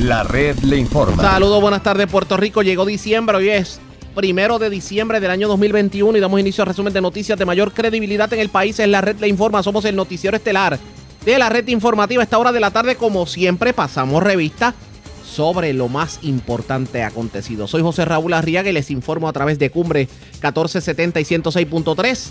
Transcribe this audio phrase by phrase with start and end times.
[0.00, 1.22] La red le informa.
[1.22, 2.62] Saludos, buenas tardes Puerto Rico.
[2.62, 3.80] Llegó diciembre, hoy es
[4.14, 7.74] primero de diciembre del año 2021 y damos inicio al resumen de noticias de mayor
[7.74, 8.78] credibilidad en el país.
[8.78, 9.62] Es la red le informa.
[9.62, 10.78] Somos el noticiero estelar
[11.22, 12.22] de la red informativa.
[12.22, 14.74] A esta hora de la tarde, como siempre, pasamos revista
[15.22, 17.68] sobre lo más importante acontecido.
[17.68, 22.30] Soy José Raúl Arriaga y les informo a través de Cumbre 1470 y 106.3.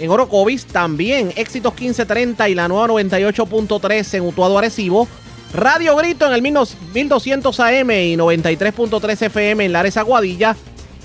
[0.00, 5.08] En Orocovis también éxitos 1530 y la nueva 98.3 en Utuado Arecibo.
[5.52, 10.56] Radio Grito en el 1200 AM y 93.3 FM en Lares Aguadilla.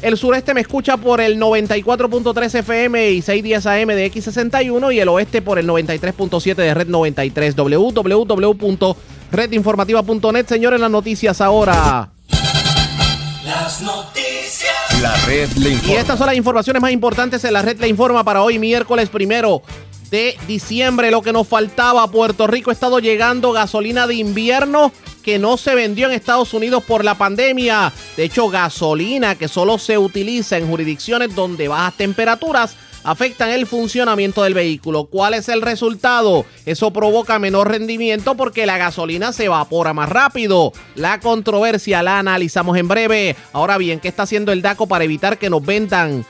[0.01, 5.07] El sureste me escucha por el 94.3 FM y 610 AM de X61 y el
[5.09, 7.55] oeste por el 93.7 de Red 93.
[7.55, 10.47] www.redinformativa.net.
[10.47, 12.09] Señores, las noticias ahora.
[13.43, 15.01] Las noticias.
[15.01, 15.99] La red le Y informa.
[15.99, 19.61] estas son las informaciones más importantes en la red le informa para hoy miércoles primero
[20.15, 21.11] de diciembre.
[21.11, 25.75] Lo que nos faltaba Puerto Rico ha estado llegando gasolina de invierno que no se
[25.75, 27.91] vendió en Estados Unidos por la pandemia.
[28.15, 34.41] De hecho, gasolina que solo se utiliza en jurisdicciones donde bajas temperaturas afectan el funcionamiento
[34.43, 35.03] del vehículo.
[35.03, 36.45] ¿Cuál es el resultado?
[36.65, 40.71] Eso provoca menor rendimiento porque la gasolina se evapora más rápido.
[40.95, 43.35] La controversia la analizamos en breve.
[43.51, 46.25] Ahora bien, ¿qué está haciendo el DACO para evitar que nos vendan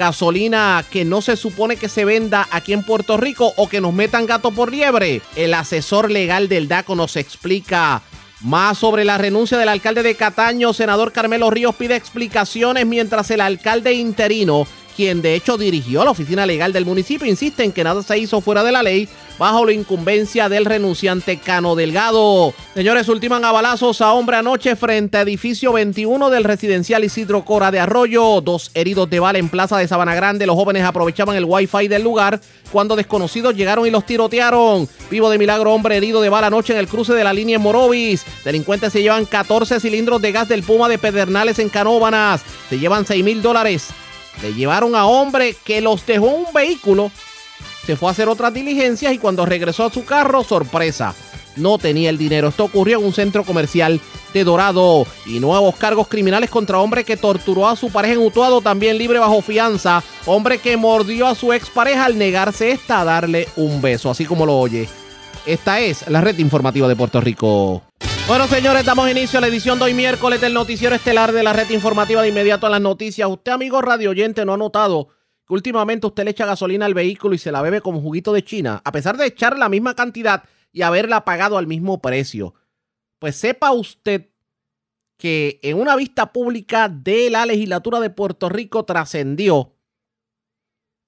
[0.00, 3.92] gasolina que no se supone que se venda aquí en Puerto Rico o que nos
[3.92, 5.20] metan gato por liebre?
[5.36, 8.00] El asesor legal del DACO nos explica
[8.40, 10.72] más sobre la renuncia del alcalde de Cataño.
[10.72, 14.66] Senador Carmelo Ríos pide explicaciones mientras el alcalde interino,
[15.00, 18.42] quien de hecho dirigió la oficina legal del municipio, insiste en que nada se hizo
[18.42, 22.52] fuera de la ley bajo la incumbencia del renunciante Cano Delgado.
[22.74, 27.70] Señores, ultiman a balazos a hombre anoche frente a edificio 21 del residencial Isidro Cora
[27.70, 28.42] de Arroyo.
[28.42, 30.44] Dos heridos de bala en plaza de Sabana Grande.
[30.44, 32.38] Los jóvenes aprovechaban el wifi del lugar
[32.70, 34.86] cuando desconocidos llegaron y los tirotearon.
[35.10, 38.26] Vivo de milagro, hombre herido de bala anoche en el cruce de la línea Morovis.
[38.44, 42.42] Delincuentes se llevan 14 cilindros de gas del Puma de Pedernales en Canóbanas.
[42.68, 43.88] Se llevan 6 mil dólares.
[44.42, 47.10] Le llevaron a hombre que los dejó en un vehículo
[47.90, 51.14] se fue a hacer otras diligencias y cuando regresó a su carro, sorpresa,
[51.56, 52.48] no tenía el dinero.
[52.48, 54.00] Esto ocurrió en un centro comercial
[54.32, 55.06] de Dorado.
[55.26, 59.18] Y nuevos cargos criminales contra hombre que torturó a su pareja en Utuado, también libre
[59.18, 60.02] bajo fianza.
[60.26, 64.46] Hombre que mordió a su expareja al negarse esta a darle un beso, así como
[64.46, 64.88] lo oye.
[65.46, 67.82] Esta es la red informativa de Puerto Rico.
[68.30, 71.52] Bueno, señores, damos inicio a la edición de hoy miércoles del noticiero estelar de la
[71.52, 73.28] red informativa de inmediato a las noticias.
[73.28, 75.08] Usted, amigo radio oyente, no ha notado
[75.48, 78.44] que últimamente usted le echa gasolina al vehículo y se la bebe como juguito de
[78.44, 82.54] China, a pesar de echar la misma cantidad y haberla pagado al mismo precio.
[83.18, 84.28] Pues sepa usted
[85.16, 89.74] que en una vista pública de la legislatura de Puerto Rico trascendió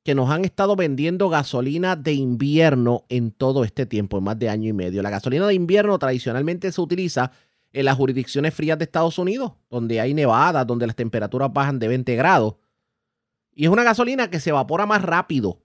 [0.05, 4.49] que nos han estado vendiendo gasolina de invierno en todo este tiempo, en más de
[4.49, 5.03] año y medio.
[5.03, 7.31] La gasolina de invierno tradicionalmente se utiliza
[7.73, 11.89] en las jurisdicciones frías de Estados Unidos, donde hay nevadas, donde las temperaturas bajan de
[11.89, 12.57] 20 grados.
[13.55, 15.63] Y es una gasolina que se evapora más rápido.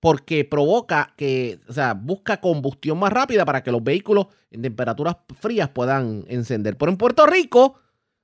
[0.00, 5.16] Porque provoca que, o sea, busca combustión más rápida para que los vehículos en temperaturas
[5.40, 6.76] frías puedan encender.
[6.76, 7.76] Pero en Puerto Rico,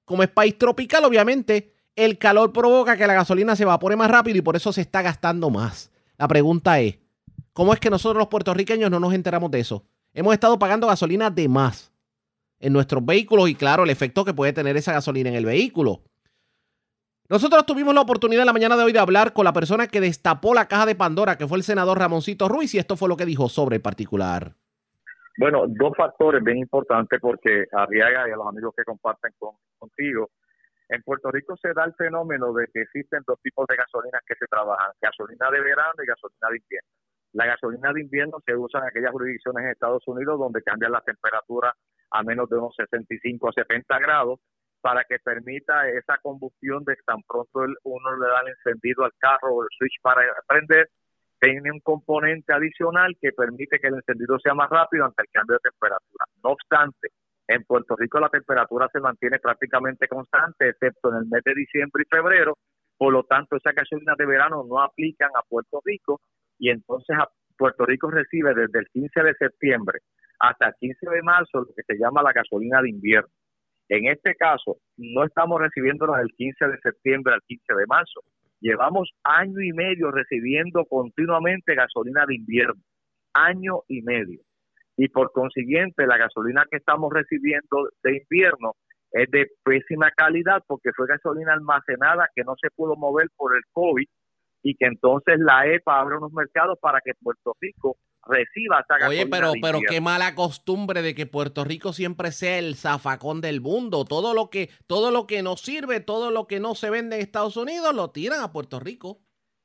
[0.04, 4.38] como es país tropical, obviamente, el calor provoca que la gasolina se evapore más rápido
[4.38, 5.90] y por eso se está gastando más.
[6.18, 6.98] La pregunta es,
[7.52, 9.84] ¿cómo es que nosotros los puertorriqueños no nos enteramos de eso?
[10.14, 11.92] Hemos estado pagando gasolina de más
[12.60, 16.02] en nuestros vehículos y claro, el efecto que puede tener esa gasolina en el vehículo.
[17.28, 20.00] Nosotros tuvimos la oportunidad en la mañana de hoy de hablar con la persona que
[20.00, 23.16] destapó la caja de Pandora, que fue el senador Ramoncito Ruiz, y esto fue lo
[23.16, 24.52] que dijo sobre el particular.
[25.38, 30.30] Bueno, dos factores bien importantes porque Arriaga y a los amigos que comparten con, contigo,
[30.92, 34.34] en Puerto Rico se da el fenómeno de que existen dos tipos de gasolinas que
[34.34, 36.88] se trabajan, gasolina de verano y gasolina de invierno.
[37.32, 41.04] La gasolina de invierno se usa en aquellas jurisdicciones en Estados Unidos donde cambian las
[41.04, 41.72] temperaturas
[42.10, 44.40] a menos de unos 65 a 70 grados
[44.82, 49.54] para que permita esa combustión de tan pronto uno le da el encendido al carro
[49.54, 50.90] o el switch para prender,
[51.40, 55.56] tiene un componente adicional que permite que el encendido sea más rápido ante el cambio
[55.56, 56.24] de temperatura.
[56.44, 57.08] No obstante,
[57.54, 62.04] en Puerto Rico la temperatura se mantiene prácticamente constante, excepto en el mes de diciembre
[62.04, 62.56] y febrero,
[62.96, 66.20] por lo tanto esas gasolinas de verano no aplican a Puerto Rico
[66.58, 67.16] y entonces
[67.56, 70.00] Puerto Rico recibe desde el 15 de septiembre
[70.38, 73.28] hasta el 15 de marzo lo que se llama la gasolina de invierno.
[73.88, 78.20] En este caso, no estamos recibiéndolas del 15 de septiembre al 15 de marzo.
[78.60, 82.80] Llevamos año y medio recibiendo continuamente gasolina de invierno.
[83.34, 84.40] Año y medio.
[84.96, 88.72] Y por consiguiente, la gasolina que estamos recibiendo de invierno
[89.12, 93.62] es de pésima calidad porque fue gasolina almacenada que no se pudo mover por el
[93.72, 94.06] COVID
[94.62, 99.22] y que entonces la EPA abre unos mercados para que Puerto Rico reciba esa gasolina.
[99.22, 103.60] Oye, pero, pero qué mala costumbre de que Puerto Rico siempre sea el zafacón del
[103.60, 104.04] mundo.
[104.04, 107.22] Todo lo que, todo lo que nos sirve, todo lo que no se vende en
[107.22, 109.18] Estados Unidos, lo tiran a Puerto Rico.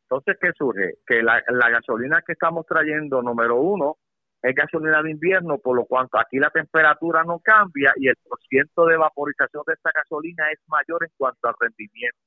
[0.09, 0.95] Entonces, ¿qué surge?
[1.05, 3.97] Que la, la gasolina que estamos trayendo, número uno,
[4.41, 8.85] es gasolina de invierno, por lo cuanto aquí la temperatura no cambia y el porciento
[8.85, 12.17] de vaporización de esta gasolina es mayor en cuanto al rendimiento.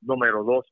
[0.00, 0.66] Número dos,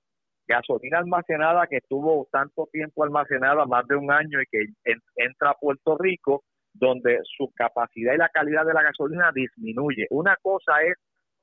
[0.49, 5.51] gasolina almacenada que estuvo tanto tiempo almacenada, más de un año, y que en- entra
[5.51, 6.43] a Puerto Rico,
[6.73, 10.07] donde su capacidad y la calidad de la gasolina disminuye.
[10.11, 10.97] Una cosa es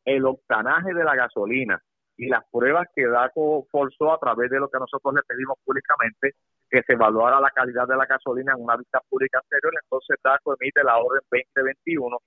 [0.06, 1.82] el octanaje de la gasolina
[2.18, 6.34] y las pruebas que DACO forzó a través de lo que nosotros le pedimos públicamente,
[6.70, 10.56] que se evaluara la calidad de la gasolina en una vista pública anterior, entonces DACO
[10.60, 12.18] emite la orden 2021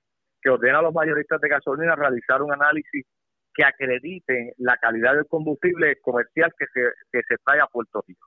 [0.40, 3.04] que ordena a los mayoristas de gasolina realizar un análisis
[3.52, 6.80] que acredite la calidad del combustible comercial que se,
[7.12, 8.26] que se trae a Puerto Rico.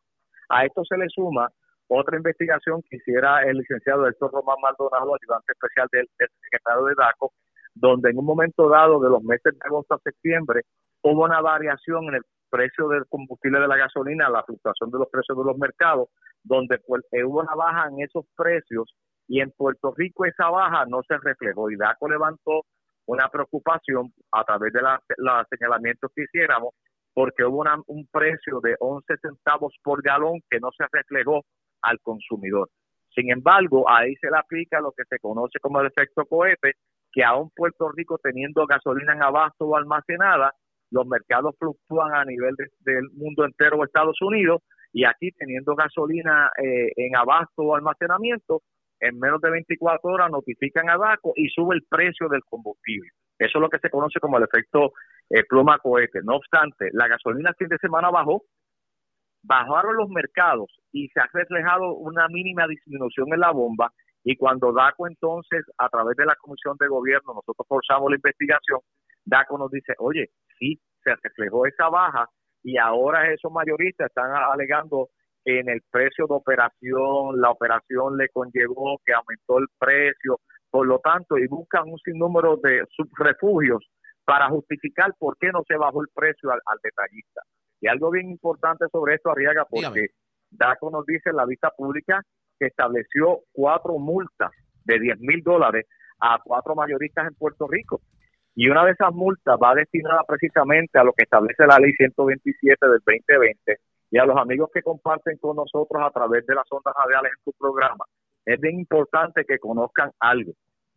[0.50, 1.50] A esto se le suma
[1.88, 6.96] otra investigación que hiciera el licenciado Héctor Román Maldonado, ayudante especial del, del secretario de
[6.96, 7.32] DACO,
[7.74, 10.62] donde en un momento dado de los meses de agosto a septiembre
[11.02, 15.10] hubo una variación en el precio del combustible de la gasolina, la fluctuación de los
[15.10, 16.10] precios de los mercados,
[16.44, 18.94] donde pues, eh, hubo una baja en esos precios
[19.28, 22.62] y en Puerto Rico esa baja no se reflejó y DACO levantó
[23.08, 26.70] una preocupación a través de los señalamientos que hiciéramos
[27.16, 31.42] porque hubo una- un precio de 11 centavos por galón que no se reflejó
[31.82, 32.70] al consumidor.
[33.16, 36.74] Sin embargo, ahí se le aplica lo que se conoce como el efecto cohete,
[37.12, 40.52] que aún Puerto Rico teniendo gasolina en abasto o almacenada,
[40.94, 44.62] los mercados fluctúan a nivel de- del mundo entero o Estados Unidos,
[44.94, 48.62] y aquí teniendo gasolina eh, en abasto o almacenamiento,
[49.00, 53.10] en menos de 24 horas notifican a DACO y sube el precio del combustible.
[53.40, 54.94] Eso es lo que se conoce como el efecto
[55.30, 56.20] eh, pluma cohete.
[56.24, 58.44] No obstante, la gasolina el fin de semana bajó,
[59.44, 63.92] bajaron los mercados y se ha reflejado una mínima disminución en la bomba
[64.24, 68.80] y cuando DACO entonces, a través de la Comisión de Gobierno, nosotros forzamos la investigación,
[69.26, 70.30] DACO nos dice, oye,
[70.60, 72.28] sí, se reflejó esa baja
[72.64, 75.10] y ahora esos mayoristas están alegando
[75.44, 80.40] que en el precio de operación, la operación le conllevó que aumentó el precio,
[80.70, 83.86] por lo tanto, y buscan un sinnúmero de subrefugios
[84.26, 87.42] para justificar por qué no se bajó el precio al, al detallista.
[87.82, 90.08] Y algo bien importante sobre esto, Arriaga, porque Dígame.
[90.52, 92.22] DACO nos dice en la vista pública
[92.58, 94.52] que estableció cuatro multas
[94.86, 95.86] de 10 mil dólares
[96.20, 98.02] a cuatro mayoristas en Puerto Rico.
[98.56, 102.88] Y una de esas multas va destinada precisamente a lo que establece la ley 127
[102.88, 103.78] del 2020
[104.12, 107.44] y a los amigos que comparten con nosotros a través de las ondas radiales en
[107.44, 108.06] tu programa.
[108.46, 110.52] Es bien importante que conozcan algo.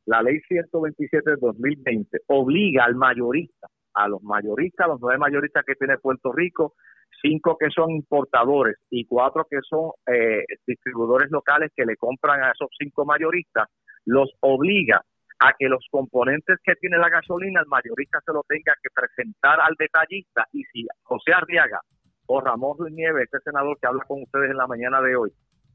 [0.04, 5.64] La ley 127 del 2020 obliga al mayorista, a los mayoristas, a los nueve mayoristas
[5.64, 6.74] que tiene Puerto Rico,
[7.22, 12.50] cinco que son importadores y cuatro que son eh, distribuidores locales que le compran a
[12.50, 13.68] esos cinco mayoristas,
[14.04, 15.02] los obliga
[15.38, 19.60] a que los componentes que tiene la gasolina, el mayorista se lo tenga que presentar
[19.60, 21.80] al detallista y si José Arriaga
[22.26, 25.30] o Ramón Ruiz Nieves, este senador que habla con ustedes en la mañana de hoy,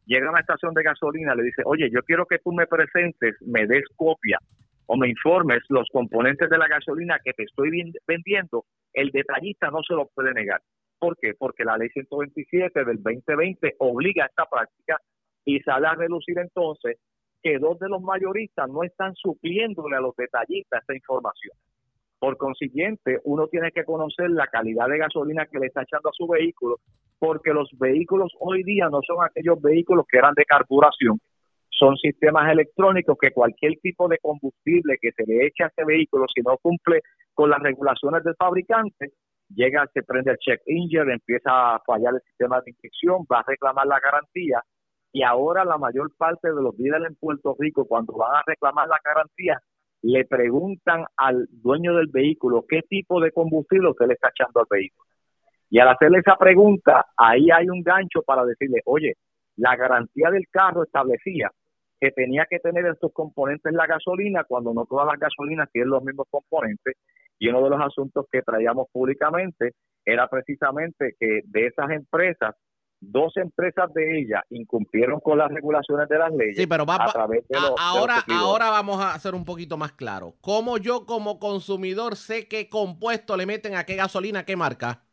[0.06, 3.36] llega a una estación de gasolina, le dice, oye, yo quiero que tú me presentes,
[3.42, 4.40] me des copia
[4.88, 7.70] o me informes los componentes de la gasolina que te estoy
[8.08, 10.62] vendiendo, el detallista no se lo puede negar.
[11.00, 11.34] ¿Por qué?
[11.38, 14.98] Porque la ley 127 del 2020 obliga a esta práctica
[15.46, 16.98] y sale a relucir entonces
[17.42, 21.56] que dos de los mayoristas no están supliéndole a los detallistas esta información.
[22.20, 26.14] Por consiguiente, uno tiene que conocer la calidad de gasolina que le está echando a
[26.14, 26.78] su vehículo,
[27.18, 31.20] porque los vehículos hoy día no son aquellos vehículos que eran de carburación,
[31.82, 36.26] son sistemas electrónicos que cualquier tipo de combustible que se le eche a ese vehículo,
[36.34, 37.02] si no cumple
[37.34, 39.14] con las regulaciones del fabricante,
[39.50, 43.46] llega, se prende el check engine, empieza a fallar el sistema de inyección, va a
[43.48, 44.62] reclamar la garantía
[45.14, 48.88] y ahora la mayor parte de los dealers en Puerto Rico cuando van a reclamar
[48.88, 49.62] la garantía
[50.04, 54.66] le preguntan al dueño del vehículo qué tipo de combustible usted le está echando al
[54.70, 55.08] vehículo.
[55.70, 59.14] Y al hacerle esa pregunta, ahí hay un gancho para decirle, oye,
[59.58, 61.52] la garantía del carro establecía
[62.00, 66.04] que tenía que tener estos componentes la gasolina cuando no todas las gasolinas tienen los
[66.04, 66.96] mismos componentes.
[67.38, 72.56] Y uno de los asuntos que traíamos públicamente era precisamente que de esas empresas,
[73.02, 77.12] dos empresas de ellas incumplieron con las regulaciones de las leyes Sí, pero va- a
[77.12, 80.36] través de los, de los ahora, ahora vamos a hacer un poquito más claro.
[80.40, 85.04] ¿Cómo yo como consumidor sé qué compuesto le meten a qué gasolina, qué marca?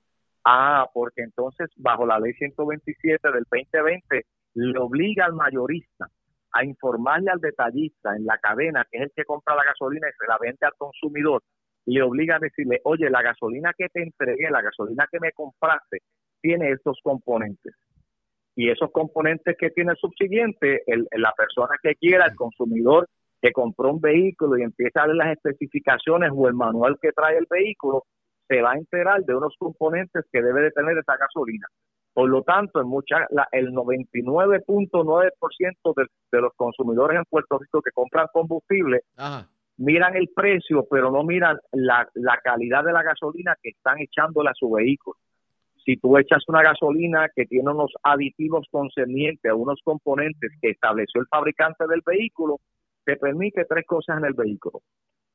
[0.44, 6.08] Ah, porque entonces bajo la ley 127 del 2020 le obliga al mayorista
[6.52, 10.12] a informarle al detallista en la cadena, que es el que compra la gasolina y
[10.18, 11.42] se la vende al consumidor,
[11.86, 15.98] le obliga a decirle, oye, la gasolina que te entregué, la gasolina que me compraste,
[16.40, 17.74] tiene estos componentes.
[18.56, 23.08] Y esos componentes que tiene el subsiguiente, el, la persona que quiera, el consumidor
[23.40, 27.38] que compró un vehículo y empieza a ver las especificaciones o el manual que trae
[27.38, 28.04] el vehículo,
[28.48, 31.68] se va a enterar de unos componentes que debe de tener esa gasolina.
[32.12, 37.80] Por lo tanto, en mucha, la, el 99.9% de, de los consumidores en Puerto Rico
[37.80, 39.02] que compran combustible
[39.76, 44.50] miran el precio, pero no miran la, la calidad de la gasolina que están echándole
[44.50, 45.16] a su vehículo.
[45.88, 51.22] Si tú echas una gasolina que tiene unos aditivos concernientes a unos componentes que estableció
[51.22, 52.58] el fabricante del vehículo,
[53.06, 54.82] te permite tres cosas en el vehículo.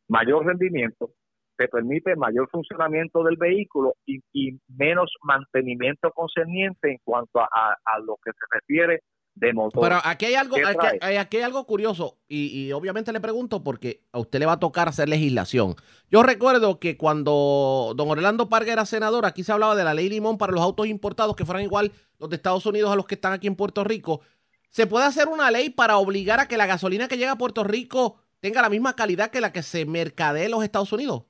[0.10, 1.10] Mayor rendimiento,
[1.58, 4.20] te permite mayor funcionamiento del vehículo y,
[4.68, 7.48] menos mantenimiento concerniente en cuanto a,
[7.84, 9.00] a, lo que se refiere
[9.36, 9.82] de motor.
[9.82, 10.56] Pero aquí hay algo,
[11.02, 14.88] aquí, hay algo curioso y, obviamente le pregunto porque a usted le va a tocar
[14.88, 15.76] hacer legislación.
[16.10, 20.10] Yo recuerdo que cuando don Orlando Parga era senador, aquí se hablaba de la ley
[20.10, 23.16] Limón para los autos importados que fueran igual los de Estados Unidos a los que
[23.16, 24.22] están aquí en Puerto Rico.
[24.70, 27.64] ¿Se puede hacer una ley para obligar a que la gasolina que llega a Puerto
[27.64, 31.26] Rico tenga la misma calidad que la que se mercadee en los Estados Unidos?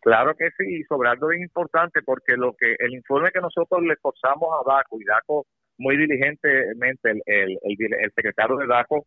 [0.00, 3.96] Claro que sí, sobre algo bien importante, porque lo que el informe que nosotros le
[3.96, 5.46] forzamos a DACO, y DACO
[5.78, 9.06] muy diligentemente, el, el, secretario de DACO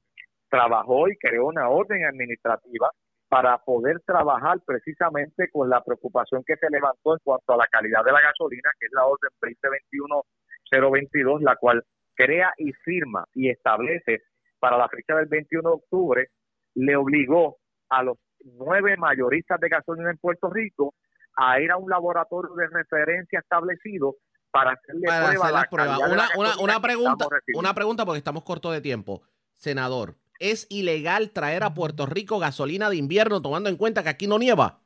[0.49, 2.89] trabajó y creó una orden administrativa
[3.29, 8.03] para poder trabajar precisamente con la preocupación que se levantó en cuanto a la calidad
[8.05, 9.29] de la gasolina, que es la orden
[10.71, 11.83] 2021-022, la cual
[12.15, 14.21] crea y firma y establece
[14.59, 16.27] para la fecha del 21 de octubre,
[16.75, 17.57] le obligó
[17.89, 20.93] a los nueve mayoristas de gasolina en Puerto Rico
[21.35, 24.15] a ir a un laboratorio de referencia establecido
[24.51, 25.97] para hacerle prueba la prueba.
[25.99, 29.21] Una, una, una pregunta, una pregunta porque estamos cortos de tiempo.
[29.55, 34.27] Senador, ¿es ilegal traer a Puerto Rico gasolina de invierno tomando en cuenta que aquí
[34.27, 34.79] no nieva?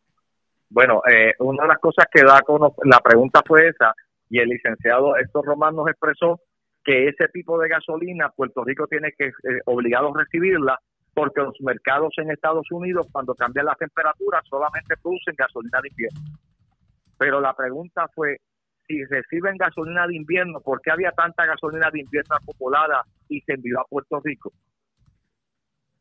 [0.69, 3.93] Bueno, eh, una de las cosas que da con la pregunta fue esa
[4.29, 6.39] y el licenciado Héctor Román nos expresó
[6.83, 10.79] que ese tipo de gasolina Puerto Rico tiene que eh, obligado a recibirla
[11.13, 16.21] porque los mercados en Estados Unidos cuando cambian las temperaturas solamente producen gasolina de invierno.
[17.17, 18.37] Pero la pregunta fue
[18.87, 23.53] si reciben gasolina de invierno, ¿por qué había tanta gasolina de invierno acumulada y se
[23.53, 24.51] envió a Puerto Rico?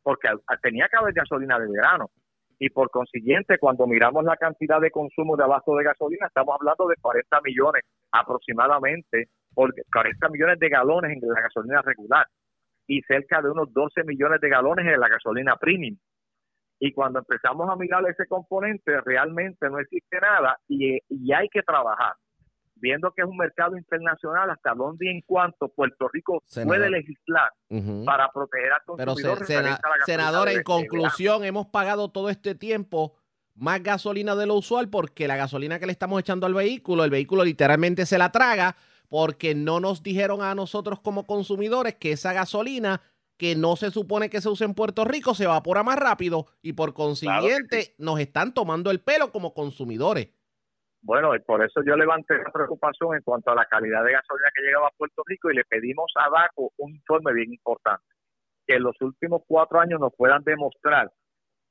[0.03, 0.29] Porque
[0.63, 2.11] tenía que haber gasolina de verano.
[2.59, 6.87] Y por consiguiente, cuando miramos la cantidad de consumo de abasto de gasolina, estamos hablando
[6.89, 7.83] de 40 millones
[8.13, 12.27] aproximadamente 40 millones de galones en la gasolina regular
[12.87, 15.97] y cerca de unos 12 millones de galones en la gasolina premium.
[16.79, 20.99] Y cuando empezamos a mirar ese componente, realmente no existe nada y,
[21.33, 22.15] hay que trabajar,
[22.81, 27.53] viendo que es un mercado internacional, hasta dónde y en cuanto Puerto Rico puede legislar
[28.05, 29.39] para proteger al consumidor.
[29.47, 33.15] Pero, senador, en conclusión, hemos pagado todo este tiempo
[33.55, 37.11] más gasolina de lo usual porque la gasolina que le estamos echando al vehículo, el
[37.11, 38.77] vehículo literalmente se la traga
[39.09, 43.03] porque no nos dijeron a nosotros como consumidores que esa gasolina
[43.37, 46.75] que no se supone que se use en Puerto Rico se evapora más rápido y
[46.75, 50.29] por consiguiente nos están tomando el pelo como consumidores.
[51.03, 54.51] Bueno, y por eso yo levanté la preocupación en cuanto a la calidad de gasolina
[54.55, 58.05] que llegaba a Puerto Rico y le pedimos a DACO un informe bien importante,
[58.67, 61.11] que en los últimos cuatro años nos puedan demostrar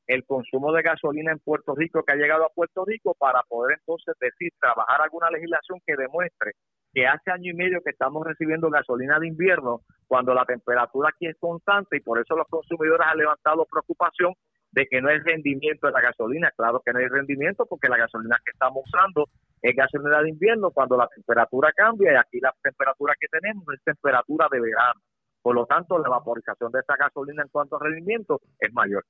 [0.07, 3.77] el consumo de gasolina en Puerto Rico que ha llegado a Puerto Rico para poder
[3.79, 6.53] entonces decir, trabajar alguna legislación que demuestre
[6.91, 11.27] que hace año y medio que estamos recibiendo gasolina de invierno cuando la temperatura aquí
[11.27, 14.33] es constante y por eso los consumidores han levantado preocupación
[14.71, 16.51] de que no hay rendimiento de la gasolina.
[16.55, 19.27] Claro que no hay rendimiento porque la gasolina que estamos usando
[19.61, 23.83] es gasolina de invierno cuando la temperatura cambia y aquí la temperatura que tenemos es
[23.83, 25.01] temperatura de verano.
[25.41, 29.05] Por lo tanto, la vaporización de esa gasolina en cuanto a rendimiento es mayor.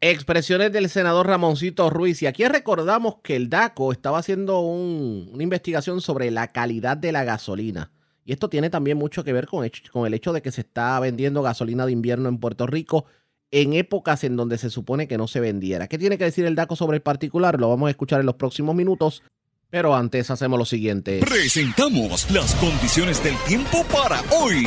[0.00, 2.22] Expresiones del senador Ramoncito Ruiz.
[2.22, 7.24] Y aquí recordamos que el DACO estaba haciendo una investigación sobre la calidad de la
[7.24, 7.90] gasolina.
[8.24, 9.64] Y esto tiene también mucho que ver con
[10.06, 13.04] el hecho de que se está vendiendo gasolina de invierno en Puerto Rico
[13.50, 15.88] en épocas en donde se supone que no se vendiera.
[15.88, 17.58] ¿Qué tiene que decir el DACO sobre el particular?
[17.60, 19.22] Lo vamos a escuchar en los próximos minutos.
[19.70, 21.20] Pero antes hacemos lo siguiente.
[21.20, 24.66] Presentamos las condiciones del tiempo para hoy.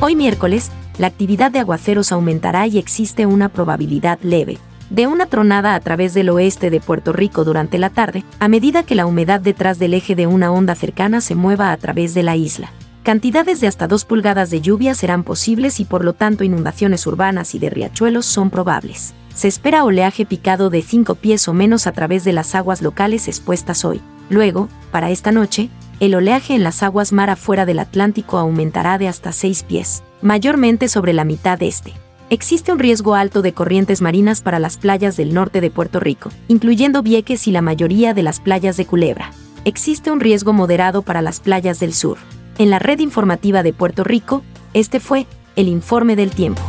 [0.00, 4.58] Hoy miércoles la actividad de aguaceros aumentará y existe una probabilidad leve
[4.90, 8.82] de una tronada a través del oeste de Puerto Rico durante la tarde, a medida
[8.82, 12.22] que la humedad detrás del eje de una onda cercana se mueva a través de
[12.22, 12.72] la isla.
[13.02, 17.54] Cantidades de hasta 2 pulgadas de lluvia serán posibles y por lo tanto inundaciones urbanas
[17.54, 19.14] y de riachuelos son probables.
[19.34, 23.28] Se espera oleaje picado de 5 pies o menos a través de las aguas locales
[23.28, 24.00] expuestas hoy.
[24.30, 29.08] Luego, para esta noche, el oleaje en las aguas mar afuera del Atlántico aumentará de
[29.08, 31.92] hasta 6 pies mayormente sobre la mitad este.
[32.30, 36.30] Existe un riesgo alto de corrientes marinas para las playas del norte de Puerto Rico,
[36.48, 39.32] incluyendo Vieques y la mayoría de las playas de Culebra.
[39.64, 42.18] Existe un riesgo moderado para las playas del sur.
[42.58, 44.42] En la red informativa de Puerto Rico,
[44.74, 46.60] este fue el informe del tiempo.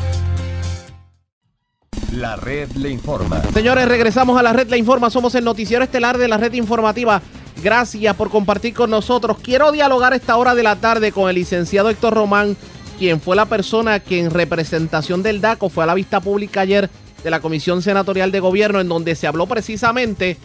[2.13, 3.41] La red le informa.
[3.53, 5.09] Señores, regresamos a la red La Informa.
[5.09, 7.23] Somos el noticiero estelar de la red informativa.
[7.63, 9.37] Gracias por compartir con nosotros.
[9.41, 12.55] Quiero dialogar esta hora de la tarde con el licenciado Héctor Román,
[12.99, 16.87] quien fue la persona que en representación del DACO fue a la vista pública ayer
[17.23, 20.37] de la Comisión Senatorial de Gobierno, en donde se habló precisamente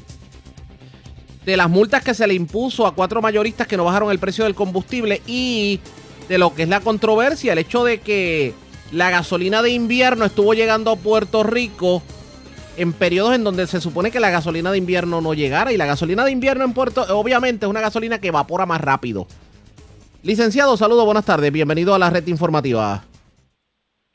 [1.44, 4.44] de las multas que se le impuso a cuatro mayoristas que no bajaron el precio
[4.44, 5.80] del combustible y
[6.28, 8.54] de lo que es la controversia, el hecho de que
[8.92, 12.02] la gasolina de invierno estuvo llegando a Puerto Rico
[12.76, 15.86] en periodos en donde se supone que la gasolina de invierno no llegara y la
[15.86, 19.26] gasolina de invierno en Puerto obviamente es una gasolina que evapora más rápido.
[20.22, 23.04] Licenciado, saludos, buenas tardes, bienvenido a la red informativa.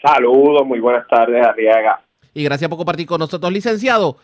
[0.01, 2.01] Saludos, muy buenas tardes, Arriaga.
[2.33, 4.17] Y gracias por compartir con nosotros, licenciado.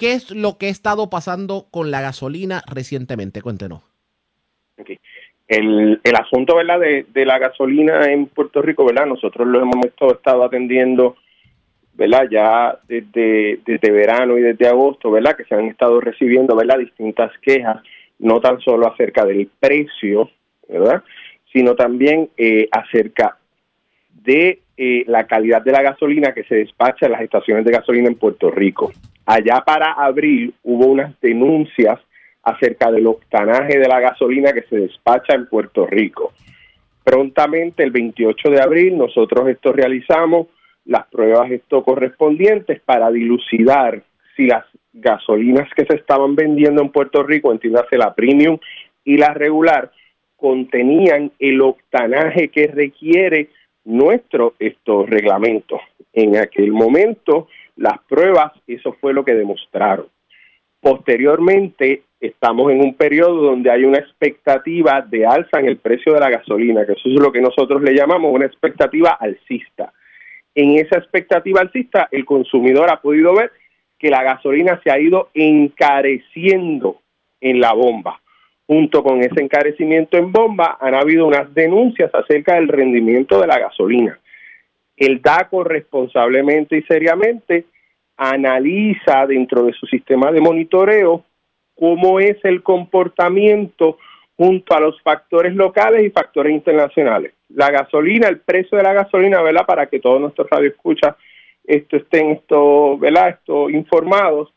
[0.00, 3.42] ¿Qué es lo que ha estado pasando con la gasolina recientemente?
[3.42, 3.82] Cuéntenos.
[4.78, 4.98] Okay.
[5.46, 6.80] El, el, asunto ¿verdad?
[6.80, 9.04] De, de, la gasolina en Puerto Rico, ¿verdad?
[9.04, 11.16] Nosotros lo hemos estado atendiendo,
[11.92, 12.28] ¿verdad?
[12.30, 15.36] Ya desde, desde verano y desde agosto, ¿verdad?
[15.36, 16.78] Que se han estado recibiendo, ¿verdad?
[16.78, 17.82] Distintas quejas,
[18.20, 20.30] no tan solo acerca del precio,
[20.66, 21.02] ¿verdad?
[21.52, 23.36] Sino también eh, acerca
[24.22, 28.08] de eh, la calidad de la gasolina que se despacha en las estaciones de gasolina
[28.08, 28.92] en Puerto Rico.
[29.26, 31.98] Allá para abril hubo unas denuncias
[32.42, 36.32] acerca del octanaje de la gasolina que se despacha en Puerto Rico.
[37.04, 40.48] Prontamente, el 28 de abril, nosotros esto realizamos
[40.84, 44.02] las pruebas esto correspondientes para dilucidar
[44.36, 48.58] si las gasolinas que se estaban vendiendo en Puerto Rico, entiéndase la premium
[49.04, 49.92] y la regular,
[50.36, 53.50] contenían el octanaje que requiere
[53.84, 55.80] nuestro estos reglamentos.
[56.12, 60.06] En aquel momento, las pruebas, eso fue lo que demostraron.
[60.80, 66.20] Posteriormente, estamos en un periodo donde hay una expectativa de alza en el precio de
[66.20, 69.92] la gasolina, que eso es lo que nosotros le llamamos una expectativa alcista.
[70.54, 73.52] En esa expectativa alcista, el consumidor ha podido ver
[73.98, 77.00] que la gasolina se ha ido encareciendo
[77.40, 78.20] en la bomba.
[78.70, 83.58] Junto con ese encarecimiento en bomba, han habido unas denuncias acerca del rendimiento de la
[83.58, 84.16] gasolina.
[84.96, 87.64] El DACO responsablemente y seriamente
[88.16, 91.24] analiza dentro de su sistema de monitoreo
[91.74, 93.98] cómo es el comportamiento
[94.36, 97.32] junto a los factores locales y factores internacionales.
[97.48, 99.66] La gasolina, el precio de la gasolina, ¿verdad?
[99.66, 101.16] Para que todos nuestros radioescuchas
[101.64, 103.00] esto estén esto.
[103.02, 104.54] Esto informados,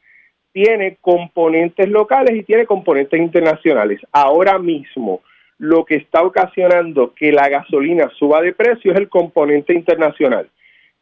[0.53, 3.99] tiene componentes locales y tiene componentes internacionales.
[4.11, 5.21] Ahora mismo,
[5.57, 10.47] lo que está ocasionando que la gasolina suba de precio es el componente internacional,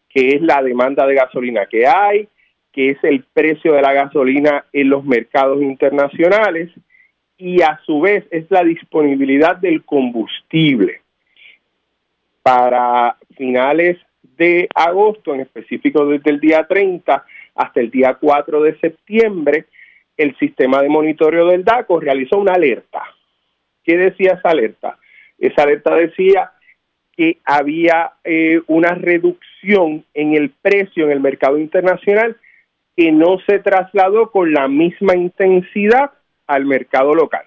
[0.09, 2.27] que es la demanda de gasolina que hay,
[2.71, 6.69] que es el precio de la gasolina en los mercados internacionales
[7.37, 11.01] y a su vez es la disponibilidad del combustible.
[12.41, 13.97] Para finales
[14.37, 19.65] de agosto, en específico desde el día 30 hasta el día 4 de septiembre,
[20.17, 23.03] el sistema de monitoreo del DACO realizó una alerta.
[23.83, 24.97] ¿Qué decía esa alerta?
[25.37, 26.51] Esa alerta decía
[27.15, 32.37] que había eh, una reducción en el precio en el mercado internacional
[32.95, 36.11] que no se trasladó con la misma intensidad
[36.47, 37.45] al mercado local.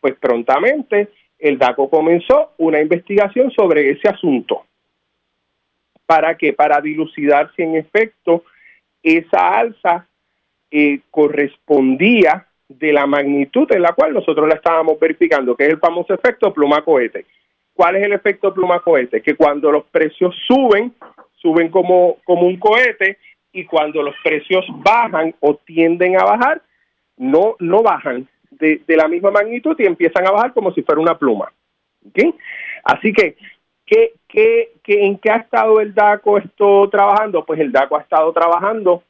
[0.00, 1.08] Pues prontamente
[1.38, 4.64] el DACO comenzó una investigación sobre ese asunto.
[6.06, 6.52] ¿Para qué?
[6.52, 8.44] Para dilucidar si en efecto
[9.02, 10.06] esa alza
[10.70, 15.78] eh, correspondía de la magnitud en la cual nosotros la estábamos verificando, que es el
[15.78, 17.26] famoso efecto pluma cohete.
[17.74, 19.20] ¿Cuál es el efecto pluma cohete?
[19.22, 20.94] Que cuando los precios suben,
[21.34, 23.18] suben como, como un cohete
[23.52, 26.62] y cuando los precios bajan o tienden a bajar,
[27.16, 31.00] no, no bajan de, de la misma magnitud y empiezan a bajar como si fuera
[31.00, 31.52] una pluma.
[32.84, 33.36] Así que,
[33.90, 37.44] ¿qué, qué, qué, ¿en qué ha estado el DACO esto trabajando?
[37.44, 39.02] Pues el DACO ha estado trabajando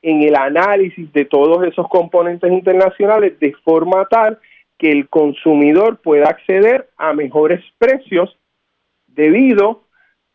[0.00, 4.38] en el análisis de todos esos componentes internacionales de forma tal
[4.78, 8.38] que el consumidor pueda acceder a mejores precios
[9.08, 9.82] debido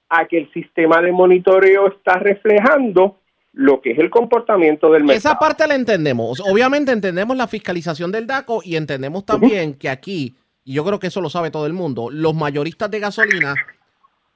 [0.09, 3.19] a que el sistema de monitoreo está reflejando
[3.53, 5.17] lo que es el comportamiento del mercado.
[5.17, 6.41] Esa parte la entendemos.
[6.41, 9.77] Obviamente entendemos la fiscalización del DACO y entendemos también uh -huh.
[9.77, 10.35] que aquí,
[10.65, 13.55] y yo creo que eso lo sabe todo el mundo, los mayoristas de gasolina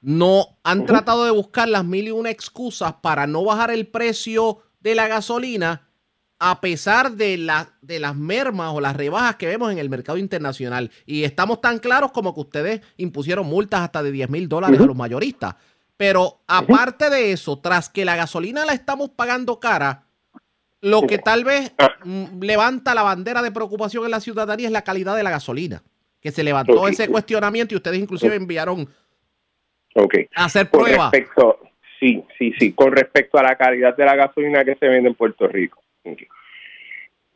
[0.00, 0.86] no han uh -huh.
[0.86, 5.08] tratado de buscar las mil y una excusas para no bajar el precio de la
[5.08, 5.88] gasolina
[6.40, 10.18] a pesar de, la, de las mermas o las rebajas que vemos en el mercado
[10.18, 10.90] internacional.
[11.04, 14.82] Y estamos tan claros como que ustedes impusieron multas hasta de 10 mil dólares uh
[14.82, 14.84] -huh.
[14.84, 15.56] a los mayoristas.
[15.96, 20.04] Pero aparte de eso, tras que la gasolina la estamos pagando cara,
[20.80, 21.72] lo que tal vez
[22.40, 25.82] levanta la bandera de preocupación en la ciudadanía es la calidad de la gasolina.
[26.20, 28.88] que se levantó ese cuestionamiento y ustedes inclusive enviaron
[29.94, 30.14] Ok.
[30.34, 31.10] a hacer Con pruebas.
[31.10, 31.60] respecto,
[31.98, 35.14] sí, sí, sí, con respecto a la calidad de la gasolina que se vende en
[35.14, 35.82] Puerto Rico.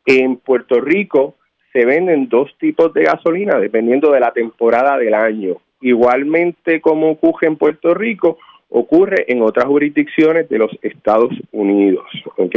[0.05, 1.35] En Puerto Rico
[1.71, 5.57] se venden dos tipos de gasolina dependiendo de la temporada del año.
[5.81, 8.37] Igualmente como ocurre en Puerto Rico,
[8.69, 12.05] ocurre en otras jurisdicciones de los Estados Unidos.
[12.37, 12.55] ¿ok?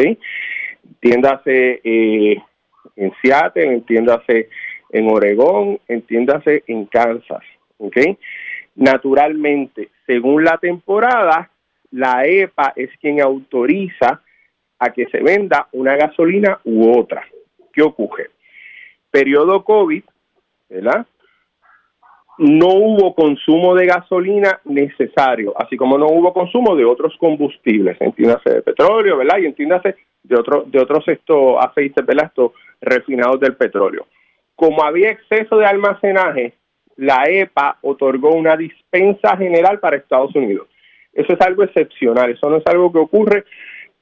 [0.85, 2.37] Entiéndase eh,
[2.97, 4.49] en Seattle, entiéndase
[4.91, 7.43] en Oregón, entiéndase en Kansas.
[7.79, 7.97] ¿ok?
[8.77, 11.51] Naturalmente, según la temporada,
[11.91, 14.21] la EPA es quien autoriza
[14.79, 17.25] a que se venda una gasolina u otra.
[17.73, 18.31] ¿Qué ocurre?
[19.11, 20.03] Periodo COVID,
[20.69, 21.07] ¿verdad?
[22.39, 28.51] No hubo consumo de gasolina necesario, así como no hubo consumo de otros combustibles, entiéndase
[28.51, 29.39] de petróleo, ¿verdad?
[29.39, 31.03] Y entiéndase de, otro, de otros
[31.61, 32.27] aceites, ¿verdad?
[32.27, 34.07] Estos refinados del petróleo.
[34.55, 36.53] Como había exceso de almacenaje,
[36.97, 40.69] la EPA otorgó una dispensa general para Estados Unidos.
[41.13, 43.45] Eso es algo excepcional, eso no es algo que ocurre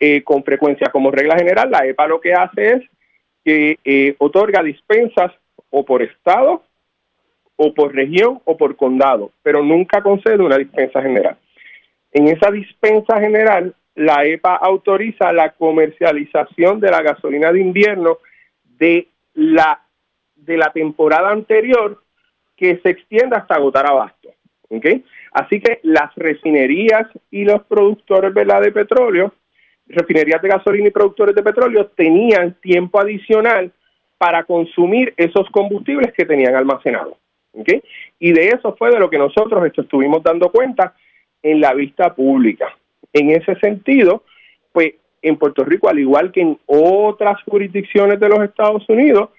[0.01, 0.91] eh, con frecuencia.
[0.91, 2.83] Como regla general, la EPA lo que hace es
[3.45, 5.33] que eh, otorga dispensas
[5.71, 6.63] o por estado,
[7.57, 11.37] o por región, o por condado, pero nunca concede una dispensa general.
[12.13, 18.19] En esa dispensa general, la EPA autoriza la comercialización de la gasolina de invierno
[18.65, 19.81] de la,
[20.35, 22.04] de la temporada anterior
[22.57, 24.31] que se extienda hasta agotar abasto.
[24.69, 24.87] ¿ok?
[25.33, 29.35] Así que las refinerías y los productores de petróleo,
[29.87, 33.73] refinerías de gasolina y productores de petróleo tenían tiempo adicional
[34.17, 37.15] para consumir esos combustibles que tenían almacenados.
[37.53, 37.69] ¿ok?
[38.19, 40.95] Y de eso fue de lo que nosotros esto, estuvimos dando cuenta
[41.43, 42.75] en la vista pública.
[43.13, 44.23] En ese sentido,
[44.73, 49.31] pues en Puerto Rico, al igual que en otras jurisdicciones de los Estados Unidos,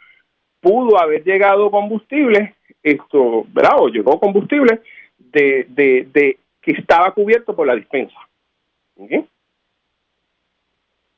[0.59, 2.54] pudo haber llegado combustible,
[2.85, 3.73] esto, ¿verdad?
[3.79, 4.81] O llegó combustible
[5.17, 8.15] de, de, de que estaba cubierto por la dispensa.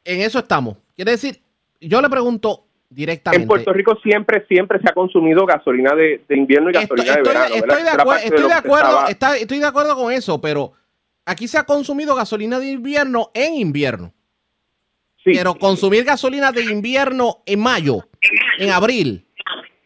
[0.04, 0.78] En eso estamos.
[0.96, 1.40] Quiere decir,
[1.82, 3.42] yo le pregunto directamente.
[3.44, 7.24] En Puerto Rico siempre, siempre se ha consumido gasolina de, de invierno y gasolina estoy,
[7.24, 7.56] de verano.
[7.56, 10.40] estoy de, Era acuer- parte estoy de acuerdo, estaba- está- estoy de acuerdo con eso,
[10.40, 10.72] pero
[11.26, 14.14] aquí se ha consumido gasolina de invierno en invierno.
[15.24, 15.32] sí.
[15.36, 18.08] Pero consumir gasolina de invierno en mayo,
[18.60, 19.26] en abril,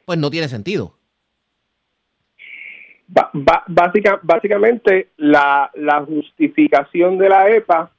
[0.06, 0.96] pues no tiene sentido.
[3.14, 7.92] Básica- básicamente, la, la justificación de la EPA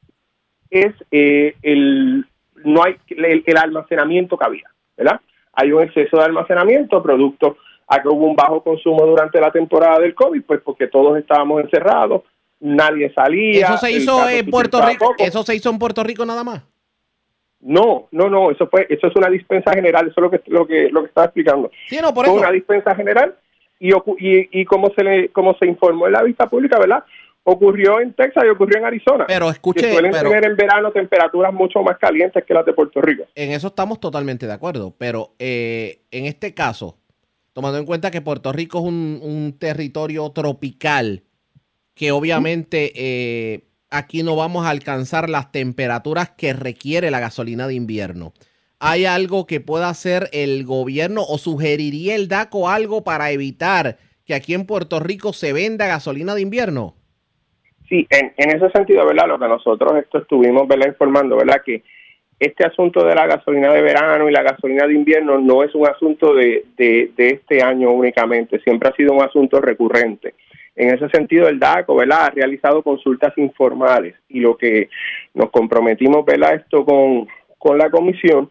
[0.71, 2.25] es eh, el
[2.65, 5.21] no hay el, el almacenamiento que había, ¿verdad?
[5.53, 9.99] Hay un exceso de almacenamiento producto a que hubo un bajo consumo durante la temporada
[9.99, 12.23] del COVID, pues porque todos estábamos encerrados,
[12.61, 13.67] nadie salía.
[13.67, 15.07] Eso se hizo en Puerto Rico.
[15.11, 15.17] poco.
[15.25, 16.63] Eso se hizo en Puerto Rico nada más.
[17.61, 20.67] No, no, no, eso fue, eso es una dispensa general, eso es lo que lo
[20.67, 21.71] que lo que estaba explicando.
[21.89, 22.43] Sí, no, por Fue eso.
[22.43, 23.35] una dispensa general
[23.83, 27.03] y, ocu- y, y como se le como se informó en la vista pública, ¿verdad?
[27.45, 29.25] Ocurrió en Texas y ocurrió en Arizona.
[29.27, 32.73] Pero que escuche, suelen pero tener en verano temperaturas mucho más calientes que las de
[32.73, 33.25] Puerto Rico.
[33.35, 34.95] en eso estamos totalmente de acuerdo.
[34.97, 36.99] Pero eh, en este caso,
[37.53, 41.25] tomando en cuenta que Puerto Rico es un, un territorio tropical,
[41.95, 47.75] que obviamente eh, aquí no vamos a alcanzar las temperaturas que requiere la gasolina de
[47.75, 48.33] invierno.
[48.85, 54.35] ¿Hay algo que pueda hacer el gobierno o sugeriría el DACO algo para evitar que
[54.35, 56.97] aquí en Puerto Rico se venda gasolina de invierno?
[57.89, 59.29] Sí, en, en ese sentido, ¿verdad?
[59.29, 60.89] Lo que nosotros esto estuvimos, ¿verdad?
[60.89, 61.63] Informando, ¿verdad?
[61.65, 61.85] Que
[62.41, 65.87] este asunto de la gasolina de verano y la gasolina de invierno no es un
[65.87, 70.35] asunto de, de, este año únicamente, siempre ha sido un asunto recurrente.
[70.75, 72.25] En ese sentido, el DACO, ¿verdad?
[72.25, 74.89] Ha realizado consultas informales y lo que
[75.35, 76.55] nos comprometimos, ¿verdad?
[76.57, 78.51] Esto con, con la comisión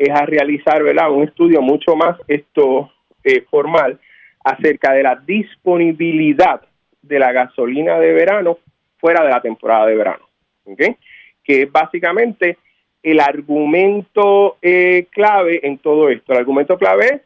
[0.00, 0.82] es a realizar.
[0.82, 2.90] Un estudio mucho más esto
[3.22, 3.98] eh, formal
[4.42, 6.62] acerca de la disponibilidad
[7.02, 8.58] de la gasolina de verano
[8.98, 10.26] fuera de la temporada de verano.
[11.44, 12.56] Que es básicamente
[13.02, 16.32] el argumento eh, clave en todo esto.
[16.32, 17.20] El argumento clave es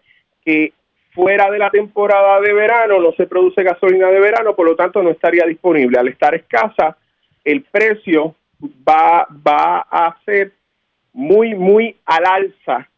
[0.45, 0.73] que
[1.13, 5.01] fuera de la temporada de verano no se produce gasolina de verano, por lo tanto
[5.01, 5.97] no estaría disponible.
[5.97, 6.97] Al estar escasa,
[7.45, 8.35] el precio
[8.89, 10.53] va, va a ser
[11.15, 12.89] muy, muy al alza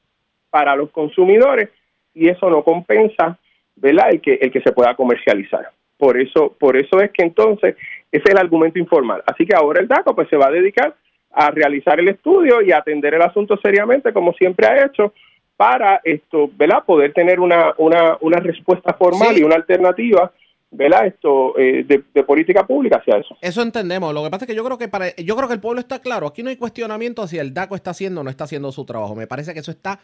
[0.50, 1.68] para los consumidores
[2.14, 3.38] y eso no compensa,
[3.76, 4.10] ¿verdad?
[4.10, 5.70] El que, el que se pueda comercializar.
[5.98, 7.76] Por eso, por eso es que entonces
[8.10, 9.22] ese es el argumento informal.
[9.26, 10.94] Así que ahora el DACO pues se va a dedicar
[11.30, 15.12] a realizar el estudio y a atender el asunto seriamente, como siempre ha hecho,
[15.56, 16.84] para esto, ¿verdad?
[16.84, 19.40] Poder tener una, una, una respuesta formal Sí.
[19.40, 20.32] y una alternativa,
[20.70, 21.06] ¿verdad?
[21.06, 23.36] Esto eh, de, de política pública hacia eso.
[23.40, 24.12] Eso entendemos.
[24.12, 26.00] Lo que pasa es que yo creo que para, yo creo que el pueblo está
[26.00, 26.26] claro.
[26.26, 29.14] Aquí no hay cuestionamiento si el DACO está haciendo o no está haciendo su trabajo.
[29.14, 30.00] Me parece que eso está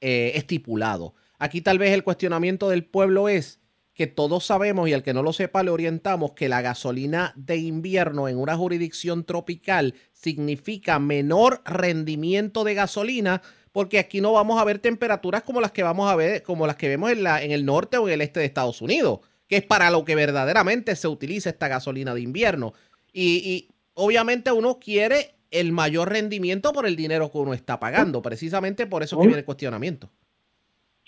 [0.00, 1.14] eh, estipulado.
[1.38, 3.60] Aquí tal vez el cuestionamiento del pueblo es
[3.94, 7.56] que todos sabemos y el que no lo sepa le orientamos que la gasolina de
[7.56, 13.40] invierno en una jurisdicción tropical significa menor rendimiento de gasolina
[13.72, 16.76] porque aquí no vamos a ver temperaturas como las que vamos a ver, como las
[16.76, 19.56] que vemos en, la, en el norte o en el este de Estados Unidos, que
[19.56, 22.72] es para lo que verdaderamente se utiliza esta gasolina de invierno.
[23.12, 28.22] Y, y obviamente uno quiere el mayor rendimiento por el dinero que uno está pagando,
[28.22, 30.08] precisamente por eso que viene el cuestionamiento.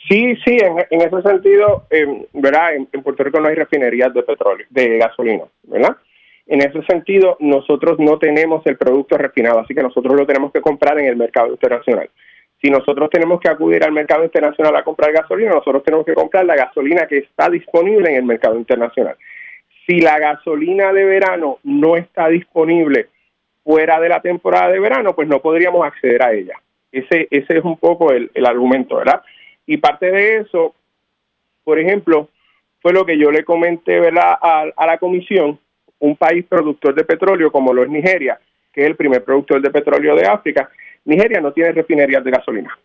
[0.08, 2.76] Sí, sí, en, en ese sentido, eh, ¿verdad?
[2.76, 5.96] En, en, Puerto Rico no hay refinerías de petróleo, de gasolina, ¿verdad?
[6.46, 10.62] En ese sentido, nosotros no tenemos el producto refinado, así que nosotros lo tenemos que
[10.62, 12.08] comprar en el mercado internacional.
[12.60, 16.44] Si nosotros tenemos que acudir al mercado internacional a comprar gasolina, nosotros tenemos que comprar
[16.44, 19.16] la gasolina que está disponible en el mercado internacional.
[19.86, 23.08] Si la gasolina de verano no está disponible
[23.62, 26.54] fuera de la temporada de verano, pues no podríamos acceder a ella.
[26.90, 29.22] Ese, ese es un poco el, el argumento, ¿verdad?
[29.66, 30.74] Y parte de eso,
[31.64, 32.28] por ejemplo,
[32.80, 34.38] fue lo que yo le comenté ¿verdad?
[34.40, 35.58] A, a, la comisión,
[35.98, 38.38] un país productor de petróleo como lo es Nigeria,
[38.72, 40.70] que es el primer productor de petróleo de África,
[41.08, 42.78] Nigeria no tiene refinerías de gasolina.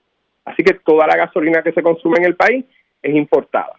[0.45, 2.63] Así que toda la gasolina que se consume en el país
[3.01, 3.73] es importada.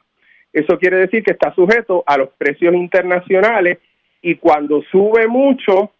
[0.52, 3.78] Eso quiere decir que está sujeto a los precios internacionales
[4.20, 5.92] y cuando sube mucho,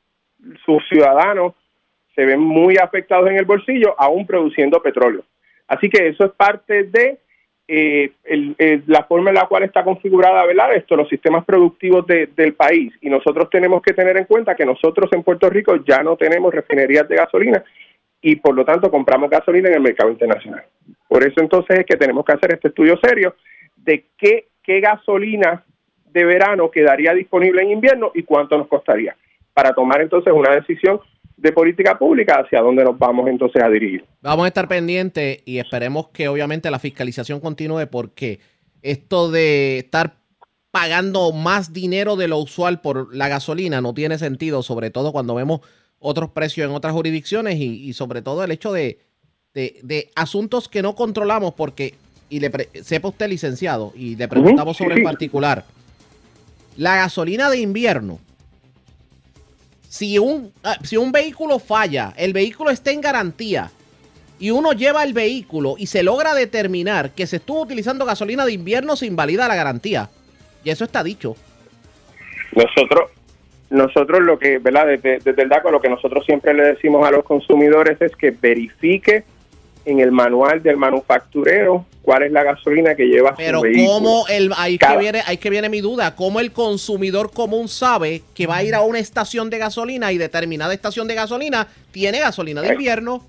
[0.64, 1.54] sus ciudadanos
[2.14, 5.24] se ven muy afectados en el bolsillo, aún produciendo petróleo.
[5.66, 7.18] Así que eso es parte de
[7.66, 10.76] eh, el, la forma en la cual está configurada ¿verdad?
[10.76, 12.92] esto, los sistemas productivos de, del país.
[13.00, 16.52] Y nosotros tenemos que tener en cuenta que nosotros en Puerto Rico ya no tenemos
[16.52, 17.64] refinerías de gasolina
[18.27, 20.65] y por lo tanto compramos gasolina en el mercado internacional.
[21.07, 23.37] Por eso entonces es que tenemos que hacer este estudio serio
[23.77, 25.63] de qué, qué gasolina
[26.07, 29.15] de verano quedaría disponible en invierno y cuánto nos costaría
[29.53, 31.01] para tomar entonces una decisión
[31.37, 34.07] de política pública hacia dónde nos vamos entonces a dirigir.
[34.23, 38.41] Vamos a estar pendientes y esperemos que obviamente la fiscalización continúe porque
[38.81, 40.15] esto de estar
[40.71, 45.35] pagando más dinero de lo usual por la gasolina no tiene sentido, sobre todo cuando
[45.35, 45.61] vemos
[46.07, 48.99] otros precios en otras jurisdicciones y, y sobre todo el hecho de,
[49.55, 51.95] de, de, asuntos que no controlamos porque,
[52.29, 52.51] y le
[52.83, 55.64] sepa usted licenciado, y le preguntamos sobre el particular,
[56.77, 58.19] la gasolina de invierno
[59.95, 63.71] si un, ah, si un vehículo falla, el vehículo está en garantía
[64.40, 68.53] y uno lleva el vehículo y se logra determinar que se estuvo utilizando gasolina de
[68.53, 70.11] invierno, se invalida la garantía.
[70.64, 71.37] Y eso está dicho.
[72.57, 73.11] Nosotros,
[73.75, 74.87] nosotros lo que, ¿verdad?
[74.87, 78.31] Desde, desde el DACO lo que nosotros siempre le decimos a los consumidores es que
[78.31, 79.25] verifique
[79.85, 83.89] en el manual del manufacturero cuál es la gasolina que lleva Pero su vehículo.
[83.89, 88.23] cómo el ahí que viene ahí que viene mi duda, cómo el consumidor común sabe
[88.35, 92.21] que va a ir a una estación de gasolina y determinada estación de gasolina tiene
[92.21, 93.25] gasolina de invierno.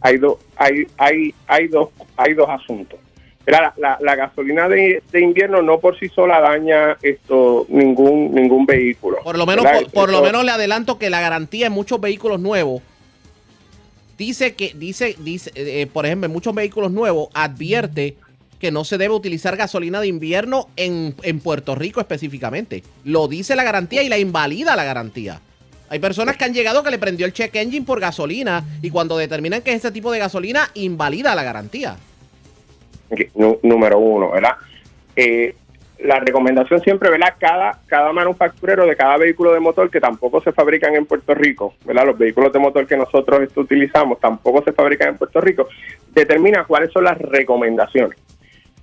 [0.00, 2.98] Hay dos hay hay hay dos hay dos asuntos.
[3.46, 8.66] La, la, la, gasolina de, de, invierno no por sí sola daña esto ningún ningún
[8.66, 9.18] vehículo.
[9.24, 12.38] Por lo menos por, por, lo menos le adelanto que la garantía en muchos vehículos
[12.38, 12.82] nuevos
[14.16, 18.16] dice que, dice, dice eh, por ejemplo, en muchos vehículos nuevos advierte
[18.60, 22.84] que no se debe utilizar gasolina de invierno en, en, Puerto Rico específicamente.
[23.02, 25.40] Lo dice la garantía y la invalida la garantía.
[25.88, 29.18] Hay personas que han llegado que le prendió el check engine por gasolina y cuando
[29.18, 31.96] determinan que es ese tipo de gasolina, invalida la garantía.
[33.62, 34.56] Número uno, ¿verdad?
[35.16, 35.54] Eh,
[36.02, 37.34] la recomendación siempre, ¿verdad?
[37.38, 41.74] Cada, cada manufacturero de cada vehículo de motor que tampoco se fabrican en Puerto Rico,
[41.84, 42.06] ¿verdad?
[42.06, 45.68] Los vehículos de motor que nosotros utilizamos tampoco se fabrican en Puerto Rico,
[46.12, 48.18] determina cuáles son las recomendaciones.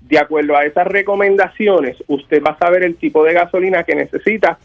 [0.02, 4.58] De acuerdo a esas recomendaciones, usted va a saber el tipo de gasolina que necesita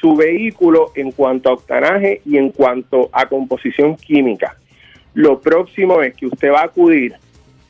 [0.00, 4.56] su vehículo en cuanto a octanaje y en cuanto a composición química.
[5.14, 7.14] Lo próximo es que usted va a acudir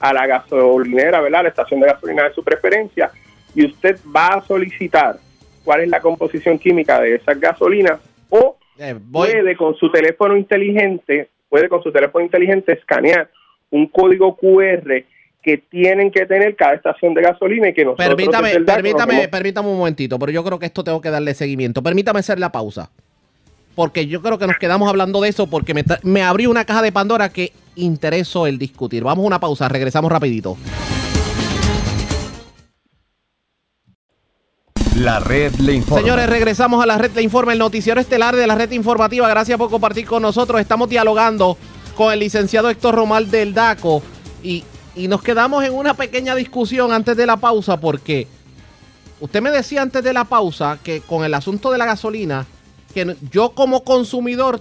[0.03, 1.45] a la gasolinera, ¿verdad?
[1.45, 3.13] La estación de gasolina de su preferencia
[3.55, 5.17] y usted va a solicitar
[5.65, 11.29] cuál es la composición química de esas gasolinas o eh, puede con su teléfono inteligente,
[11.49, 13.31] puede con su teléfono inteligente escanear
[13.71, 15.05] un código QR
[15.41, 19.79] que tienen que tener cada estación de gasolina y que nosotros Permítame, permítame, permítame un
[19.79, 21.81] momentito, pero yo creo que esto tengo que darle seguimiento.
[21.81, 22.91] Permítame hacer la pausa.
[23.75, 26.83] Porque yo creo que nos quedamos hablando de eso porque me, me abrió una caja
[26.83, 29.03] de Pandora que interesó el discutir.
[29.03, 30.57] Vamos a una pausa, regresamos rapidito.
[34.97, 36.03] La red le informa.
[36.03, 39.27] Señores, regresamos a la red le informa, el noticiero estelar de la red informativa.
[39.29, 40.61] Gracias por compartir con nosotros.
[40.61, 41.57] Estamos dialogando
[41.97, 44.03] con el licenciado Héctor Romal del DACO
[44.43, 48.29] y, y nos quedamos en una pequeña discusión antes de la pausa porque
[49.21, 52.47] usted me decía antes de la pausa que con el asunto de la gasolina,
[52.93, 54.61] que yo como consumidor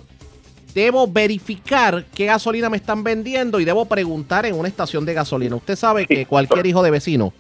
[0.74, 5.56] debo verificar qué gasolina me están vendiendo y debo preguntar en una estación de gasolina.
[5.56, 7.34] Usted sabe que cualquier hijo de vecino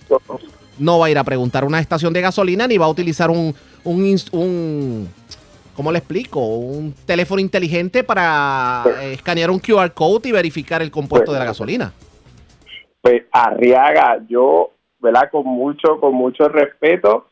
[0.77, 3.55] no va a ir a preguntar una estación de gasolina ni va a utilizar un,
[3.83, 5.09] un, un
[5.75, 6.39] ¿cómo le explico?
[6.39, 11.45] Un teléfono inteligente para eh, escanear un QR code y verificar el compuesto de la
[11.45, 11.93] gasolina.
[13.01, 15.29] Pues Arriaga, yo, ¿verdad?
[15.31, 17.27] Con mucho, con mucho respeto,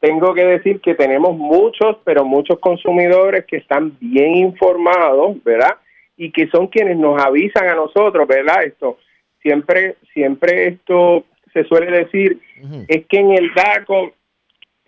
[0.00, 5.76] tengo que decir que tenemos muchos, pero muchos consumidores que están bien informados, ¿verdad?
[6.16, 8.64] Y que son quienes nos avisan a nosotros, ¿verdad?
[8.64, 8.98] Esto,
[9.42, 12.40] siempre, siempre esto se suele decir,
[12.88, 14.12] es que en el DACO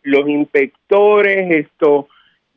[0.03, 2.09] los inspectores esto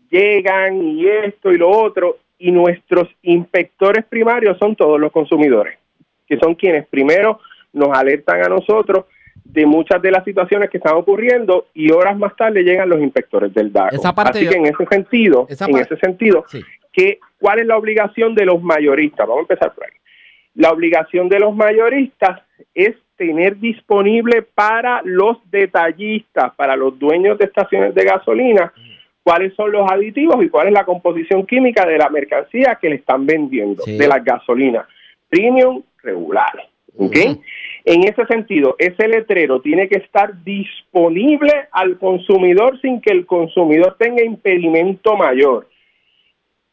[0.09, 5.77] llegan y esto y lo otro y nuestros inspectores primarios son todos los consumidores
[6.27, 7.39] que son quienes primero
[7.73, 9.05] nos alertan a nosotros
[9.45, 13.53] de muchas de las situaciones que están ocurriendo y horas más tarde llegan los inspectores
[13.53, 13.95] del DACO.
[13.95, 16.61] Esa parte Así que en ese sentido, en ese sentido, Sí.
[16.91, 19.27] que ¿cuál es la obligación de los mayoristas?
[19.27, 19.91] Vamos a empezar por ahí.
[20.55, 22.41] La obligación de los mayoristas
[22.73, 28.73] es tener disponible para los detallistas, para los dueños de estaciones de gasolina,
[29.23, 32.95] cuáles son los aditivos y cuál es la composición química de la mercancía que le
[32.95, 33.97] están vendiendo, Sí.
[33.97, 34.85] de las gasolinas
[35.29, 36.65] premium regulares.
[36.97, 37.15] ¿ok?
[37.25, 37.41] Ujú.
[37.87, 43.95] En ese sentido, ese letrero tiene que estar disponible al consumidor sin que el consumidor
[43.99, 45.67] tenga impedimento mayor.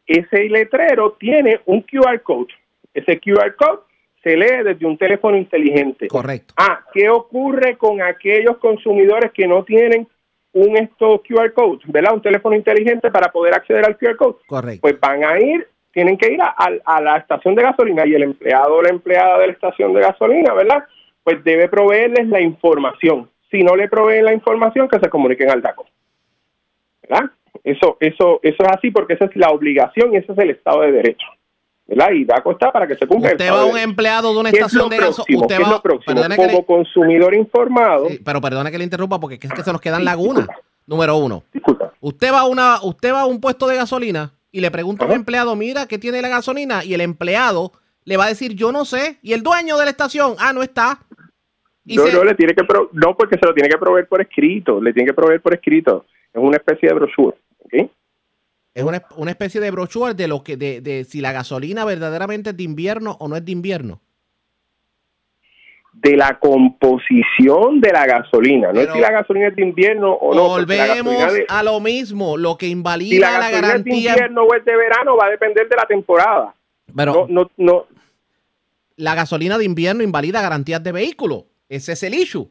[0.06, 2.48] Ese letrero tiene un QR code.
[2.94, 3.80] Ese QR code
[4.22, 6.08] se lee desde un teléfono inteligente.
[6.08, 6.54] Correcto.
[6.56, 10.06] Ah, ¿qué ocurre con aquellos consumidores que no tienen
[10.54, 12.14] un QR code, ¿verdad?
[12.14, 14.36] Un teléfono inteligente para poder acceder al QR code.
[14.46, 14.80] Correcto.
[14.82, 18.14] Pues van a ir, tienen que ir a, a- a la estación de gasolina y
[18.14, 20.84] el empleado o la empleada de la estación de gasolina, ¿verdad?
[21.24, 23.30] Pues debe proveerles la información.
[23.50, 25.86] Si no le proveen la información, que se comuniquen al DACO.
[27.02, 27.30] ¿Verdad?
[27.64, 30.80] Eso, eso, eso es así porque esa es la obligación y ese es el Estado
[30.82, 31.26] de Derecho.
[31.86, 32.10] ¿Verdad?
[32.12, 34.56] Y DACO está para que se cumpla Usted va a un empleado de una ¿Qué
[34.58, 35.40] es estación de gasolina.
[35.42, 36.22] Usted ¿Qué es va, lo próximo?
[36.36, 39.80] Como le- consumidor informado, Sí, pero perdone que le interrumpa porque es que se nos
[39.80, 40.46] quedan lagunas.
[40.86, 41.44] Número uno.
[41.52, 45.04] disculpa, Usted va a una, usted va a un puesto de gasolina y le pregunta
[45.04, 45.18] a un Ajá.
[45.20, 46.84] empleado, mira, ¿qué tiene la gasolina?
[46.84, 47.72] Y el empleado
[48.04, 49.18] le va a decir, yo no sé.
[49.22, 50.98] Y el dueño de la estación, ah, no está.
[51.84, 54.06] Y no, se- no, le tiene que pro- no, porque se lo tiene que proveer
[54.08, 56.04] por escrito, le tiene que proveer por escrito.
[56.32, 57.90] Es una especie de brochure, ¿ok?
[58.74, 62.50] es una, una especie de brochure de lo que, de, de si la gasolina verdaderamente
[62.50, 64.00] es de invierno o no es de invierno.
[65.92, 70.34] De la composición de la gasolina, no es si la gasolina es de invierno o
[70.34, 70.42] no.
[70.42, 73.90] la Volvemos de- a lo mismo, lo que si invalida la la, gasolina es de
[73.94, 76.54] invierno o es de verano va a depender de la temporada.
[76.94, 77.86] Pero No, no, no,
[78.96, 81.46] la gasolina de invierno invalida garantías de vehículo.
[81.68, 82.50] Ese es el issue.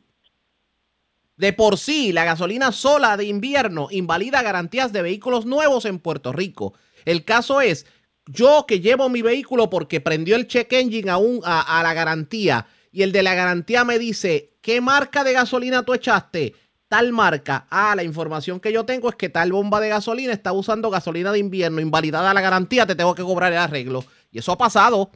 [1.38, 6.32] De por sí, la gasolina sola de invierno invalida garantías de vehículos nuevos en Puerto
[6.32, 6.74] Rico.
[7.06, 7.86] El caso es,
[8.28, 11.94] yo que llevo mi vehículo porque prendió el check engine a, un- a, a la
[11.94, 16.54] garantía y el de la garantía me dice, ¿qué marca de gasolina tú echaste?
[16.88, 17.66] Tal marca.
[17.70, 21.32] Ah, la información que yo tengo es que tal bomba de gasolina está usando gasolina
[21.32, 24.04] de invierno, invalidada la garantía, te tengo que cobrar el arreglo.
[24.32, 25.10] Y eso ha pasado.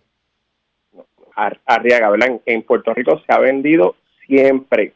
[1.35, 2.39] Ar- Arriaga, ¿verdad?
[2.45, 4.93] En, Puerto Rico se ha vendido siempre,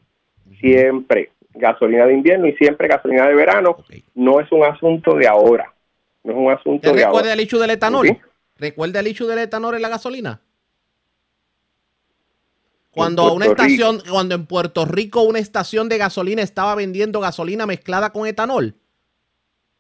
[0.60, 3.78] siempre gasolina de invierno y siempre gasolina de verano.
[4.16, 5.74] No es un asunto de ahora,
[6.24, 7.34] no es un asunto ¿Te de recuerda ahora.
[7.34, 8.08] el issue del etanol?
[8.08, 8.18] Sí.
[8.58, 10.42] ¿Recuerda el issue del etanol en la gasolina?
[12.92, 17.20] Cuando En una Puerto estación, cuando en Puerto Rico una estación de gasolina estaba vendiendo
[17.20, 18.76] gasolina mezclada con etanol.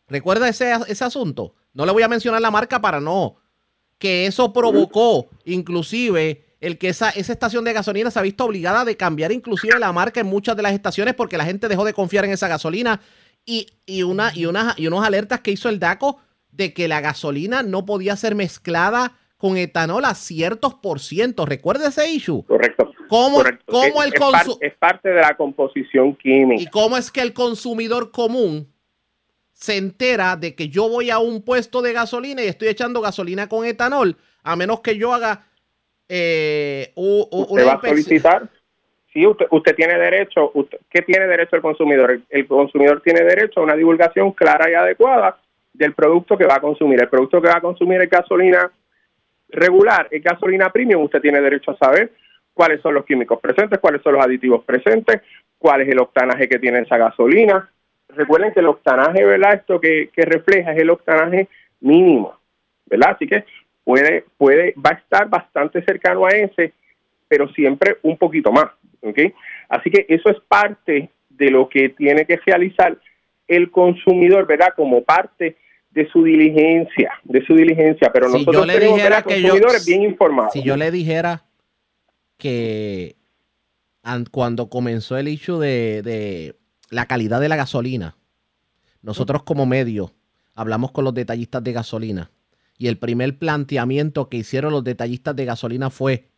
[0.07, 1.55] ¿Recuerda ese, ese asunto?
[1.73, 3.37] No le voy a mencionar la marca para no.
[3.99, 8.83] Que eso provocó, inclusive, el que esa, esa estación de gasolina se ha visto obligada
[8.85, 11.93] de cambiar inclusive la marca en muchas de las estaciones porque la gente dejó de
[11.93, 12.99] confiar en esa gasolina
[13.45, 16.17] y, y, una, y, una, y unos alertas que hizo el DACO
[16.51, 21.45] de que la gasolina no podía ser mezclada con etanol a ciertos por ciento.
[21.45, 22.43] ¿Recuerda ese issue?
[22.45, 22.91] Correcto.
[23.07, 23.63] ¿Cómo, correcto.
[23.71, 26.61] cómo el es, par- consu- es parte de la composición química.
[26.61, 28.67] ¿Y cómo es que el consumidor común
[29.59, 33.49] se entera de que yo voy a un puesto de gasolina y estoy echando gasolina
[33.49, 35.43] con etanol, a menos que yo haga
[36.07, 38.49] eh, u- u- usted va a solicitar.
[39.11, 40.49] Sí, usted, usted tiene derecho.
[40.53, 42.11] Usted, ¿Qué tiene derecho el consumidor?
[42.11, 45.37] El, el consumidor tiene derecho a una divulgación clara y adecuada
[45.73, 47.01] del producto que va a consumir.
[47.01, 48.71] El producto que va a consumir es gasolina
[49.49, 51.03] regular, es gasolina premium.
[51.03, 52.13] Usted tiene derecho a saber
[52.53, 55.21] cuáles son los químicos presentes, cuáles son los aditivos presentes,
[55.57, 57.69] cuál es el octanaje que tiene esa gasolina.
[58.09, 59.53] Recuerden que el octanaje, ¿verdad?
[59.55, 61.47] Esto que, que refleja es el octanaje
[61.79, 62.33] mínimo,
[62.87, 63.11] ¿verdad?
[63.15, 63.45] Así que
[63.83, 66.73] puede, puede, va a estar bastante cercano a ese,
[67.27, 68.65] pero siempre un poquito más,
[69.01, 69.19] ¿ok?
[69.69, 72.97] Así que eso es parte de lo que tiene que realizar
[73.47, 74.73] el consumidor, ¿verdad?
[74.75, 75.55] Como parte
[75.91, 79.49] de su diligencia, de su diligencia, pero Si nosotros yo le tenemos dijera que yo-
[79.49, 80.53] consumidores bien informados.
[80.53, 81.43] Si yo le dijera
[82.37, 83.15] que
[84.03, 86.55] an- cuando comenzó el issue de, de
[86.89, 88.15] la calidad de la gasolina,
[89.01, 90.11] nosotros como medio
[90.55, 92.31] hablamos con los detallistas de gasolina
[92.77, 96.29] y el primer planteamiento que hicieron los detallistas de gasolina fue,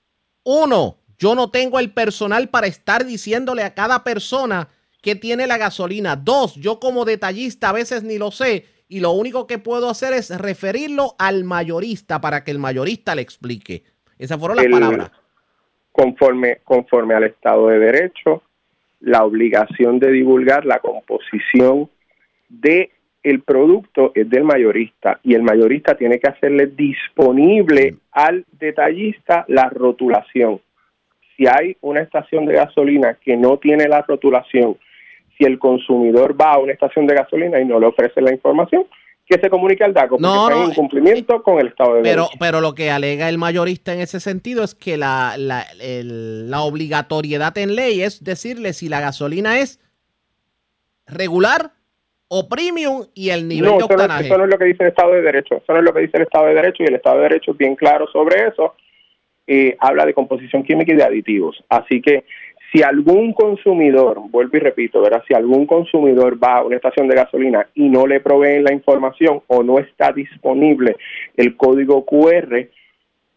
[0.43, 4.67] uno, yo no tengo el personal para estar diciéndole a cada persona
[5.01, 6.15] que tiene la gasolina.
[6.15, 10.13] Dos, yo como detallista a veces ni lo sé y lo único que puedo hacer
[10.13, 13.83] es referirlo al mayorista para que el mayorista le explique.
[14.17, 15.11] Esas fueron las El- palabras.
[15.91, 18.43] conforme, conforme al Estado de Derecho,
[19.01, 21.89] la obligación de divulgar la composición
[22.49, 22.91] de
[23.23, 29.69] el producto es del mayorista y el mayorista tiene que hacerle disponible al detallista la
[29.69, 30.59] rotulación.
[31.35, 34.77] Si hay una estación de gasolina que no tiene la rotulación,
[35.37, 38.85] si el consumidor va a una estación de gasolina y no le ofrece la información,
[39.31, 42.01] que se comunique al DACO porque No, está no, en incumplimiento con el Estado de
[42.01, 42.37] Pero, Derecho.
[42.39, 46.61] pero lo que alega el mayorista en ese sentido es que la, la, el- la
[46.61, 49.79] obligatoriedad en ley es decirle si la gasolina es
[51.07, 51.71] regular
[52.27, 54.25] o premium y el nivel no, de eso no, octanaje.
[54.25, 55.55] eso no es lo que dice el Estado de Derecho.
[55.55, 57.51] Eso no es lo que dice el Estado de Derecho y el Estado de Derecho
[57.51, 58.75] es bien claro sobre eso.
[59.47, 61.61] Eh, habla de composición química y de aditivos.
[61.67, 62.23] Así que
[62.71, 65.23] si algún consumidor, vuelvo y repito, ¿verdad?
[65.27, 69.41] si algún consumidor va a una estación de gasolina y no le proveen la información
[69.47, 70.95] o no está disponible
[71.35, 72.69] el código QR,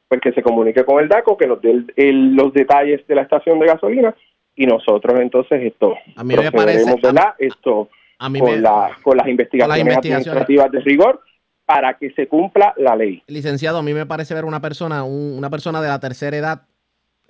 [0.09, 3.15] pues que se comunique con el DACO, que nos dé el- el- los detalles de
[3.15, 4.15] la estación de gasolina
[4.55, 6.95] y nosotros entonces esto A mí me parece-
[7.39, 10.27] esto A mí con, me- la- con las investigaciones, investigaciones.
[10.29, 11.21] administrativas de rigor
[11.67, 13.23] para que se cumpla la ley.
[13.27, 16.63] licenciado, a mí me parece ver una persona, un- una persona de la tercera edad,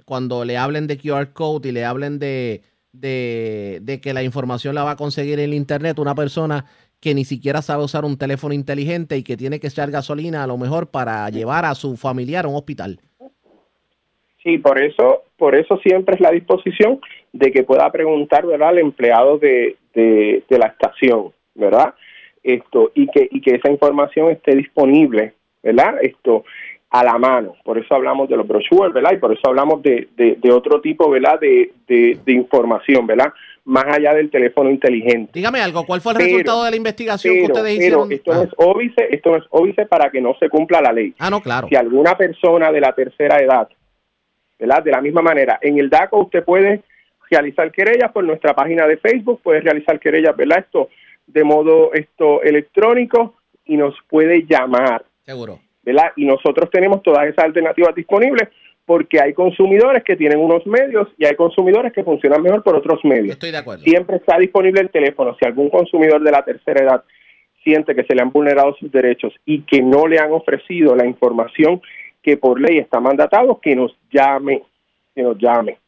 [0.05, 4.75] cuando le hablen de QR code y le hablen de, de, de que la información
[4.75, 6.67] la va a conseguir en el internet, una persona
[7.01, 10.47] que ni siquiera sabe usar un teléfono inteligente y que tiene que echar gasolina a
[10.47, 12.99] lo mejor para llevar a su familiar a un hospital.
[14.43, 17.01] Sí, por eso, por eso siempre es la disposición
[17.33, 21.95] de que pueda preguntar, ¿verdad?, al empleado de, de, de la estación, ¿verdad?
[22.43, 25.97] Esto, y que, y que esa información esté disponible, ¿verdad?
[26.03, 26.45] Esto,
[26.95, 27.57] a la mano.
[27.65, 29.11] Por eso hablamos de los brochures, ¿verdad?
[29.15, 33.33] Y por eso hablamos de, de, de otro tipo, ¿verdad?, de, de, de información, ¿verdad?
[33.65, 35.33] Más allá del teléfono inteligente.
[35.35, 38.13] Dígame algo, ¿cuál fue el Pero- resultado de la investigación que ustedes pero hicieron?
[38.13, 40.93] esto no ah, es óbice, esto no es óbice para que no se cumpla la
[40.93, 41.13] ley.
[41.19, 41.67] ah, no, claro.
[41.69, 43.69] si alguna persona de la tercera edad,
[44.61, 44.85] ¿verdad?
[44.85, 46.83] De la misma manera, en el DACO usted puede
[47.29, 50.59] realizar querellas por nuestra página de Facebook, puede realizar querellas, ¿verdad?
[50.61, 50.91] Esto
[51.27, 53.35] de modo esto electrónico
[53.65, 55.59] y nos puede llamar, Seguro.
[55.85, 56.13] ¿Verdad?
[56.17, 58.49] Y nosotros tenemos todas esas alternativas disponibles
[58.87, 63.01] porque hay consumidores que tienen unos medios y hay consumidores que funcionan mejor por otros
[63.05, 63.31] medios.
[63.31, 63.83] Estoy de acuerdo.
[63.85, 65.37] Siempre está disponible el teléfono.
[65.39, 67.05] Si algún consumidor de la tercera edad
[67.63, 71.07] siente que se le han vulnerado sus derechos y que no le han ofrecido la
[71.07, 71.81] información
[72.23, 74.63] que por ley está mandatado, que nos llame,
[75.15, 75.79] que nos llame.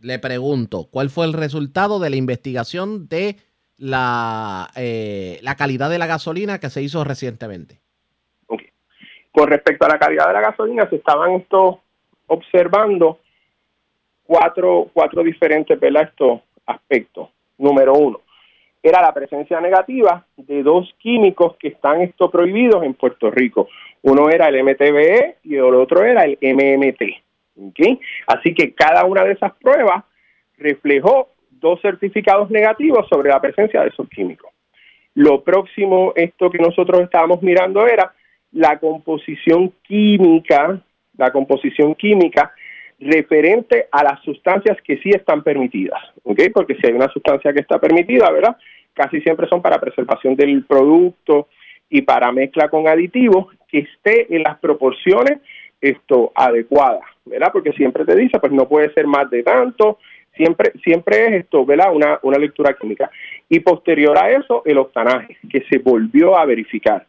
[0.00, 3.36] Le pregunto, ¿cuál fue el resultado de la investigación de
[3.76, 7.80] la, eh, la calidad de la gasolina que se hizo recientemente?
[9.32, 11.76] Con respecto a la calidad de la gasolina, se estaban estos
[12.26, 13.18] observando
[14.24, 16.04] cuatro, cuatro diferentes ¿verdad?
[16.04, 17.28] estos aspectos.
[17.58, 18.20] Número uno,
[18.82, 23.68] era la presencia negativa de dos químicos que están esto prohibidos en Puerto Rico.
[24.02, 27.02] Uno era el MTBE y el otro era el MMT.
[27.68, 28.00] ¿ok?
[28.26, 30.04] Así que cada una de esas pruebas
[30.56, 34.50] reflejó dos certificados negativos sobre la presencia de esos químicos.
[35.14, 38.14] Lo próximo, esto que nosotros estábamos mirando era
[38.52, 40.80] la composición química,
[41.16, 42.52] la composición química
[42.98, 46.00] referente a las sustancias que sí están permitidas.
[46.52, 48.56] Porque si hay una sustancia que está permitida, ¿verdad?
[48.92, 51.48] Casi siempre son para preservación del producto
[51.88, 55.38] y para mezcla con aditivos que esté en las proporciones
[55.80, 57.48] esto adecuadas, ¿verdad?
[57.52, 59.98] Porque siempre te dice, pues no puede ser más de tanto,
[60.36, 61.94] siempre siempre es esto, ¿verdad?
[61.94, 63.10] Una, una lectura química.
[63.48, 67.06] Y posterior a eso, el octanaje, que se volvió a verificar.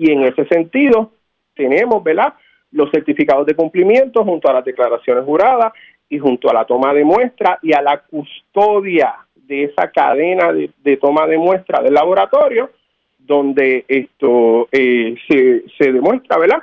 [0.00, 1.10] Y en ese sentido,
[1.54, 2.32] tenemos, ¿verdad?
[2.72, 5.74] Los certificados de cumplimiento junto a las declaraciones juradas
[6.08, 10.96] y junto a la toma de muestra y a la custodia de esa cadena de,
[10.96, 12.70] toma de muestra del laboratorio,
[13.18, 16.62] donde esto eh, se, se demuestra, ¿verdad?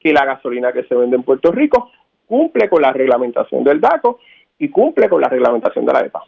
[0.00, 1.92] Que la gasolina que se vende en Puerto Rico
[2.26, 4.18] cumple con la reglamentación del DACO
[4.58, 6.24] y cumple con la reglamentación de la EPA.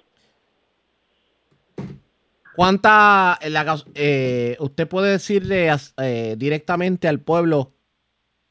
[2.55, 7.73] ¿Cuánta eh, la eh, usted puede decirle eh, directamente al pueblo,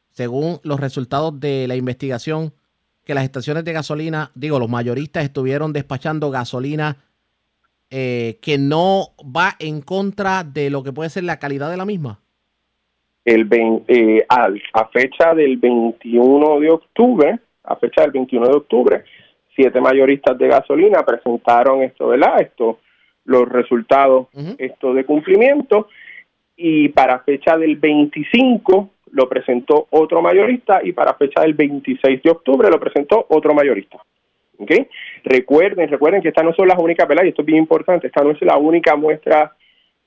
[0.10, 2.54] según los resultados de la investigación,
[3.06, 6.98] que las estaciones de gasolina, digo, los mayoristas estuvieron despachando gasolina
[7.90, 11.86] eh, que no va en contra de lo que puede ser la calidad de la
[11.86, 12.20] misma?
[13.24, 18.56] el vein- eh, al- a fecha del 21 de octubre, a fecha del 21 de
[18.58, 19.04] octubre,
[19.56, 22.42] siete mayoristas de gasolina presentaron esto, ¿verdad?
[22.42, 22.80] Esto,
[23.26, 25.88] los resultados esto de cumplimiento
[26.56, 32.30] y para fecha del 25 lo presentó otro mayorista y para fecha del 26 de
[32.30, 33.98] octubre lo presentó otro mayorista.
[34.58, 34.88] ¿Okay?
[35.24, 37.24] Recuerden, recuerden que estas no son las únicas, ¿verdad?
[37.24, 39.54] Y esto es bien importante, esta no es la única muestra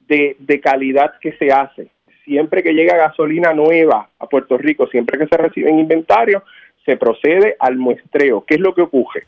[0.07, 1.89] de, de calidad que se hace.
[2.25, 6.45] Siempre que llega gasolina nueva a Puerto Rico, siempre que se recibe en inventario,
[6.85, 8.45] se procede al muestreo.
[8.47, 9.25] ¿Qué es lo que ocurre?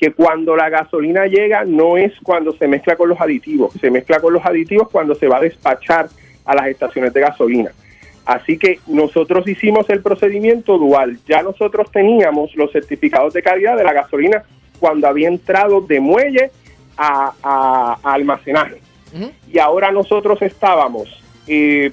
[0.00, 4.18] Que cuando la gasolina llega no es cuando se mezcla con los aditivos, se mezcla
[4.18, 6.08] con los aditivos cuando se va a despachar
[6.46, 7.70] a las estaciones de gasolina.
[8.24, 11.18] Así que nosotros hicimos el procedimiento dual.
[11.26, 14.44] Ya nosotros teníamos los certificados de calidad de la gasolina
[14.78, 16.50] cuando había entrado de muelle
[16.96, 18.80] a, almacenaje.
[19.52, 21.08] Y ahora nosotros estábamos
[21.46, 21.90] eh,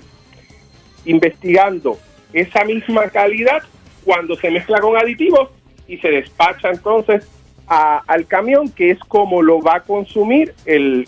[1.05, 1.97] investigando
[2.33, 3.63] esa misma calidad
[4.05, 5.49] cuando se mezcla con aditivos
[5.87, 7.27] y se despacha entonces
[7.67, 11.07] al camión, que es como lo va a consumir el,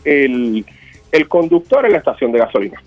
[1.11, 2.81] el conductor en la estación de gasolina.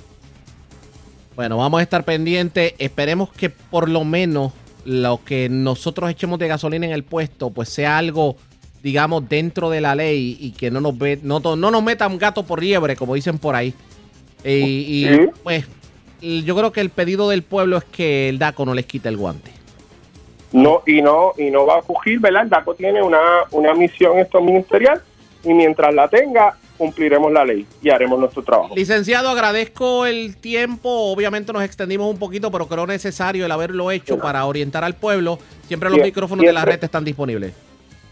[1.35, 2.75] Bueno, vamos a estar pendientes.
[2.79, 4.53] Esperemos que por lo menos
[4.85, 8.37] lo que nosotros echemos de gasolina en el puesto, pues sea algo,
[8.83, 12.43] digamos, dentro de la ley y que no nos ve, no, no nos metan gato
[12.45, 13.75] por liebre, como dicen por ahí.
[14.45, 15.07] Y,
[15.43, 15.67] pues
[16.21, 19.17] yo creo que el pedido del pueblo es que el DACO no les quite el
[19.17, 19.51] guante.
[20.53, 22.43] No, y no, y no va a fugir, ¿verdad?
[22.43, 23.19] El DACO tiene una,
[23.53, 25.03] una misión esto ministerial
[25.45, 28.75] y mientras la tenga, cumpliremos la ley y haremos nuestro trabajo.
[28.75, 31.13] Licenciado, agradezco el tiempo.
[31.13, 35.39] Obviamente nos extendimos un poquito, pero creo necesario el haberlo hecho para orientar al pueblo.
[35.69, 37.55] Siempre los micrófonos de la red están disponibles.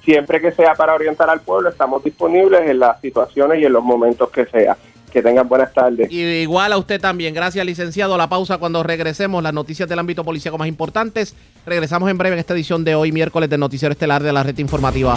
[0.04, 3.84] Siempre que sea para orientar al pueblo, estamos disponibles en las situaciones y en los
[3.84, 4.76] momentos que sea.
[5.10, 6.10] Que tengan buenas tardes.
[6.10, 7.34] Y igual a usted también.
[7.34, 8.16] Gracias, licenciado.
[8.16, 9.42] La pausa cuando regresemos.
[9.42, 11.34] Las noticias del ámbito policíaco más importantes.
[11.66, 14.58] Regresamos en breve en esta edición de hoy, miércoles, de Noticiero Estelar de la Red
[14.58, 15.14] Informativa.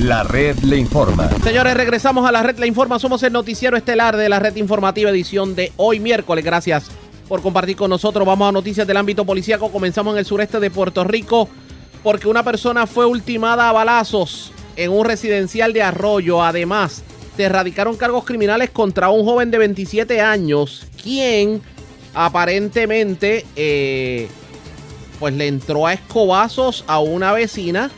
[0.00, 1.28] La red le informa.
[1.42, 2.98] Señores, regresamos a la red le informa.
[2.98, 6.44] Somos el noticiero estelar de la red informativa edición de hoy miércoles.
[6.44, 6.90] Gracias
[7.28, 8.26] por compartir con nosotros.
[8.26, 9.72] Vamos a noticias del ámbito policíaco.
[9.72, 11.48] Comenzamos en el sureste de Puerto Rico
[12.02, 16.42] porque una persona fue ultimada a balazos en un residencial de Arroyo.
[16.42, 17.02] Además,
[17.36, 21.60] se erradicaron cargos criminales contra un joven de 27 años, quien
[22.14, 24.28] aparentemente eh,
[25.18, 27.90] pues le entró a escobazos a una vecina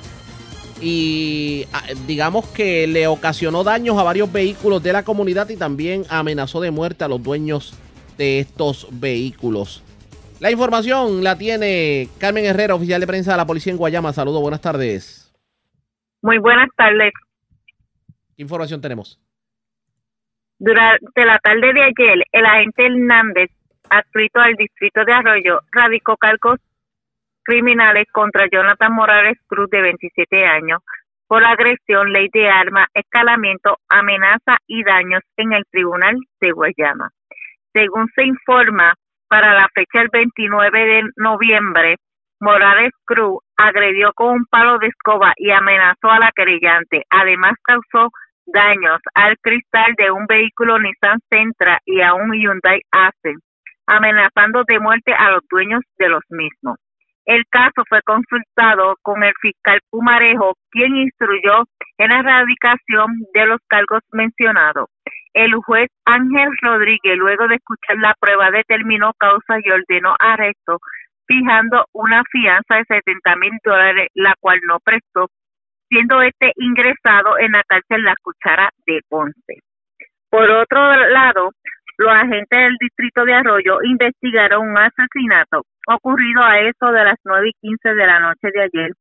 [0.80, 6.04] y ah, digamos que le ocasionó daños a varios vehículos de la comunidad y también
[6.08, 7.74] amenazó de muerte a los dueños
[8.16, 9.82] de estos vehículos.
[10.40, 14.12] La información la tiene Carmen Herrera, oficial de prensa de la policía en Guayama.
[14.12, 15.27] Saludos, buenas tardes.
[16.22, 17.12] Muy buenas tardes.
[18.36, 19.20] ¿Qué información tenemos?
[20.58, 23.50] Durante la tarde de ayer, el agente Hernández,
[23.90, 26.58] adscrito al distrito de Arroyo, radicó cargos
[27.44, 30.80] criminales contra Jonathan Morales Cruz, de 27 años,
[31.28, 37.10] por agresión, ley de arma, escalamiento, amenaza y daños en el Tribunal de Guayama.
[37.72, 38.94] Según se informa,
[39.28, 41.96] para la fecha del 29 de noviembre,
[42.40, 47.04] Morales Cruz agredió con un palo de escoba y amenazó a la querellante.
[47.10, 48.10] Además, causó
[48.46, 53.42] daños al cristal de un vehículo Nissan Sentra y a un Hyundai Accent,
[53.86, 56.78] amenazando de muerte a los dueños de los mismos.
[57.26, 61.64] El caso fue consultado con el fiscal Pumarejo, quien instruyó
[61.98, 64.88] en la erradicación de los cargos mencionados.
[65.34, 70.78] El juez Ángel Rodríguez, luego de escuchar la prueba, determinó causa y ordenó arresto,
[71.28, 75.28] fijando una fianza de 70 mil dólares, la cual no prestó,
[75.88, 79.62] siendo este ingresado en la cárcel La Cuchara de Ponce.
[80.30, 81.50] Por otro lado,
[81.98, 87.50] los agentes del distrito de Arroyo investigaron un asesinato ocurrido a eso de las nueve
[87.50, 88.92] y quince de la noche de ayer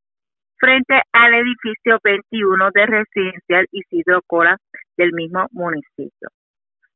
[0.60, 4.58] frente al edificio 21 de residencial Isidro Cora
[4.98, 6.30] del mismo municipio.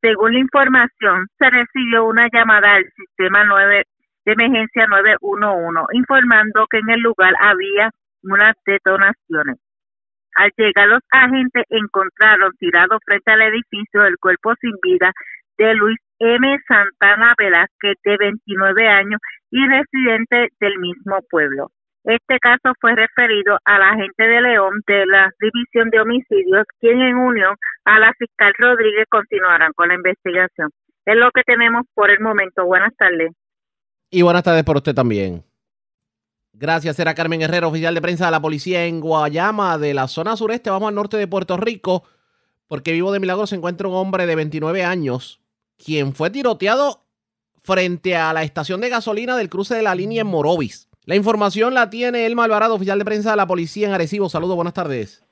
[0.01, 3.83] Según la información, se recibió una llamada al sistema 9
[4.25, 7.91] de emergencia 911 informando que en el lugar había
[8.23, 9.57] unas detonaciones.
[10.35, 15.11] Al llegar los agentes encontraron tirado frente al edificio el cuerpo sin vida
[15.57, 16.57] de Luis M.
[16.67, 19.19] Santana Velázquez, de 29 años
[19.49, 21.71] y residente del mismo pueblo.
[22.03, 27.01] Este caso fue referido a la agente de León de la División de Homicidios, quien
[27.01, 27.55] en unión
[27.85, 30.69] a la fiscal Rodríguez continuarán con la investigación.
[31.05, 32.65] Es lo que tenemos por el momento.
[32.65, 33.31] Buenas tardes.
[34.13, 35.45] Y buenas tardes por usted también.
[36.51, 40.35] Gracias, era Carmen Herrera, oficial de prensa de la policía en Guayama, de la zona
[40.35, 40.69] sureste.
[40.69, 42.03] Vamos al norte de Puerto Rico,
[42.67, 45.39] porque vivo de milagro se encuentra un hombre de 29 años
[45.77, 47.05] quien fue tiroteado
[47.61, 50.89] frente a la estación de gasolina del cruce de la línea en Morovis.
[51.05, 54.29] La información la tiene Elma Alvarado, oficial de prensa de la policía en Arecibo.
[54.29, 55.23] Saludos, buenas tardes.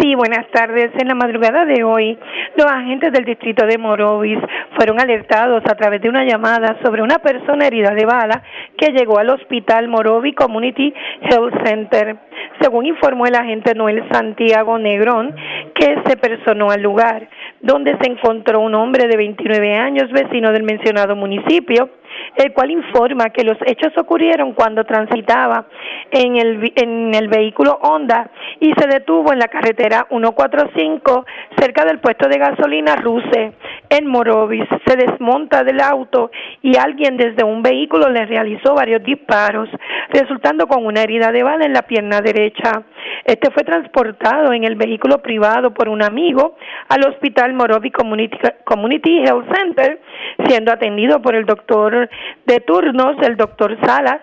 [0.00, 0.90] Sí, buenas tardes.
[1.00, 2.16] En la madrugada de hoy,
[2.56, 4.38] los agentes del distrito de Morovis
[4.76, 8.42] fueron alertados a través de una llamada sobre una persona herida de bala
[8.76, 12.16] que llegó al hospital Morovis Community Health Center.
[12.60, 15.34] Según informó el agente Noel Santiago Negrón,
[15.74, 17.28] que se personó al lugar,
[17.60, 21.90] donde se encontró un hombre de 29 años, vecino del mencionado municipio,
[22.36, 25.66] el cual informa que los hechos ocurrieron cuando transitaba
[26.10, 31.26] en el, en el vehículo Honda y se detuvo en la carretera 145
[31.58, 33.52] cerca del puesto de gasolina Ruse
[33.90, 34.64] en Morovis.
[34.86, 36.30] Se desmonta del auto
[36.62, 39.68] y alguien desde un vehículo le realizó varios disparos,
[40.10, 42.82] resultando con una herida de bala en la pierna derecha.
[43.24, 46.56] Este fue transportado en el vehículo privado por un amigo
[46.88, 50.00] al hospital Morovis Community, Community Health Center,
[50.46, 52.07] siendo atendido por el doctor
[52.46, 54.20] de turnos, el doctor Salas,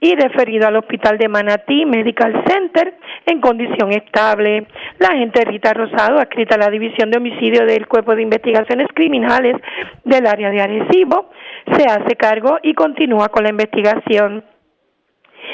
[0.00, 4.66] y referido al Hospital de Manatí Medical Center en condición estable.
[4.98, 9.56] La agente Rita Rosado, adscrita a la División de Homicidio del Cuerpo de Investigaciones Criminales
[10.04, 11.30] del área de Arecibo,
[11.72, 14.44] se hace cargo y continúa con la investigación.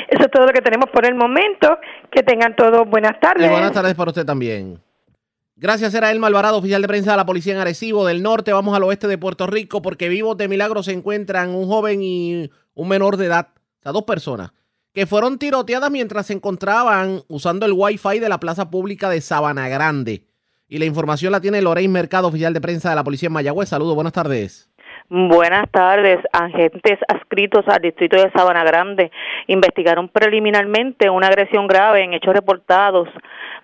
[0.08, 1.78] Eso es todo lo que tenemos por el momento.
[2.10, 3.50] Que tengan todos buenas tardes.
[3.50, 4.78] Buenas tardes para usted también.
[5.56, 8.52] Gracias, era Elma Alvarado, oficial de prensa de la policía en Arecibo del norte.
[8.52, 12.50] Vamos al oeste de Puerto Rico porque vivos de milagro se encuentran un joven y
[12.74, 14.52] un menor de edad, o sea, dos personas,
[14.94, 19.68] que fueron tiroteadas mientras se encontraban usando el Wi-Fi de la plaza pública de Sabana
[19.68, 20.24] Grande.
[20.68, 23.68] Y la información la tiene Lorraine Mercado, oficial de prensa de la policía en Mayagüez.
[23.68, 24.70] Saludos, buenas tardes.
[25.10, 26.18] Buenas tardes.
[26.32, 29.10] Agentes adscritos al distrito de Sabana Grande
[29.46, 33.10] investigaron preliminarmente una agresión grave en hechos reportados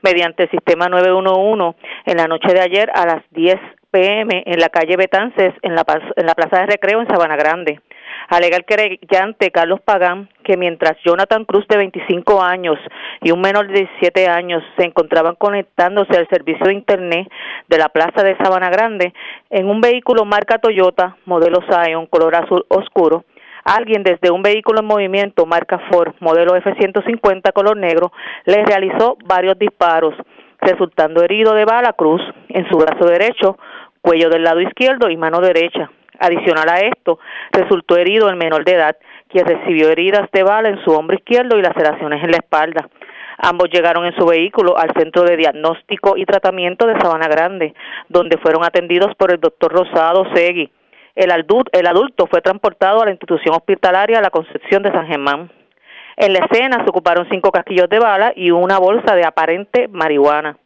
[0.03, 1.77] mediante el sistema 911
[2.07, 3.57] en la noche de ayer a las 10
[3.91, 5.85] pm en la calle Betances, en la,
[6.17, 7.81] en la plaza de recreo en Sabana Grande.
[8.29, 12.79] Alega el querellante Carlos Pagán que mientras Jonathan Cruz de 25 años
[13.23, 17.29] y un menor de 17 años se encontraban conectándose al servicio de internet
[17.69, 19.15] de la plaza de Sabana Grande
[19.51, 23.25] en un vehículo marca Toyota modelo Scion color azul oscuro
[23.69, 28.13] alguien desde un vehículo en movimiento marca Ford modelo F-150 color negro
[28.47, 30.15] les realizó varios disparos,
[30.61, 33.59] resultando herido de bala Cruz en su brazo derecho,
[34.01, 35.91] cuello del lado izquierdo y mano derecha.
[36.19, 37.21] Adicional a esto,
[37.53, 38.97] resultó herido el menor de edad,
[39.29, 42.89] quien recibió heridas de bala en su hombro izquierdo y laceraciones en la espalda.
[43.39, 47.73] Ambos llegaron en su vehículo al Centro de Diagnóstico y Tratamiento de Sabana Grande,
[48.09, 50.73] donde fueron atendidos por el doctor Rosado Segui.
[51.19, 51.33] El,
[51.73, 55.51] el adulto fue transportado a la institución hospitalaria La Concepción de San Germán.
[56.17, 60.57] En la escena se ocuparon cinco casquillos de bala y una bolsa de aparente marihuana.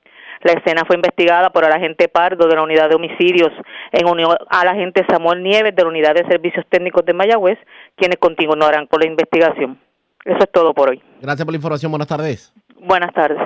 [0.43, 3.51] La escena fue investigada por el agente Pardo de la Unidad de Homicidios
[3.93, 7.59] en unión al agente Samuel Nieves de la Unidad de Servicios Técnicos de Mayagüez,
[7.97, 9.81] quienes continuarán con la investigación.
[10.23, 11.03] Eso es todo por hoy.
[11.23, 11.91] Gracias por la información.
[11.91, 12.53] Buenas tardes.
[12.79, 13.39] Buenas tardes.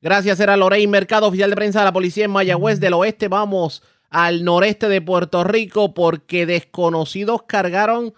[0.00, 3.28] Gracias, era Lorraine Mercado, oficial de prensa de la policía en Mayagüez del Oeste.
[3.28, 8.14] Vamos al noreste de Puerto Rico porque desconocidos cargaron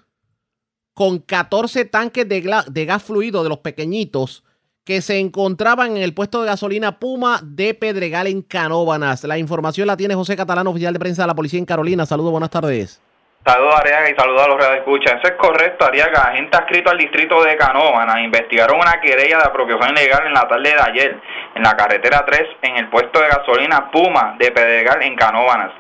[0.95, 2.41] con 14 tanques de,
[2.84, 4.45] gas fluido de los pequeñitos
[4.84, 9.24] que se encontraban en el puesto de gasolina Puma de Pedregal en Canóbanas.
[9.24, 12.07] La información la tiene José Catalán, oficial de prensa de la policía en Carolina.
[12.07, 13.01] Saludos, buenas tardes.
[13.47, 15.14] Saludos Ariaga y saludos a los escucha.
[15.14, 16.28] Eso es correcto, Ariaga.
[16.28, 20.74] Agentes adscritos al distrito de Canóvanas investigaron una querella de apropiación ilegal en la tarde
[20.74, 21.20] de ayer
[21.55, 25.72] en la carretera 3 en el puesto de gasolina Puma de Pedregal en Canóvanas.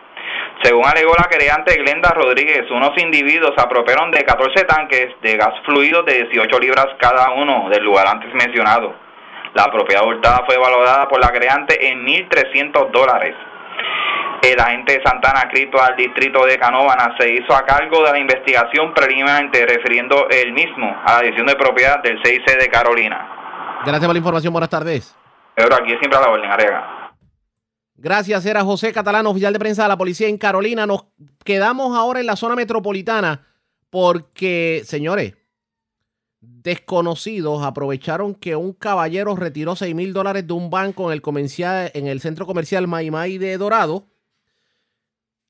[0.62, 6.02] Según alegó la querellante Glenda Rodríguez, unos individuos apropiaron de 14 tanques de gas fluido
[6.02, 8.94] de 18 libras cada uno del lugar antes mencionado.
[9.54, 13.34] La propiedad hurtada fue valorada por la creante en 1.300 dólares.
[14.42, 18.18] El agente de Santana, escrito al distrito de Canóvana, se hizo a cargo de la
[18.18, 23.80] investigación preliminarmente refiriendo el mismo a la división de propiedad del CIC de Carolina.
[23.84, 24.52] Gracias por la información.
[24.52, 25.16] Buenas tardes.
[25.54, 26.99] Pero aquí siempre a la orden, Arega.
[28.02, 30.86] Gracias, era José Catalán, oficial de prensa de la policía en Carolina.
[30.86, 31.04] Nos
[31.44, 33.46] quedamos ahora en la zona metropolitana
[33.90, 35.34] porque, señores,
[36.40, 41.90] desconocidos aprovecharon que un caballero retiró 6 mil dólares de un banco en el, comercial,
[41.92, 44.06] en el centro comercial Maimai de Dorado.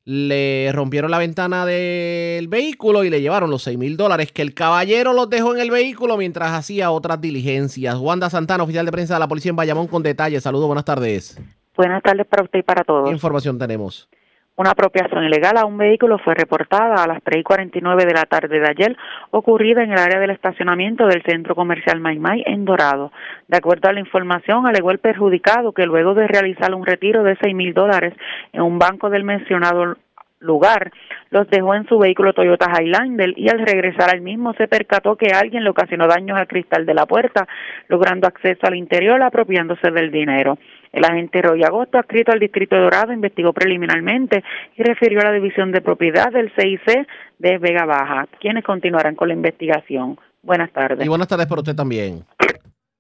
[0.05, 4.55] Le rompieron la ventana del vehículo y le llevaron los 6 mil dólares que el
[4.55, 7.97] caballero los dejó en el vehículo mientras hacía otras diligencias.
[7.97, 10.43] Wanda Santana, oficial de prensa de la policía en Bayamón, con detalles.
[10.43, 11.39] Saludos, buenas tardes.
[11.81, 13.09] Buenas tardes para usted y para todos.
[13.09, 14.07] ¿Qué información tenemos?
[14.55, 18.25] Una apropiación ilegal a un vehículo fue reportada a las 3 y 49 de la
[18.25, 18.95] tarde de ayer,
[19.31, 23.13] ocurrida en el área del estacionamiento del centro comercial Maimai en Dorado.
[23.49, 27.39] De acuerdo a la información, alegó el perjudicado que luego de realizar un retiro de
[27.41, 28.13] 6 mil dólares
[28.53, 29.97] en un banco del mencionado
[30.41, 30.91] lugar
[31.31, 35.33] los dejó en su vehículo Toyota Highlander y al regresar al mismo se percató que
[35.33, 37.47] alguien le ocasionó daños al cristal de la puerta,
[37.89, 40.59] logrando acceso al interior apropiándose del dinero.
[40.93, 44.43] El agente Roy Agosto, adscrito al Distrito Dorado, investigó preliminarmente
[44.77, 47.07] y refirió a la División de Propiedad del CIC
[47.39, 50.19] de Vega Baja, quienes continuarán con la investigación.
[50.43, 51.05] Buenas tardes.
[51.05, 52.25] Y buenas tardes para usted también.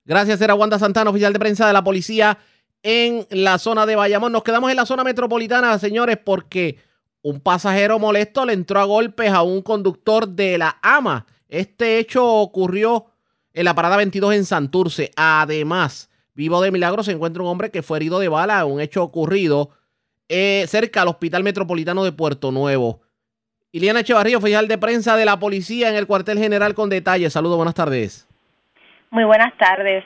[0.04, 2.38] Gracias, era Wanda Santana, oficial de prensa de la policía
[2.82, 4.32] en la zona de Bayamón.
[4.32, 6.78] Nos quedamos en la zona metropolitana, señores, porque
[7.22, 11.26] un pasajero molesto le entró a golpes a un conductor de la AMA.
[11.48, 13.06] Este hecho ocurrió
[13.52, 15.10] en la parada 22 en Santurce.
[15.16, 16.09] Además,
[16.40, 19.68] vivo de milagro se encuentra un hombre que fue herido de bala, un hecho ocurrido
[20.30, 23.00] eh, cerca al Hospital Metropolitano de Puerto Nuevo.
[23.72, 27.34] Iliana Echevarría, oficial de prensa de la policía en el cuartel general con detalles.
[27.34, 28.26] Saludos, buenas tardes.
[29.10, 30.02] Muy buenas tardes.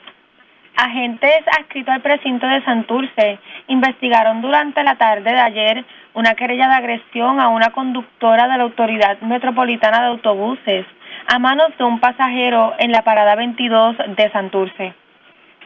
[0.75, 6.75] Agentes adscritos al precinto de Santurce investigaron durante la tarde de ayer una querella de
[6.75, 10.85] agresión a una conductora de la Autoridad Metropolitana de Autobuses
[11.27, 15.04] a manos de un pasajero en la parada 22 de Santurce.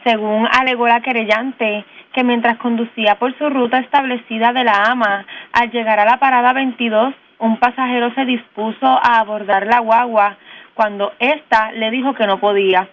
[0.04, 5.72] Según alegó la querellante, que mientras conducía por su ruta establecida de la AMA, al
[5.72, 10.38] llegar a la parada 22, un pasajero se dispuso a abordar la guagua
[10.74, 12.88] cuando ésta le dijo que no podía.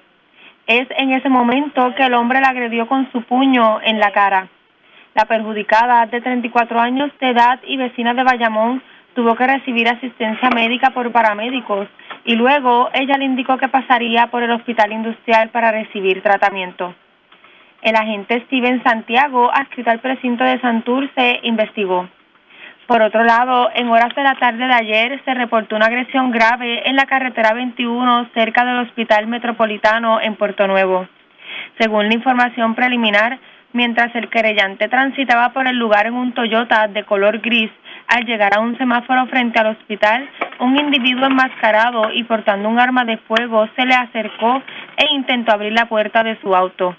[0.66, 4.48] Es en ese momento que el hombre la agredió con su puño en la cara.
[5.14, 8.82] La perjudicada, de 34 años de edad y vecina de Bayamón,
[9.14, 11.88] tuvo que recibir asistencia médica por paramédicos
[12.26, 16.94] y luego ella le indicó que pasaría por el hospital industrial para recibir tratamiento.
[17.82, 22.08] El agente Steven Santiago, adscrito al precinto de Santurce, investigó.
[22.88, 26.88] Por otro lado, en horas de la tarde de ayer se reportó una agresión grave
[26.88, 31.08] en la carretera 21 cerca del Hospital Metropolitano en Puerto Nuevo.
[31.78, 33.38] Según la información preliminar,
[33.72, 37.70] mientras el querellante transitaba por el lugar en un Toyota de color gris.
[38.08, 40.28] Al llegar a un semáforo frente al hospital,
[40.60, 44.62] un individuo enmascarado y portando un arma de fuego se le acercó
[44.96, 46.96] e intentó abrir la puerta de su auto.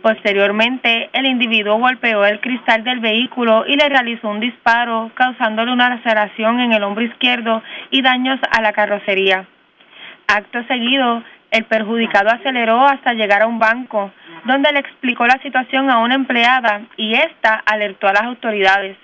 [0.00, 5.90] Posteriormente, el individuo golpeó el cristal del vehículo y le realizó un disparo, causándole una
[5.90, 7.60] laceración en el hombro izquierdo
[7.90, 9.44] y daños a la carrocería.
[10.28, 14.12] Acto seguido, el perjudicado aceleró hasta llegar a un banco,
[14.44, 18.96] donde le explicó la situación a una empleada y ésta alertó a las autoridades.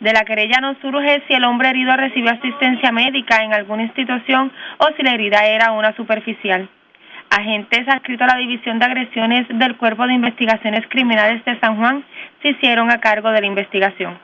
[0.00, 4.52] De la querella no surge si el hombre herido recibió asistencia médica en alguna institución
[4.78, 6.68] o si la herida era una superficial.
[7.30, 12.04] Agentes adscritos a la División de Agresiones del Cuerpo de Investigaciones Criminales de San Juan
[12.42, 14.18] se hicieron a cargo de la investigación.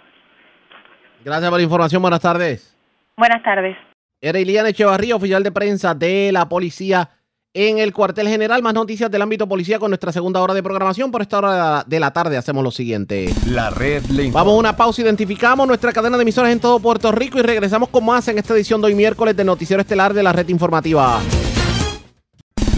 [1.24, 2.00] Gracias por la información.
[2.00, 2.76] Buenas tardes.
[3.16, 3.76] Buenas tardes.
[4.20, 7.10] Era Iliana Echevarría, oficial de prensa de la policía
[7.54, 8.62] en el cuartel general.
[8.62, 11.10] Más noticias del ámbito policía con nuestra segunda hora de programación.
[11.10, 13.32] Por esta hora de la tarde hacemos lo siguiente.
[13.46, 17.12] La red le Vamos a una pausa, identificamos nuestra cadena de emisoras en todo Puerto
[17.12, 20.22] Rico y regresamos con más en esta edición de hoy miércoles de Noticiero Estelar de
[20.22, 21.20] la Red Informativa.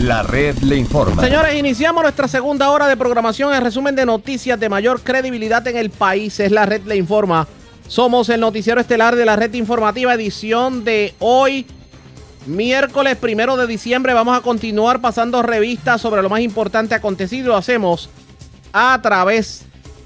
[0.01, 1.23] La red le informa.
[1.23, 3.55] Señores, iniciamos nuestra segunda hora de programación.
[3.55, 7.49] El resumen de noticias de mayor credibilidad en el país es la red le informa.
[7.89, 11.65] Somos el noticiero estelar de la red informativa, edición de hoy,
[12.47, 17.49] Miércoles primero de diciembre vamos a continuar pasando revistas sobre lo más importante acontecido.
[17.49, 18.09] Lo hacemos
[18.73, 19.65] a través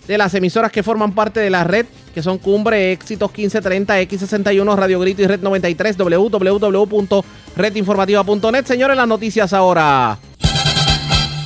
[0.08, 1.84] de las emisoras que forman parte de la red,
[2.14, 8.64] que son Cumbre, Éxitos 1530, X61, Radio Grito y Red 93, www.redinformativa.net.
[8.64, 10.18] Señores, las noticias ahora.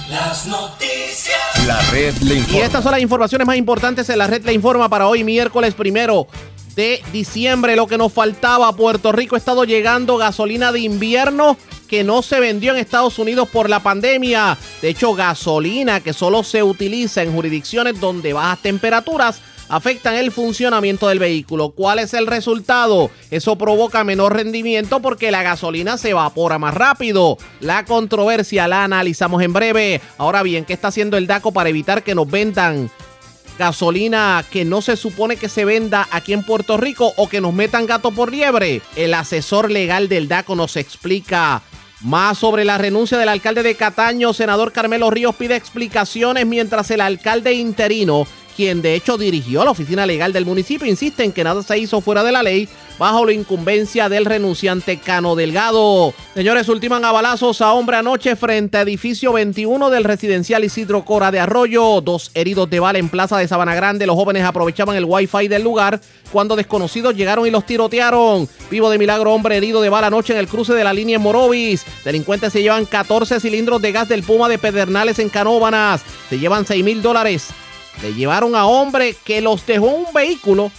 [0.09, 1.67] Las noticias.
[1.67, 2.59] La red le informa.
[2.59, 5.75] Y estas son las informaciones más importantes en la red le informa para hoy, miércoles
[5.75, 6.29] primero
[6.75, 7.77] de diciembre.
[7.77, 11.57] Lo que nos faltaba, Puerto Rico ha estado llegando gasolina de invierno
[11.89, 14.59] que no se vendió en Estados Unidos por la pandemia.
[14.83, 21.09] De hecho, gasolina que solo se utiliza en jurisdicciones donde bajas temperaturas afectan el funcionamiento
[21.09, 21.70] del vehículo.
[21.70, 23.11] ¿Cuál es el resultado?
[23.31, 27.39] Eso provoca menor rendimiento porque la gasolina se evapora más rápido.
[27.61, 30.01] La controversia la analizamos en breve.
[30.18, 32.91] Ahora bien, ¿qué está haciendo el DACO para evitar que nos vendan
[33.59, 37.55] gasolina que no se supone que se venda aquí en Puerto Rico o que nos
[37.55, 38.83] metan gato por liebre?
[38.97, 41.63] El asesor legal del DACO nos explica
[42.01, 44.33] más sobre la renuncia del alcalde de Cataño.
[44.33, 48.27] Senador Carmelo Ríos pide explicaciones mientras el alcalde interino
[48.57, 52.01] quien de hecho dirigió la oficina legal del municipio, insiste en que nada se hizo
[52.01, 56.15] fuera de la ley bajo la incumbencia del renunciante Cano Delgado.
[56.35, 61.31] Señores, ultiman a balazos a hombre anoche frente a edificio 21 del residencial Isidro Cora
[61.31, 62.01] de Arroyo.
[62.01, 64.07] Dos heridos de bala en plaza de Sabana Grande.
[64.07, 66.01] Los jóvenes aprovechaban el wifi del lugar
[66.33, 68.49] cuando desconocidos llegaron y los tirotearon.
[68.71, 71.85] Vivo de milagro, hombre herido de bala anoche en el cruce de la línea Morovis.
[72.05, 76.03] Delincuentes se llevan 14 cilindros de gas del Puma de Pedernales en Canóbanas.
[76.29, 77.49] Se llevan 6 mil dólares
[78.03, 80.71] le llevaron a hombre que los dejó en un vehículo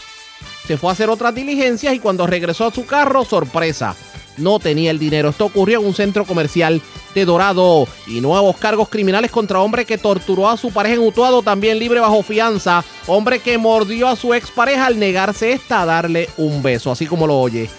[0.65, 3.95] se fue a hacer otras diligencias y cuando regresó a su carro, sorpresa,
[4.37, 5.29] no tenía el dinero.
[5.29, 6.81] Esto ocurrió en un centro comercial
[7.13, 11.43] de Dorado y nuevos cargos criminales contra hombre que torturó a su pareja en Utuado,
[11.43, 12.83] también libre bajo fianza.
[13.05, 17.27] Hombre que mordió a su expareja al negarse esta a darle un beso, así como
[17.27, 17.69] lo oye.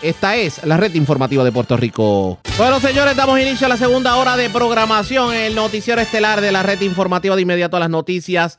[0.00, 2.38] Esta es la red informativa de Puerto Rico.
[2.56, 6.52] Bueno, señores, damos inicio a la segunda hora de programación en el noticiero estelar de
[6.52, 8.58] la red informativa de inmediato a las noticias.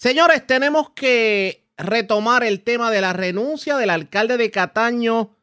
[0.00, 5.36] Señores, tenemos que retomar el tema de la renuncia del alcalde de Cataño,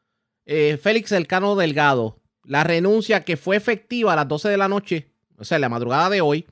[0.47, 2.19] eh, Félix Elcano Delgado.
[2.43, 6.09] La renuncia que fue efectiva a las 12 de la noche, o sea, la madrugada
[6.09, 6.47] de hoy,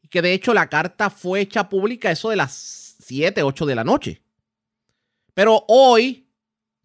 [0.00, 3.74] y que de hecho la carta fue hecha pública eso de las 7, 8 de
[3.74, 4.22] la noche.
[5.34, 6.30] Pero hoy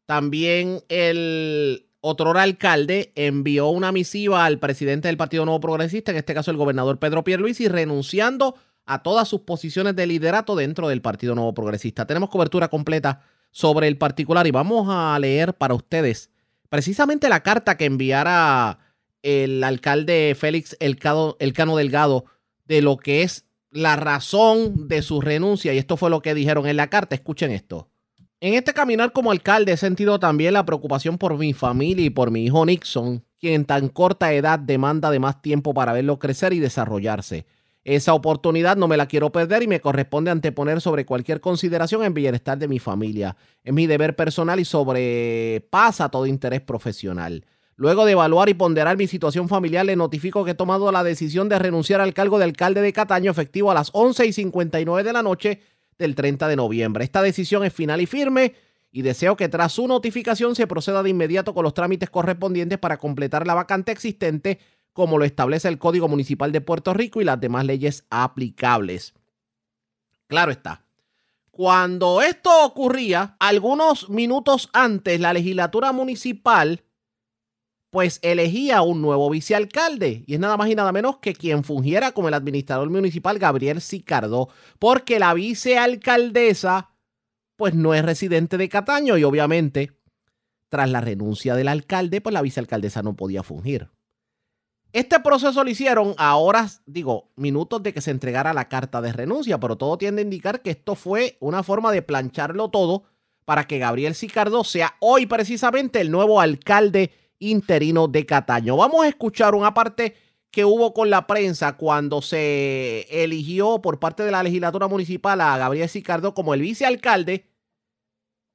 [0.06, 6.34] también el otro alcalde envió una misiva al presidente del Partido Nuevo Progresista, en este
[6.34, 8.71] caso el gobernador Pedro Pierluisi, renunciando a
[9.04, 12.06] todas sus posiciones de liderato dentro del Partido Nuevo Progresista.
[12.06, 13.22] Tenemos cobertura completa
[13.52, 16.30] sobre el particular y vamos a leer para ustedes
[16.70, 18.80] precisamente la carta que enviara
[19.24, 22.26] el alcalde Félix Elcano, Elcano Delgado
[22.66, 26.68] de lo que es la razón de su renuncia y esto fue lo que dijeron
[26.68, 27.16] en la carta.
[27.16, 27.90] Escuchen esto.
[28.40, 32.32] En este caminar como alcalde he sentido también la preocupación por mi familia y por
[32.32, 36.54] mi hijo Nixon, quien en tan corta edad demanda de más tiempo para verlo crecer
[36.54, 37.46] y desarrollarse.
[37.84, 42.14] Esa oportunidad no me la quiero perder y me corresponde anteponer sobre cualquier consideración en
[42.14, 43.36] bienestar de mi familia.
[43.64, 47.46] Es mi deber personal y sobrepasa todo interés profesional.
[47.76, 51.50] Luego de evaluar y ponderar mi situación familiar, le notifico que he tomado la decisión
[51.50, 55.14] de renunciar al cargo de alcalde de Cataño efectivo a las 11 y 59 de
[55.14, 55.62] la noche
[55.98, 57.04] del 30 de noviembre.
[57.04, 58.54] Esta decisión es final y firme
[58.92, 62.98] y deseo que tras su notificación se proceda de inmediato con los trámites correspondientes para
[62.98, 64.60] completar la vacante existente
[64.94, 69.14] como lo establece el Código Municipal de Puerto Rico y las demás leyes aplicables.
[70.28, 70.86] Claro está.
[71.52, 76.84] Cuando esto ocurría, algunos minutos antes, la legislatura municipal
[77.92, 82.14] pues elegía un nuevo vicealcalde y es nada más y nada menos que quien fungiera
[82.14, 84.48] como el administrador municipal Gabriel Sicardo,
[84.80, 86.90] porque la vicealcaldesa
[87.58, 89.92] pues no es residente de Cataño y obviamente
[90.70, 93.90] tras la renuncia del alcalde pues la vicealcaldesa no podía fungir.
[94.94, 99.14] Este proceso lo hicieron a horas, digo, minutos de que se entregara la carta de
[99.14, 103.04] renuncia, pero todo tiende a indicar que esto fue una forma de plancharlo todo
[103.46, 108.76] para que Gabriel Sicardo sea hoy precisamente el nuevo alcalde interino de Cataño.
[108.76, 110.16] Vamos a escuchar una parte
[110.52, 115.58] que hubo con la prensa cuando se eligió por parte de la legislatura municipal a
[115.58, 117.46] Gabriel Sicardo como el vicealcalde,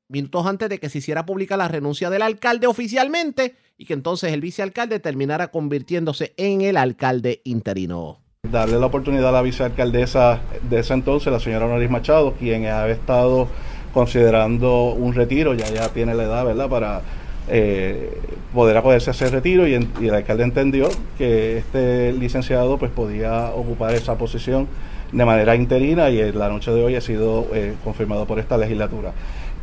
[0.09, 4.32] minutos antes de que se hiciera pública la renuncia del alcalde oficialmente y que entonces
[4.32, 8.20] el vicealcalde terminara convirtiéndose en el alcalde interino.
[8.50, 12.94] Darle la oportunidad a la vicealcaldesa de ese entonces, la señora Noris Machado, quien había
[12.94, 13.48] estado
[13.92, 17.02] considerando un retiro, ya ya tiene la edad, ¿verdad?, para
[17.48, 18.20] eh,
[18.54, 20.88] poder acogerse a ese retiro y, el alcalde entendió
[21.18, 24.68] que este licenciado pues podía ocupar esa posición
[25.12, 29.12] de manera interina y la noche de hoy ha sido eh, confirmado por esta legislatura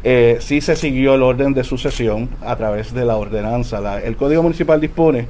[0.03, 4.01] eh, sí se siguió el orden de sucesión a través de la ordenanza.
[4.01, 5.27] el Código Municipal dispone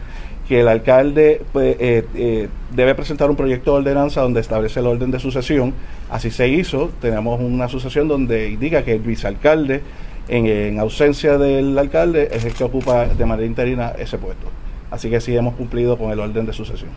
[0.48, 4.88] que el alcalde pues, eh, eh, debe presentar un proyecto de ordenanza donde establece el
[4.88, 5.74] orden de sucesión.
[6.10, 6.90] Así se hizo.
[7.02, 9.82] Tenemos una sucesión donde indica que el vicealcalde,
[10.28, 14.48] en, ausencia del alcalde, es el que ocupa de manera interina ese puesto.
[14.92, 16.90] Así que sí hemos cumplido con el orden de sucesión.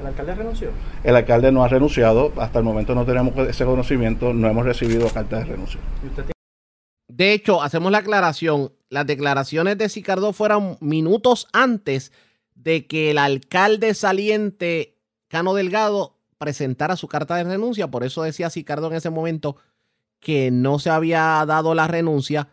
[0.00, 0.68] ¿El alcalde renunció?
[1.04, 2.32] El alcalde no ha renunciado.
[2.36, 4.34] Hasta el momento no tenemos ese conocimiento.
[4.34, 5.80] No hemos recibido carta de renuncio.
[7.14, 12.10] De hecho, hacemos la aclaración, las declaraciones de Sicardo fueron minutos antes
[12.54, 14.96] de que el alcalde saliente
[15.28, 17.90] Cano Delgado presentara su carta de renuncia.
[17.90, 19.56] Por eso decía Sicardo en ese momento
[20.20, 22.48] que no se había dado la renuncia.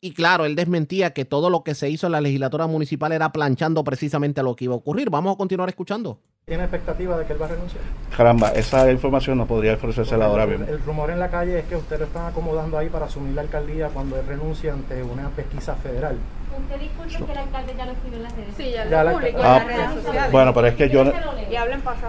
[0.00, 3.30] Y claro, él desmentía que todo lo que se hizo en la legislatura municipal era
[3.30, 5.10] planchando precisamente lo que iba a ocurrir.
[5.10, 6.20] Vamos a continuar escuchando.
[6.52, 7.82] ¿Tiene expectativa de que él va a renunciar?
[8.14, 10.66] Caramba, esa información no podría ofrecérsela ahora mismo.
[10.66, 13.40] El, rumor en la calle es que usted lo están acomodando ahí para asumir la
[13.40, 16.18] alcaldía cuando él renuncia ante una pesquisa federal.
[16.54, 18.54] Usted disculpe que el alcalde ya lo escribió en las redes.
[18.54, 20.32] Sí, ya, lo publicó en las redes sociales.
[20.32, 21.12] Bueno, pero es que yo no,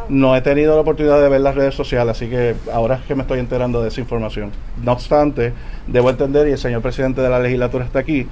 [0.10, 3.16] no he tenido la oportunidad de ver las redes sociales, así que ahora es que
[3.16, 4.52] me estoy enterando de esa información.
[4.84, 5.54] No obstante,
[5.88, 8.28] debo entender, y el señor presidente de la legislatura está aquí,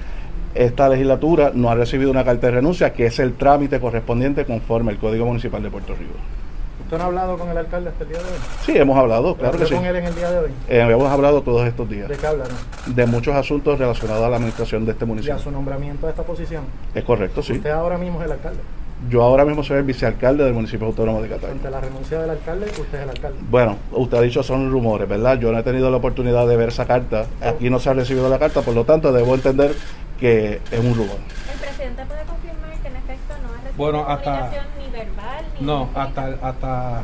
[0.53, 4.91] esta legislatura no ha recibido una carta de renuncia, que es el trámite correspondiente conforme
[4.91, 6.13] al Código Municipal de Puerto Rico.
[6.83, 8.39] ¿Usted no ha hablado con el alcalde hasta el día de hoy?
[8.65, 9.73] Sí, hemos hablado, claro que sí.
[9.73, 10.51] con él en el día de hoy?
[10.67, 12.09] Eh, hemos hablado todos estos días.
[12.09, 12.53] ¿De qué hablaron?
[12.85, 15.35] De muchos asuntos relacionados a la administración de este municipio.
[15.35, 16.65] ¿Y a su nombramiento a esta posición?
[16.93, 17.53] Es correcto, sí.
[17.53, 18.59] ¿Usted ahora mismo es el alcalde?
[19.09, 21.53] Yo ahora mismo soy el vicealcalde del municipio autónomo de Cataño.
[21.53, 23.39] Ante la renuncia del alcalde, usted es el alcalde.
[23.49, 25.39] Bueno, usted ha dicho son rumores, ¿verdad?
[25.39, 27.25] Yo no he tenido la oportunidad de ver esa carta.
[27.41, 29.73] Aquí no se ha recibido la carta, por lo tanto debo entender
[30.21, 31.17] que es un rumor.
[31.51, 35.65] ¿El presidente puede confirmar que en efecto no ha recibido Bueno, hasta- ni verbal ni
[35.65, 37.03] No, hasta, hasta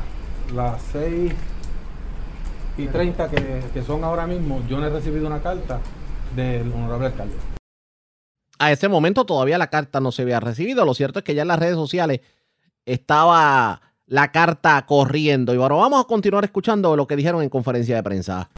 [0.55, 1.34] las 6
[2.78, 5.80] y 30 que, que son ahora mismo, yo no he recibido una carta
[6.36, 7.36] del honorable alcalde.
[8.59, 10.86] A ese momento todavía la carta no se había recibido.
[10.86, 12.22] Lo cierto es que ya en las redes sociales
[12.86, 15.53] estaba la carta corriendo.
[15.53, 18.49] Y ahora vamos a continuar escuchando lo que dijeron en conferencia de prensa.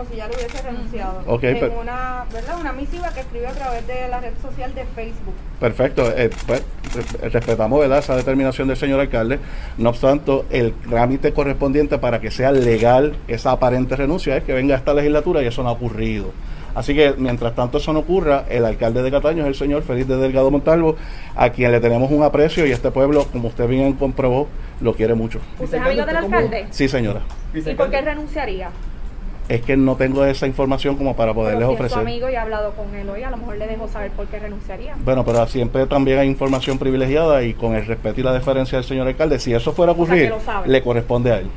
[0.00, 1.22] Como si ya lo hubiese renunciado.
[1.26, 2.58] Ok, en pero- una, ¿verdad?
[2.58, 5.34] una misiva que escribió a través de la red social de Facebook.
[5.60, 6.62] Perfecto, eh, pues,
[7.20, 7.98] re- respetamos ¿verdad?
[7.98, 9.38] esa determinación del señor alcalde.
[9.76, 14.74] No obstante, el trámite correspondiente para que sea legal esa aparente renuncia es que venga
[14.74, 16.32] a esta legislatura y eso no ha ocurrido.
[16.74, 20.08] Así que mientras tanto eso no ocurra, el alcalde de Cataño es el señor Félix
[20.08, 20.96] de Delgado Montalvo,
[21.36, 24.48] a quien le tenemos un aprecio y este pueblo, como usted bien comprobó,
[24.80, 25.40] lo quiere mucho.
[25.58, 26.66] ¿Usted es amigo del alcalde?
[26.70, 27.20] Sí, señora.
[27.52, 28.70] ¿Y por qué renunciaría?
[29.50, 31.98] Es que no tengo esa información como para poderles Pero si es su ofrecer.
[31.98, 34.38] amigo y ha hablado con él hoy, a lo mejor le dejo saber por qué
[34.38, 34.94] renunciaría.
[35.04, 38.84] Bueno, pero siempre también hay información privilegiada y con el respeto y la deferencia del
[38.84, 41.50] señor alcalde, si eso fuera a O sea, que ocurrir, le corresponde a él.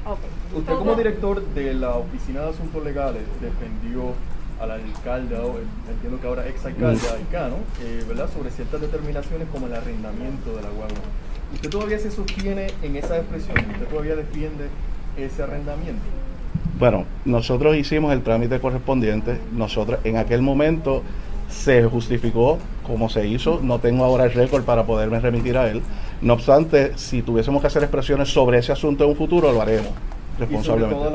[0.56, 4.14] Usted como director de la Oficina de Asuntos Legales defendió
[4.60, 7.16] al alcalde, o entiendo que ahora exalcalde Mm.
[7.16, 8.28] Aicano, eh, ¿verdad?
[8.34, 10.98] sobre ciertas determinaciones como el arrendamiento de la guagua.
[11.54, 13.56] ¿Usted todavía se sostiene en esa expresión?
[13.58, 14.66] ¿Usted todavía defiende
[15.16, 16.02] ese arrendamiento?
[16.84, 19.40] Bueno, nosotros hicimos el trámite correspondiente.
[19.54, 21.02] Nosotros en aquel momento
[21.48, 23.62] se justificó como se hizo.
[23.64, 25.82] No tengo ahora el récord para poderme remitir a él.
[26.22, 29.94] No obstante, si tuviésemos que hacer expresiones sobre ese asunto en un futuro, lo haremos
[30.38, 31.06] responsablemente.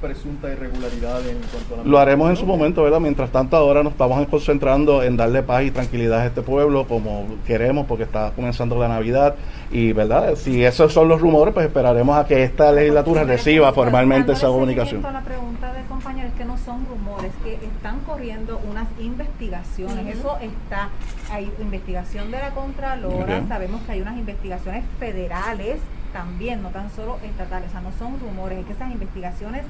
[0.00, 1.84] Presunta irregularidad en cuanto a la...
[1.84, 3.00] Lo haremos en su momento, ¿verdad?
[3.00, 7.26] Mientras tanto, ahora nos estamos concentrando en darle paz y tranquilidad a este pueblo como
[7.46, 9.34] queremos, porque está comenzando la Navidad.
[9.70, 10.34] Y, ¿verdad?
[10.36, 15.02] Si esos son los rumores, pues esperaremos a que esta legislatura reciba formalmente esa comunicación.
[15.02, 20.18] La pregunta del compañero es que no son rumores, que están corriendo unas investigaciones.
[20.18, 20.88] Eso está,
[21.30, 25.78] hay investigación de la Contralora, sabemos que hay unas investigaciones federales
[26.12, 29.62] también, no tan solo estatales, o sea, no son rumores, es que esas investigaciones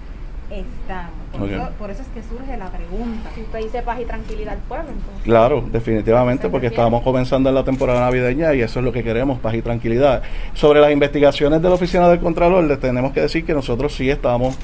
[0.51, 1.09] están.
[1.37, 3.31] Por, eso, por eso es que surge la pregunta.
[3.35, 5.23] Si usted dice paz y tranquilidad al pueblo, entonces.
[5.23, 9.39] Claro, definitivamente, porque estamos comenzando en la temporada navideña y eso es lo que queremos,
[9.39, 10.23] paz y tranquilidad.
[10.55, 14.11] Sobre las investigaciones de la Oficina del Contralor, les tenemos que decir que nosotros sí
[14.11, 14.59] estamos,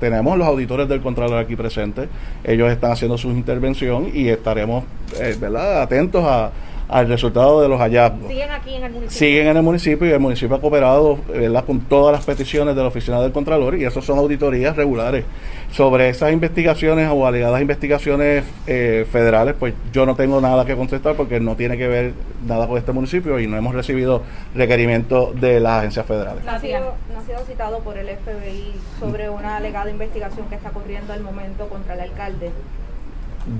[0.00, 2.08] tenemos los auditores del Contralor aquí presentes,
[2.44, 4.84] ellos están haciendo su intervención y estaremos,
[5.20, 6.50] eh, ¿verdad?, atentos a-
[6.90, 8.28] al resultado de los hallazgos.
[8.28, 9.18] Siguen aquí en el municipio.
[9.18, 11.64] Siguen en el municipio y el municipio ha cooperado ¿verdad?
[11.64, 15.24] con todas las peticiones de la oficina del Contralor y eso son auditorías regulares.
[15.70, 21.14] Sobre esas investigaciones o alegadas investigaciones eh, federales, pues yo no tengo nada que contestar
[21.14, 22.12] porque no tiene que ver
[22.44, 24.22] nada con este municipio y no hemos recibido
[24.54, 26.44] requerimiento de las agencias federales.
[26.44, 30.56] No ha, sido, no ha sido citado por el FBI sobre una alegada investigación que
[30.56, 32.50] está corriendo al momento contra el alcalde.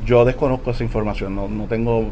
[0.05, 2.07] Yo desconozco esa información, no, no tengo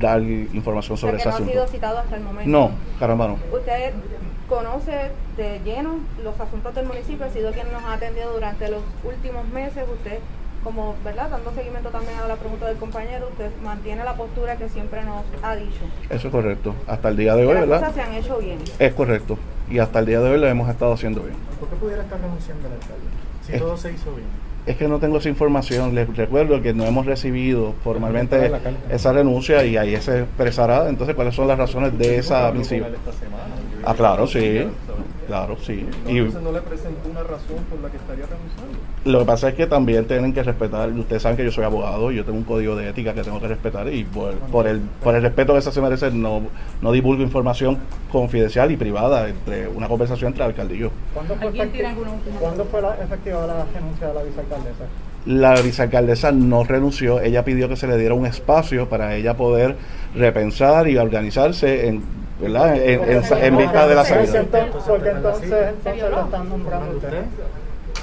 [0.00, 1.52] dar información O sea, sobre que ese no ha asunto.
[1.52, 2.50] sido citado hasta el momento.
[2.50, 3.38] No, caramba, no.
[3.56, 3.94] Usted
[4.48, 8.80] conoce de lleno los asuntos del municipio, ha sido quien nos ha atendido durante los
[9.02, 9.84] últimos meses.
[9.90, 10.18] Usted,
[10.62, 11.30] como, ¿verdad?
[11.30, 15.24] Dando seguimiento también a la pregunta del compañero, usted mantiene la postura que siempre nos
[15.42, 15.80] ha dicho.
[16.10, 16.74] Eso es correcto.
[16.86, 17.78] Hasta el día de hoy, las ¿verdad?
[17.80, 18.58] cosas se han hecho bien.
[18.78, 19.38] Es correcto.
[19.70, 21.36] Y hasta el día de hoy lo hemos estado haciendo bien.
[21.58, 23.02] ¿Por qué pudiera estar renunciando el alcalde?
[23.44, 24.28] Si Es- todo se hizo bien.
[24.66, 25.94] Es que no tengo esa información.
[25.94, 28.50] Les recuerdo que no hemos recibido formalmente
[28.90, 32.88] esa renuncia y ahí se expresará entonces cuáles son las razones de esa misiva.
[33.84, 34.66] Ah, claro, sí.
[35.26, 35.86] Claro, sí.
[36.06, 38.78] Y Entonces no le presentó una razón por la que estaría renunciando.
[39.04, 42.12] lo que pasa es que también tienen que respetar, ustedes saben que yo soy abogado
[42.12, 44.80] y yo tengo un código de ética que tengo que respetar y por, por el,
[45.02, 46.42] por el respeto que eso se merece no,
[46.80, 47.78] no divulgo información
[48.12, 50.90] confidencial y privada entre una conversación entre el alcalde y yo.
[51.12, 54.22] ¿Cuándo fue, ¿Alguien tiene efecti- alguna última ¿Cuándo fue la efectiva la renuncia de la
[54.22, 54.84] vicealcaldesa?
[55.26, 59.74] La vicealcaldesa no renunció, ella pidió que se le diera un espacio para ella poder
[60.14, 62.02] repensar y organizarse en,
[62.40, 62.76] ¿verdad?
[62.76, 64.44] en, en- en vista de la salida.
[64.86, 67.24] porque entonces, entonces lo están nombrando ustedes.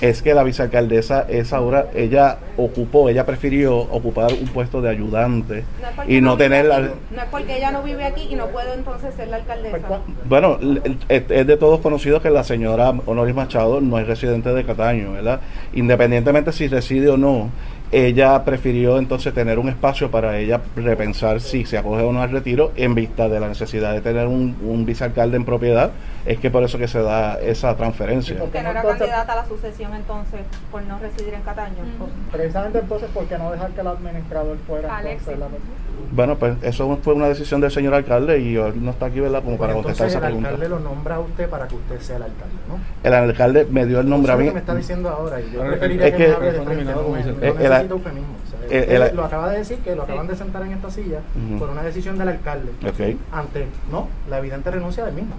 [0.02, 5.64] Es que la vicealcaldesa es ahora, ella ocupó, ella prefirió ocupar un puesto de ayudante
[5.82, 6.80] No y no tener la...
[6.80, 6.94] no es
[7.32, 9.78] porque ella no vive aquí y no puede entonces ser la alcaldesa.
[10.26, 14.50] Bueno, l- es es de todos conocido que la señora Honoris Machado no es residente
[14.54, 15.40] de Cataño, ¿verdad?
[15.74, 17.50] Independientemente si reside o no,
[17.94, 22.32] ella prefirió entonces tener un espacio para ella repensar si se acoge o no al
[22.32, 25.92] retiro en vista de la necesidad de tener un, un vicealcalde en propiedad.
[26.26, 28.40] Es que por eso que se da esa transferencia.
[28.40, 30.42] ¿Por qué no era candidata a la sucesión entonces
[30.72, 31.84] por no residir en Cataño?
[32.32, 35.28] Precisamente entonces, ¿por qué no dejar que el administrador fuera Alexis.
[35.28, 35.93] entonces la persona?
[36.12, 39.44] Bueno, pues eso fue una decisión del señor alcalde y él no está aquí, ¿verdad?
[39.44, 40.50] Como para contestar Entonces esa el pregunta.
[40.50, 42.78] alcalde lo nombra a usted para que usted sea el alcalde, ¿no?
[43.08, 45.80] El alcalde me dio el es lo que me está diciendo ahora y yo Es
[45.80, 48.34] que, que- me hable de frente, no, no el- necesito eufemismo.
[48.46, 50.90] o sea, usted el- lo acaba de decir que lo acaban de sentar en esta
[50.92, 51.20] silla
[51.60, 53.18] por una decisión del alcalde Ok.
[53.32, 55.34] ante, no, la evidente renuncia del mismo.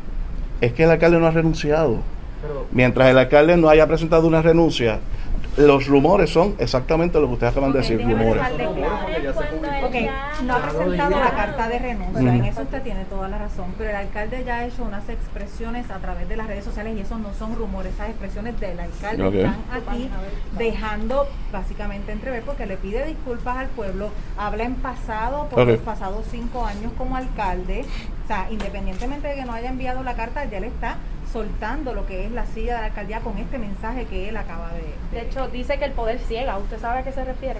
[0.60, 1.98] Es que el alcalde no ha renunciado.
[2.42, 4.98] Pero Mientras el alcalde no haya presentado una renuncia,
[5.56, 8.42] los rumores son exactamente lo que ustedes acaban de decir, rumores.
[9.84, 9.94] Ok,
[10.44, 13.90] no ha presentado la carta de renuncia, en eso usted tiene toda la razón, pero
[13.90, 17.18] el alcalde ya ha hecho unas expresiones a través de las redes sociales y eso
[17.18, 20.10] no son rumores, esas expresiones del alcalde están aquí
[20.58, 26.24] dejando básicamente entrever porque le pide disculpas al pueblo, habla en pasado por los pasados
[26.30, 27.84] cinco años como alcalde,
[28.24, 30.96] o sea, independientemente de que no haya enviado la carta, ya le está
[31.34, 34.70] soltando lo que es la silla de la alcaldía con este mensaje que él acaba
[34.70, 35.18] de...
[35.18, 36.56] De hecho, dice que el poder ciega.
[36.56, 37.58] ¿Usted sabe a qué se refiere?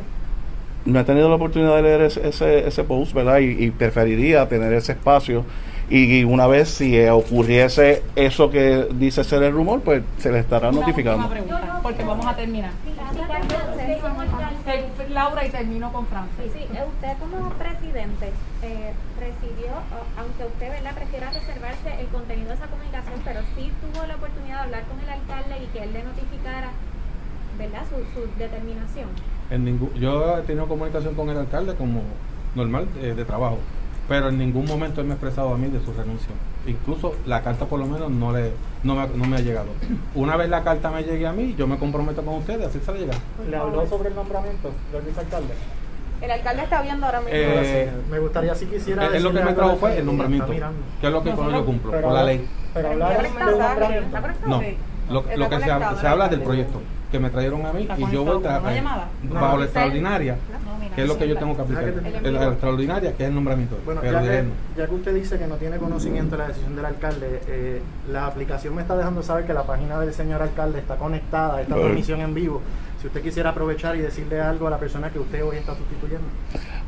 [0.85, 3.39] No he tenido la oportunidad de leer ese, ese, ese post, ¿verdad?
[3.41, 5.45] Y, y preferiría tener ese espacio.
[5.91, 10.39] Y, y una vez si ocurriese eso que dice ser el rumor, pues se le
[10.39, 11.29] estará notificando.
[11.29, 12.71] pregunta, porque vamos a terminar.
[15.11, 16.53] Laura y termino con Francis.
[16.53, 19.73] Sí, eh, usted como presidente eh, presidió,
[20.17, 20.95] aunque usted ¿verdad?
[20.95, 25.01] prefiera reservarse el contenido de esa comunicación, pero sí tuvo la oportunidad de hablar con
[25.01, 26.71] el alcalde y que él le notificara
[27.59, 27.83] ¿verdad?
[27.89, 29.09] Su, su determinación.
[29.51, 32.03] En ningún, yo he tenido comunicación con el alcalde como
[32.55, 33.59] normal eh, de trabajo,
[34.09, 36.29] pero en ningún momento él me ha expresado a mí de su renuncia.
[36.67, 38.53] Incluso la carta por lo menos no le
[38.83, 39.69] no me, no me ha llegado.
[40.15, 42.93] Una vez la carta me llegue a mí, yo me comprometo con ustedes, así se
[42.93, 43.15] la llega.
[43.49, 45.55] ¿Le habló sobre el nombramiento del vicealcalde?
[46.21, 47.35] El alcalde está viendo ahora mismo.
[47.35, 50.47] Eh, me gustaría si quisiera Es, es lo que me trajo fue el nombramiento,
[51.01, 52.49] que es lo que con Nosotros- yo cumplo, pero por la ley.
[52.73, 54.19] Pero hablar del nombramiento.
[54.47, 54.63] No,
[55.11, 56.39] lo, que se, se habla del alcalde.
[56.39, 56.81] proyecto
[57.15, 59.09] que me trajeron a mí Está y yo voy a llamada.
[59.23, 60.37] bajo la extraordinaria,
[60.97, 61.95] que es lo que yo tengo que aplicar.
[62.25, 63.79] la extraordinaria, que es el nombramiento.
[63.85, 64.45] Bueno, ya de que,
[64.77, 68.27] ya que usted dice que no tiene conocimiento de la decisión del alcalde, eh, la
[68.27, 72.21] aplicación me está dejando saber que la página del señor alcalde está conectada esta transmisión
[72.21, 72.61] en vivo.
[73.01, 76.27] Si usted quisiera aprovechar y decirle algo a la persona que usted hoy está sustituyendo.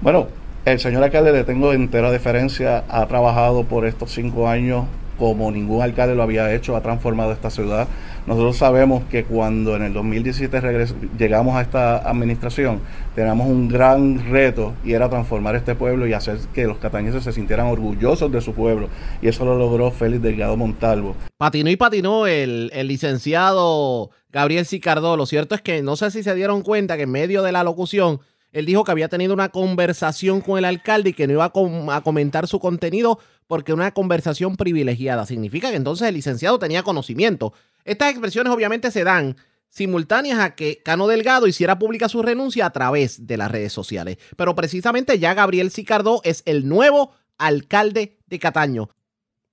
[0.01, 0.27] Bueno,
[0.65, 4.87] el señor alcalde le tengo entera deferencia, ha trabajado por estos cinco años
[5.19, 7.89] como ningún alcalde lo había hecho, ha transformado esta ciudad.
[8.27, 12.81] Nosotros sabemos que cuando en el 2017 regres- llegamos a esta administración,
[13.15, 17.33] teníamos un gran reto y era transformar este pueblo y hacer que los catañeses se
[17.33, 18.89] sintieran orgullosos de su pueblo.
[19.23, 21.15] Y eso lo logró Félix Delgado Montalvo.
[21.37, 25.17] Patinó y patinó el, licenciado Gabriel Sicardó.
[25.17, 27.63] Lo cierto es que no sé si se dieron cuenta que en medio de la
[27.63, 28.21] locución
[28.53, 31.53] él dijo que había tenido una conversación con el alcalde y que no iba
[31.95, 35.27] a comentar su contenido porque una conversación privilegiada.
[35.27, 37.53] Significa que entonces el licenciado tenía conocimiento.
[37.85, 39.37] Estas expresiones obviamente se dan
[39.69, 44.19] simultáneas a que Cano Delgado hiciera pública su renuncia a través de las redes sociales.
[44.37, 48.91] Pero precisamente ya Gabriel Sicardó es el nuevo alcalde de Cataño.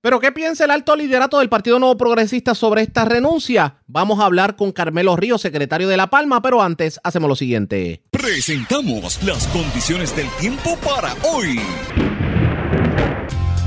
[0.00, 3.78] Pero ¿qué piensa el alto liderato del Partido Nuevo Progresista sobre esta renuncia?
[3.86, 8.02] Vamos a hablar con Carmelo Ríos, secretario de La Palma, pero antes hacemos lo siguiente.
[8.10, 11.58] Presentamos las condiciones del tiempo para hoy.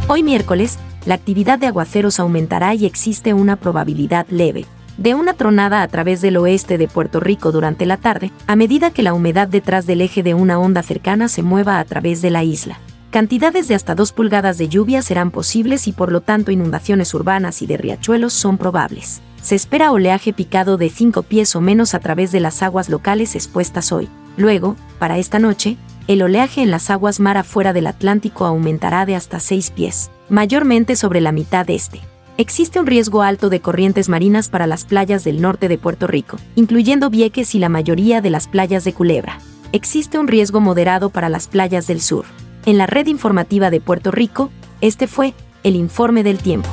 [0.09, 4.65] Hoy miércoles, la actividad de aguaceros aumentará y existe una probabilidad leve
[4.97, 8.89] de una tronada a través del oeste de Puerto Rico durante la tarde, a medida
[8.89, 12.31] que la humedad detrás del eje de una onda cercana se mueva a través de
[12.31, 12.79] la isla.
[13.11, 17.61] Cantidades de hasta 2 pulgadas de lluvia serán posibles y por lo tanto inundaciones urbanas
[17.61, 19.21] y de riachuelos son probables.
[19.41, 23.35] Se espera oleaje picado de 5 pies o menos a través de las aguas locales
[23.35, 24.07] expuestas hoy.
[24.37, 25.77] Luego, para esta noche,
[26.07, 30.95] el oleaje en las aguas mar afuera del Atlántico aumentará de hasta 6 pies, mayormente
[30.95, 32.01] sobre la mitad este.
[32.37, 36.37] Existe un riesgo alto de corrientes marinas para las playas del norte de Puerto Rico,
[36.55, 39.39] incluyendo Vieques y la mayoría de las playas de Culebra.
[39.73, 42.25] Existe un riesgo moderado para las playas del sur.
[42.65, 46.69] En la red informativa de Puerto Rico, este fue el informe del tiempo.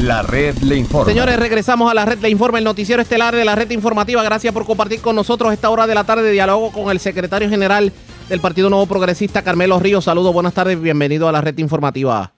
[0.00, 1.04] La red le informa.
[1.04, 4.22] Señores, regresamos a la red Le Informa, el noticiero estelar de la red informativa.
[4.22, 7.48] Gracias por compartir con nosotros esta hora de la tarde de diálogo con el secretario
[7.48, 7.92] general
[8.28, 10.04] del Partido Nuevo Progresista, Carmelo Ríos.
[10.04, 12.32] Saludos, buenas tardes, bienvenido a la red informativa.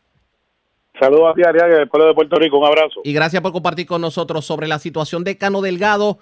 [0.98, 2.58] Saludos a ti, Ariaga, del pueblo de Puerto Rico.
[2.58, 3.00] Un abrazo.
[3.04, 6.18] Y gracias por compartir con nosotros sobre la situación de Cano Delgado.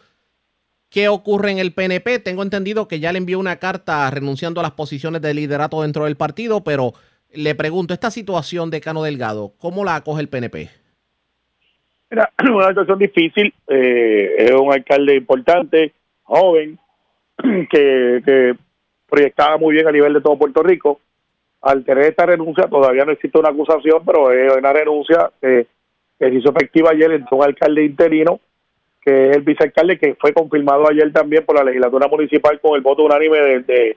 [0.91, 2.19] ¿Qué ocurre en el PNP?
[2.19, 6.05] Tengo entendido que ya le envió una carta renunciando a las posiciones de liderato dentro
[6.05, 6.93] del partido, pero
[7.33, 10.82] le pregunto, esta situación de Cano Delgado, ¿cómo la acoge el PNP?
[12.13, 13.55] Mira, una situación difícil.
[13.69, 16.79] eh, es un alcalde importante, joven,
[17.71, 18.55] que,
[19.09, 21.01] proyectaba muy bien a nivel de todo Puerto Rico.
[21.63, 25.67] Al tener esta renuncia, todavía no existe una acusación, pero es una renuncia que,
[26.19, 28.41] que se hizo efectiva ayer entre un alcalde interino,
[29.01, 32.81] que es el vicealcalde, que fue confirmado ayer también por la legislatura municipal con el
[32.81, 33.97] voto unánime de, de,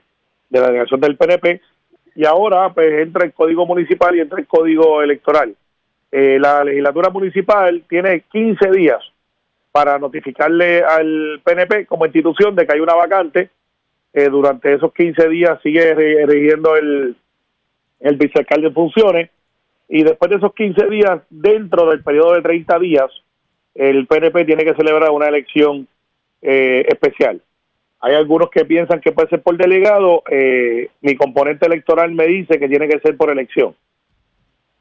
[0.50, 1.62] de la delegación del PNP.
[2.16, 5.56] Y ahora, pues entra el código municipal y entra el código electoral.
[6.18, 9.00] Eh, la legislatura municipal tiene 15 días
[9.74, 13.50] para notificarle al PNP como institución de que hay una vacante.
[14.14, 15.94] Eh, durante esos 15 días sigue
[16.26, 17.18] rigiendo el,
[18.00, 19.30] el vicealcalde en funciones
[19.90, 23.12] y después de esos 15 días, dentro del periodo de 30 días,
[23.74, 25.86] el PNP tiene que celebrar una elección
[26.42, 27.42] eh, especial.
[28.00, 32.58] Hay algunos que piensan que puede ser por delegado, eh, mi componente electoral me dice
[32.58, 33.76] que tiene que ser por elección.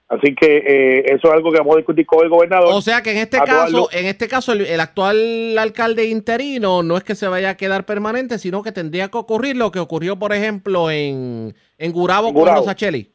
[0.06, 2.68] Así que eh, eso es algo que vamos a discutir con el gobernador.
[2.72, 6.82] O sea que en este A caso, en este caso, el, el actual alcalde interino
[6.82, 9.80] no es que se vaya a quedar permanente, sino que tendría que ocurrir lo que
[9.80, 12.60] ocurrió, por ejemplo, en, en Gurabo En con Gurabo.
[12.60, 13.10] Rosacheli.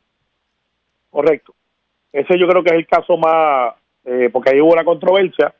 [1.11, 1.53] Correcto.
[2.11, 3.75] Ese yo creo que es el caso más,
[4.05, 5.53] eh, porque ahí hubo una controversia.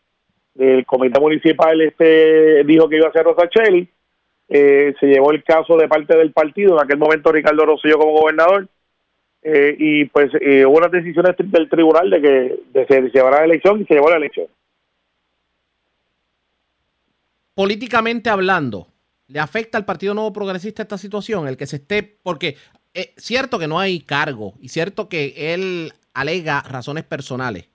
[0.57, 3.88] El comité municipal este dijo que iba a ser Rosacheli.
[4.49, 8.19] Eh, se llevó el caso de parte del partido, en aquel momento Ricardo Rosselló como
[8.19, 8.68] gobernador.
[9.41, 13.82] Eh, y pues eh, hubo unas decisiones del tribunal de que se llevará la elección
[13.82, 14.48] y se llevó la elección.
[17.53, 18.88] Políticamente hablando,
[19.28, 21.48] ¿le afecta al Partido Nuevo Progresista esta situación?
[21.48, 22.56] El que se esté, porque
[22.94, 27.70] es cierto que no hay cargo y cierto que él alega razones personales,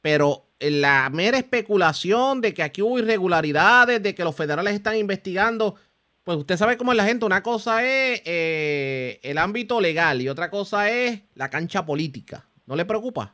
[0.00, 5.76] pero la mera especulación de que aquí hubo irregularidades, de que los federales están investigando,
[6.28, 7.24] pues usted sabe cómo es la gente.
[7.24, 12.44] Una cosa es eh, el ámbito legal y otra cosa es la cancha política.
[12.66, 13.32] ¿No le preocupa?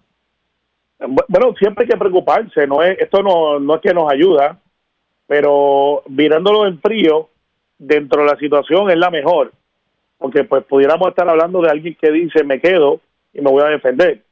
[1.01, 4.61] Bu- Bueno, siempre hay que preocuparse, no es, esto no, no es que nos ayuda,
[5.27, 7.31] pero mirándolo en frío,
[7.77, 9.51] dentro de la situación es la mejor,
[10.17, 13.01] porque pues pudiéramos estar hablando de alguien que dice me quedo
[13.33, 14.23] y me voy a defender,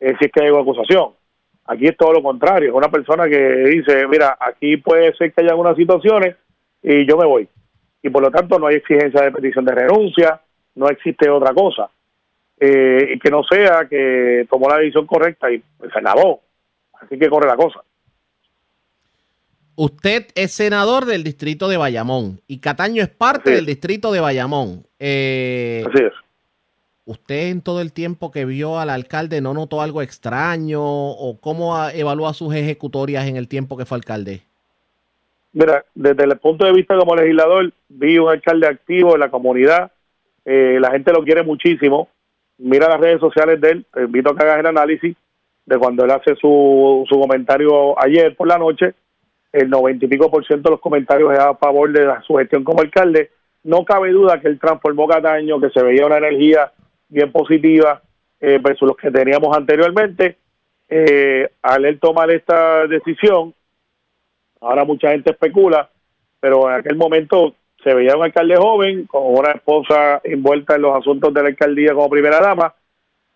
[0.00, 1.10] es decir, que hay una acusación.
[1.66, 5.42] Aquí es todo lo contrario, es una persona que dice, mira, aquí puede ser que
[5.42, 6.34] haya algunas situaciones
[6.82, 7.48] y yo me voy.
[8.02, 10.40] Y por lo tanto no hay exigencia de petición de renuncia,
[10.74, 11.90] no existe otra cosa.
[12.58, 16.42] Eh, que no sea que tomó la decisión correcta y se acabó.
[17.00, 17.80] Así que corre la cosa.
[19.74, 24.86] Usted es senador del distrito de Bayamón y Cataño es parte del distrito de Bayamón.
[24.98, 26.12] Eh, Así es.
[27.04, 31.76] ¿Usted en todo el tiempo que vio al alcalde no notó algo extraño o cómo
[31.88, 34.42] evalúa sus ejecutorias en el tiempo que fue alcalde?
[35.52, 39.92] Mira, desde el punto de vista como legislador, vi un alcalde activo en la comunidad,
[40.44, 42.08] eh, la gente lo quiere muchísimo.
[42.58, 45.16] Mira las redes sociales de él, te invito a que hagas el análisis
[45.66, 48.94] de cuando él hace su, su comentario ayer por la noche.
[49.52, 52.34] El noventa y pico por ciento de los comentarios es a favor de la, su
[52.36, 53.30] gestión como alcalde.
[53.64, 56.72] No cabe duda que él transformó Cataño, que se veía una energía
[57.08, 58.00] bien positiva
[58.40, 60.38] eh, versus los que teníamos anteriormente.
[60.88, 63.54] Eh, al él tomar esta decisión,
[64.62, 65.90] Ahora mucha gente especula,
[66.40, 70.96] pero en aquel momento se veía un alcalde joven con una esposa envuelta en los
[70.96, 72.72] asuntos de la alcaldía como primera dama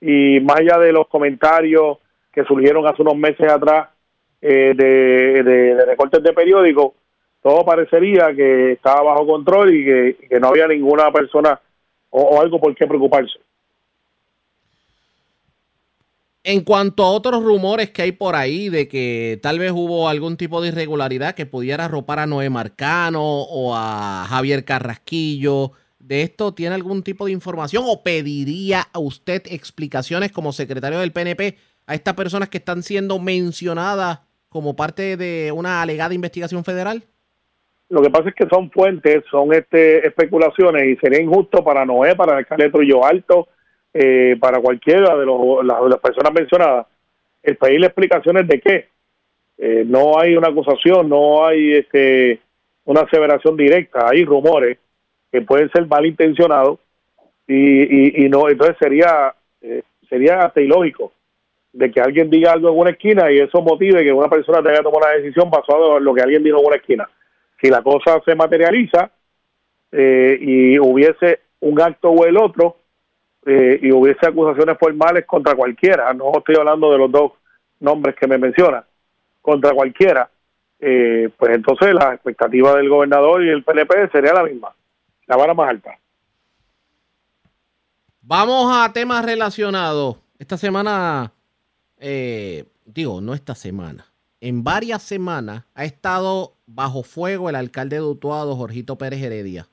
[0.01, 1.99] y más allá de los comentarios
[2.33, 3.89] que surgieron hace unos meses atrás
[4.41, 6.93] eh, de, recortes de periódicos,
[7.43, 11.61] todo parecería que estaba bajo control y que, y que no había ninguna persona
[12.11, 13.39] o, o algo por qué preocuparse.
[16.49, 20.37] En cuanto a otros rumores que hay por ahí de que tal vez hubo algún
[20.37, 26.55] tipo de irregularidad que pudiera arropar a Noé Marcano o a Javier Carrasquillo, ¿de esto
[26.55, 31.97] tiene algún tipo de información o pediría a usted explicaciones como secretario del PNP a
[31.97, 37.03] estas personas que están siendo mencionadas como parte de una alegada investigación federal?
[37.89, 42.15] Lo que pasa es que son fuentes, son este especulaciones y sería injusto para Noé,
[42.15, 43.49] para el alcalde de Trujillo Alto,
[43.99, 46.87] eh, para cualquiera de, los, las, personas mencionadas,
[47.43, 48.89] el pedirle explicaciones de qué.
[49.57, 52.41] Eh, no hay una acusación, no hay este
[52.85, 54.79] una aseveración directa, hay rumores
[55.33, 56.79] que pueden ser malintencionados
[57.49, 61.13] y, y, y no, entonces sería eh, sería hasta ilógico
[61.73, 64.77] de que alguien diga algo en una esquina y eso motive que una persona tenga
[64.77, 67.09] que tomar una decisión basada en lo que alguien dijo en una esquina.
[67.63, 69.11] Si la cosa se materializa
[69.91, 72.77] eh, y hubiese un acto o el otro
[73.49, 77.33] eh, y hubiese acusaciones formales contra cualquiera, no estoy hablando de los dos
[77.79, 78.85] nombres que me menciona,
[79.41, 80.29] contra cualquiera,
[80.81, 84.75] eh, pues entonces la expectativa del gobernador y el PNP sería la misma,
[85.27, 85.97] la vara más alta.
[88.21, 90.17] Vamos a temas relacionados.
[90.41, 91.33] Esta semana,
[91.99, 94.07] eh, digo, no esta semana.
[94.41, 99.67] en varias semanas ha estado bajo fuego el alcalde de Utuado, Jorgito Pérez Heredia,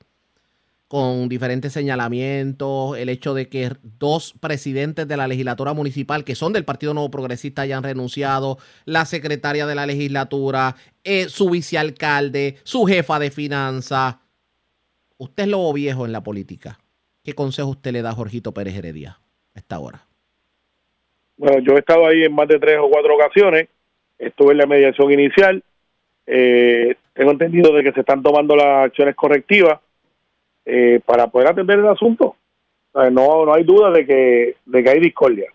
[0.88, 6.52] con diferentes señalamientos, el hecho de que dos presidentes de la legislatura municipal, que son
[6.52, 12.84] del Partido Nuevo Progresista, hayan renunciado, la secretaria de la legislatura, eh, su vicealcalde, su
[12.84, 14.16] jefa de finanzas.
[15.16, 16.78] Usted es lobo viejo en la política.
[17.24, 19.18] ¿Qué consejo usted le da a Jorgito Pérez Heredia
[19.54, 20.06] a esta hora?
[21.36, 23.68] Bueno, yo he estado ahí en más de tres o cuatro ocasiones,
[24.18, 25.64] estuve en la mediación inicial,
[26.26, 29.80] eh, tengo entendido de que se están tomando las acciones correctivas
[30.64, 32.36] eh, para poder atender el asunto.
[32.94, 35.52] No, no hay duda de que, de que hay discordia.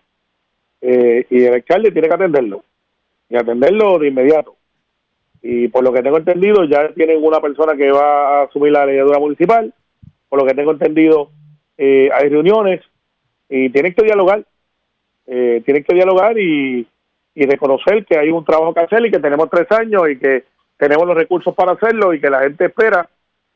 [0.82, 2.64] Eh, y el alcalde tiene que atenderlo,
[3.28, 4.56] y atenderlo de inmediato.
[5.42, 8.84] Y por lo que tengo entendido, ya tienen una persona que va a asumir la
[8.84, 9.72] legislatura municipal.
[10.28, 11.30] Por lo que tengo entendido,
[11.78, 12.82] eh, hay reuniones
[13.48, 14.44] y tienen que dialogar.
[15.26, 16.86] Eh, tienen que dialogar y,
[17.34, 20.44] y reconocer que hay un trabajo que hacer y que tenemos tres años y que
[20.76, 23.08] tenemos los recursos para hacerlo y que la gente espera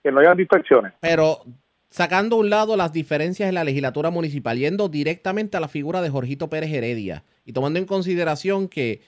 [0.04, 0.92] que no haya distracciones.
[1.00, 1.40] Pero
[1.88, 6.02] sacando a un lado las diferencias en la legislatura municipal, yendo directamente a la figura
[6.02, 9.00] de Jorgito Pérez Heredia y tomando en consideración que,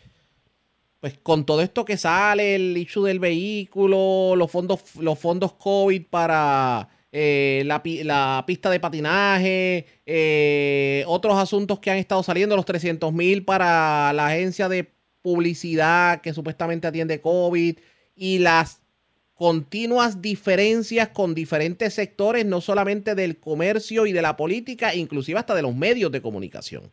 [1.00, 6.06] pues con todo esto que sale, el issue del vehículo, los fondos, los fondos COVID
[6.08, 12.64] para eh, la, la pista de patinaje, eh, otros asuntos que han estado saliendo, los
[12.64, 14.90] 300 mil para la agencia de
[15.20, 17.78] publicidad que supuestamente atiende COVID
[18.14, 18.85] y las
[19.36, 25.54] continuas diferencias con diferentes sectores, no solamente del comercio y de la política, inclusive hasta
[25.54, 26.84] de los medios de comunicación.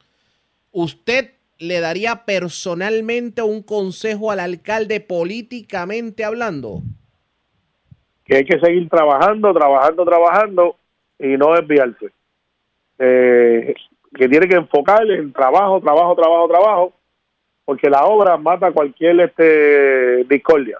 [0.71, 6.83] ¿Usted le daría personalmente un consejo al alcalde políticamente hablando?
[8.25, 10.75] que hay que seguir trabajando, trabajando, trabajando
[11.19, 12.11] y no desviarse.
[12.99, 13.75] Eh,
[14.15, 16.93] que tiene que enfocar en trabajo, trabajo, trabajo, trabajo,
[17.65, 20.77] porque la obra mata cualquier este discordia.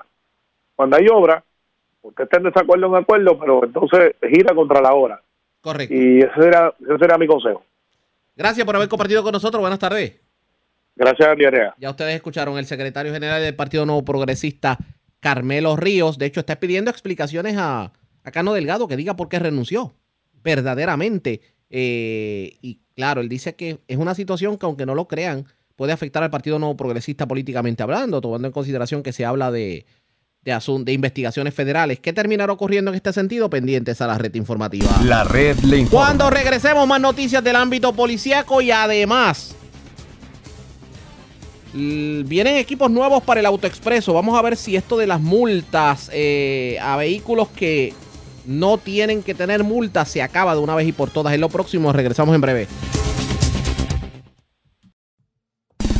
[0.76, 1.44] Cuando hay obra,
[2.04, 5.22] usted está en desacuerdo en acuerdo, pero entonces gira contra la obra.
[5.62, 5.94] Correcto.
[5.94, 7.64] Y ese era, ese era mi consejo.
[8.36, 9.62] Gracias por haber compartido con nosotros.
[9.62, 10.20] Buenas tardes.
[10.96, 11.74] Gracias, Diarea.
[11.78, 14.78] Ya ustedes escucharon el secretario general del Partido Nuevo Progresista,
[15.20, 16.18] Carmelo Ríos.
[16.18, 17.94] De hecho, está pidiendo explicaciones a,
[18.24, 19.94] a Cano Delgado que diga por qué renunció.
[20.44, 21.42] Verdaderamente.
[21.70, 25.94] Eh, y claro, él dice que es una situación que, aunque no lo crean, puede
[25.94, 29.86] afectar al Partido Nuevo Progresista políticamente hablando, tomando en consideración que se habla de,
[30.46, 32.00] de, asun- de investigaciones federales.
[32.00, 33.50] ¿Qué terminará ocurriendo en este sentido?
[33.50, 34.90] Pendientes a la red informativa.
[35.04, 36.06] La red le informa.
[36.08, 39.56] Cuando regresemos, más noticias del ámbito policíaco y además
[41.74, 44.14] vienen equipos nuevos para el autoexpreso.
[44.14, 47.94] Vamos a ver si esto de las multas eh, a vehículos que
[48.46, 51.34] no tienen que tener multas se acaba de una vez y por todas.
[51.34, 52.68] En lo próximo, regresamos en breve.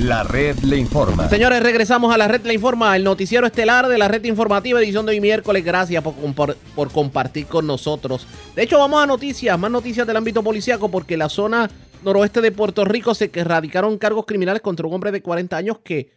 [0.04, 1.30] La red le informa.
[1.30, 5.06] Señores, regresamos a la red La Informa, el noticiero estelar de la red informativa, edición
[5.06, 5.64] de hoy miércoles.
[5.64, 8.28] Gracias por, compar- por compartir con nosotros.
[8.54, 11.70] De hecho, vamos a noticias, más noticias del ámbito policiaco, porque la zona
[12.04, 15.80] noroeste de Puerto Rico se que radicaron cargos criminales contra un hombre de 40 años
[15.80, 16.12] que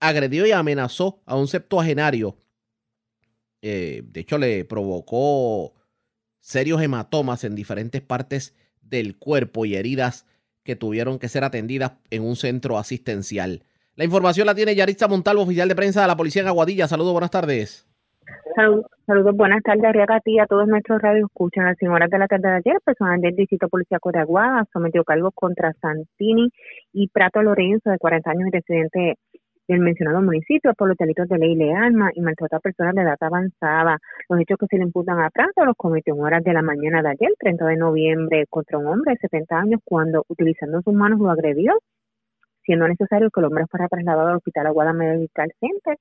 [0.00, 2.36] agredió y amenazó a un septuagenario.
[3.60, 5.74] Eh, de hecho, le provocó
[6.40, 10.24] serios hematomas en diferentes partes del cuerpo y heridas
[10.64, 13.62] que tuvieron que ser atendidas en un centro asistencial.
[13.96, 16.88] La información la tiene Yaritza Montalvo, oficial de prensa de la policía en Aguadilla.
[16.88, 17.86] Saludos, buenas tardes.
[18.56, 21.66] Salud- Saludos, buenas tardes, Arriaga, a ti a todos nuestros radios escuchan.
[21.66, 25.02] A las horas de la tarde de ayer, personal del Distrito Policiaco de Aguada sometió
[25.04, 26.50] cargos contra Santini
[26.92, 29.14] y Prato Lorenzo, de 40 años y residente
[29.68, 33.02] del mencionado municipio, por los delitos de ley de armas y maltrato a personas de
[33.02, 33.98] edad avanzada.
[34.28, 37.02] Los hechos que se le imputan a Prato los cometió en horas de la mañana
[37.02, 41.20] de ayer, 30 de noviembre, contra un hombre de 70 años cuando, utilizando sus manos,
[41.20, 41.78] lo agredió
[42.64, 45.98] siendo necesario que el hombre fuera trasladado al Hospital Aguada Medical Center,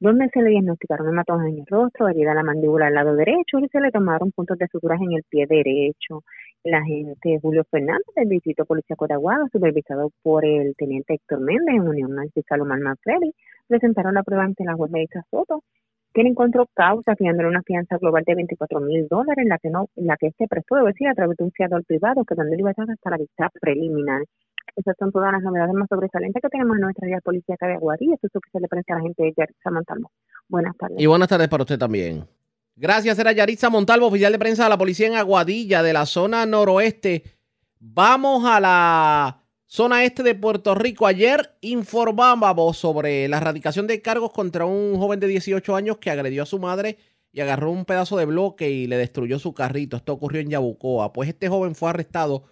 [0.00, 3.58] donde se le diagnosticaron hematomas en el rostro, herida en la mandíbula al lado derecho
[3.58, 6.22] y se le tomaron puntos de suturas en el pie derecho.
[6.64, 11.74] El agente Julio Fernández del Distrito Policiaco de Aguada, supervisado por el teniente Héctor Méndez
[11.74, 13.34] en unión al fiscal Omar Manfredi,
[13.68, 15.62] presentaron la prueba ante la juez Melissa Soto,
[16.14, 19.88] quien encontró causa fijándole una fianza global de 24 mil dólares, en la que no,
[19.96, 23.10] la que se prestó, debe decir, a través de un fiador privado, quedando libertad hasta
[23.10, 24.22] la vista preliminar.
[24.74, 28.14] Esas son todas las novedades más sobresalientes que tenemos en nuestra área policíaca de Aguadilla.
[28.14, 30.10] Eso es lo que se le presenta a la gente de Montalvo.
[30.48, 30.98] Buenas tardes.
[30.98, 32.24] Y buenas tardes para usted también.
[32.76, 36.44] Gracias, era Yaritza Montalvo, oficial de prensa de la policía en Aguadilla, de la zona
[36.44, 37.22] noroeste.
[37.78, 41.06] Vamos a la zona este de Puerto Rico.
[41.06, 46.42] Ayer informábamos sobre la erradicación de cargos contra un joven de 18 años que agredió
[46.42, 46.98] a su madre
[47.30, 49.96] y agarró un pedazo de bloque y le destruyó su carrito.
[49.96, 51.12] Esto ocurrió en Yabucoa.
[51.12, 52.44] Pues este joven fue arrestado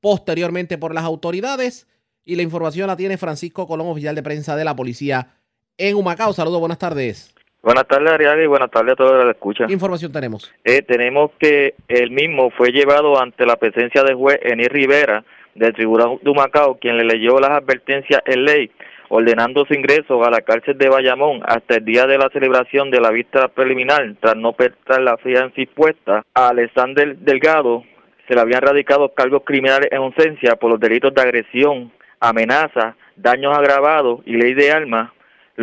[0.00, 1.86] posteriormente por las autoridades
[2.24, 5.34] y la información la tiene Francisco Colón, oficial de prensa de la policía
[5.78, 6.34] en Humacao.
[6.34, 7.34] Saludos, buenas tardes.
[7.62, 9.66] Buenas tardes, Ariaga, y buenas tardes a todos los que la escuchan.
[9.68, 10.52] ¿Qué información tenemos?
[10.64, 15.22] Eh, tenemos que el mismo fue llevado ante la presencia del juez Eni Rivera
[15.54, 18.72] del Tribunal de Humacao, quien le leyó las advertencias en ley,
[19.10, 23.00] ordenando su ingreso a la cárcel de Bayamón hasta el día de la celebración de
[23.00, 27.84] la vista preliminar, tras no prestar la fianza impuesta a Alexander Delgado.
[28.26, 33.56] Se le habían radicado cargos criminales en ausencia por los delitos de agresión, amenaza, daños
[33.56, 35.12] agravados y ley de armas.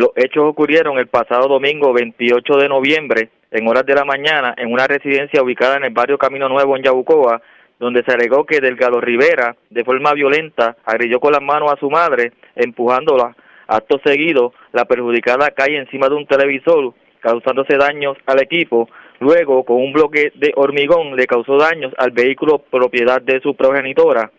[0.00, 4.72] Los hechos ocurrieron el pasado domingo 28 de noviembre, en horas de la mañana, en
[4.72, 7.42] una residencia ubicada en el barrio Camino Nuevo en Yabucoa,
[7.78, 11.90] donde se alegó que Delgado Rivera, de forma violenta, agredió con las manos a su
[11.90, 13.36] madre, empujándola.
[13.66, 18.88] Acto seguido, la perjudicada cae encima de un televisor, causándose daños al equipo.
[19.18, 24.30] Luego, con un bloque de hormigón, le causó daños al vehículo propiedad de su progenitora.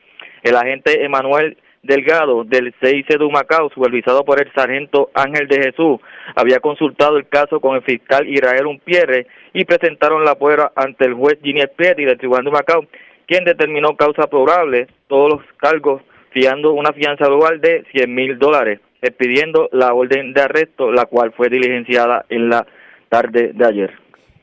[0.41, 5.99] El agente Emanuel Delgado del CIC de Humacao, supervisado por el sargento Ángel de Jesús,
[6.35, 11.15] había consultado el caso con el fiscal Israel Umpierre y presentaron la prueba ante el
[11.15, 12.85] juez Ginier Petty del Tribunal de Humacao,
[13.25, 18.79] quien determinó causa probable todos los cargos fiando una fianza global de 100 mil dólares,
[19.01, 22.65] expidiendo la orden de arresto, la cual fue diligenciada en la
[23.09, 23.93] tarde de ayer.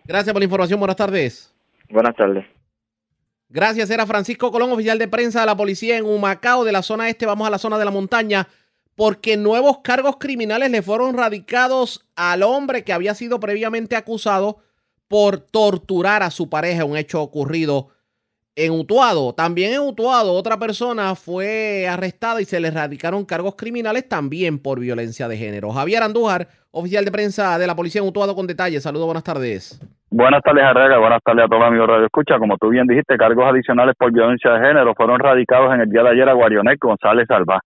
[0.04, 0.80] Gracias por la información.
[0.80, 1.54] Buenas tardes.
[1.88, 2.57] Buenas tardes.
[3.50, 7.08] Gracias, era Francisco Colón, oficial de prensa de la policía en Humacao, de la zona
[7.08, 7.24] este.
[7.24, 8.46] Vamos a la zona de la montaña,
[8.94, 14.58] porque nuevos cargos criminales le fueron radicados al hombre que había sido previamente acusado
[15.08, 17.88] por torturar a su pareja, un hecho ocurrido
[18.54, 19.34] en Utuado.
[19.34, 24.78] También en Utuado, otra persona fue arrestada y se le radicaron cargos criminales también por
[24.80, 25.72] violencia de género.
[25.72, 28.82] Javier Andújar, oficial de prensa de la policía en Utuado, con detalles.
[28.82, 29.80] Saludos, buenas tardes.
[30.10, 30.96] Buenas tardes, Arrega.
[30.96, 32.38] Buenas tardes a todos amigos Radio Escucha.
[32.38, 36.02] Como tú bien dijiste, cargos adicionales por violencia de género fueron radicados en el día
[36.02, 37.60] de ayer a Guarionet González Alba.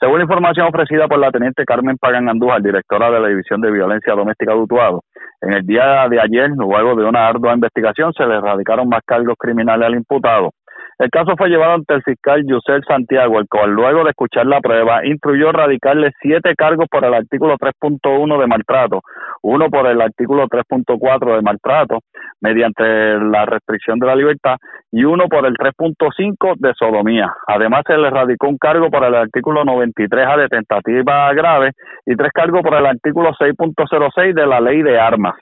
[0.00, 4.14] Según información ofrecida por la teniente Carmen Pagan Andújar, directora de la División de Violencia
[4.14, 5.02] Doméstica de Utuado,
[5.40, 9.36] en el día de ayer, luego de una ardua investigación, se le radicaron más cargos
[9.38, 10.50] criminales al imputado.
[10.98, 14.60] El caso fue llevado ante el fiscal Yusel Santiago, el cual luego de escuchar la
[14.60, 19.02] prueba instruyó radicarle siete cargos por el artículo 3.1 de maltrato,
[19.42, 21.98] uno por el artículo 3.4 de maltrato
[22.40, 22.82] mediante
[23.18, 24.56] la restricción de la libertad
[24.90, 27.30] y uno por el 3.5 de sodomía.
[27.46, 31.72] Además se le radicó un cargo por el artículo 93A de tentativa grave
[32.06, 35.34] y tres cargos por el artículo 6.06 de la ley de armas.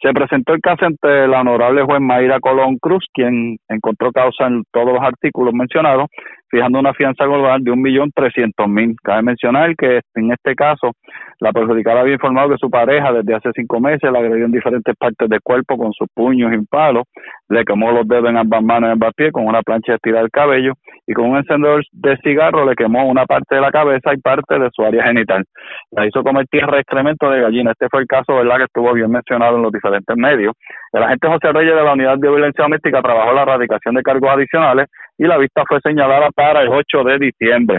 [0.00, 4.64] Se presentó el caso ante la honorable juez Mayra Colón Cruz, quien encontró causa en
[4.72, 6.08] todos los artículos mencionados,
[6.56, 8.96] fijando una fianza global de un millón trescientos mil.
[9.02, 10.92] Cabe mencionar que en este caso
[11.38, 14.94] la perjudicada había informado que su pareja desde hace cinco meses la agredió en diferentes
[14.96, 17.04] partes del cuerpo con sus puños y palos,
[17.50, 20.24] le quemó los dedos en ambas manos y ambas pies con una plancha de estirar
[20.24, 20.72] el cabello
[21.06, 24.58] y con un encendedor de cigarro le quemó una parte de la cabeza y parte
[24.58, 25.44] de su área genital.
[25.90, 27.72] La hizo comer tierra y excremento de gallina.
[27.72, 30.54] Este fue el caso, ¿verdad?, que estuvo bien mencionado en los diferentes medios.
[30.92, 34.30] El agente José Reyes de la Unidad de Violencia Doméstica trabajó la erradicación de cargos
[34.30, 34.86] adicionales
[35.18, 37.78] y la vista fue señalada para el 8 de diciembre.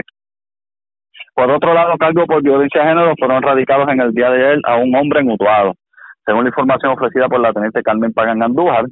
[1.34, 4.60] Por otro lado, cargos por violencia de género fueron radicados en el día de ayer
[4.64, 5.74] a un hombre en.
[6.26, 8.86] Según la información ofrecida por la teniente Carmen Pagan Andújar,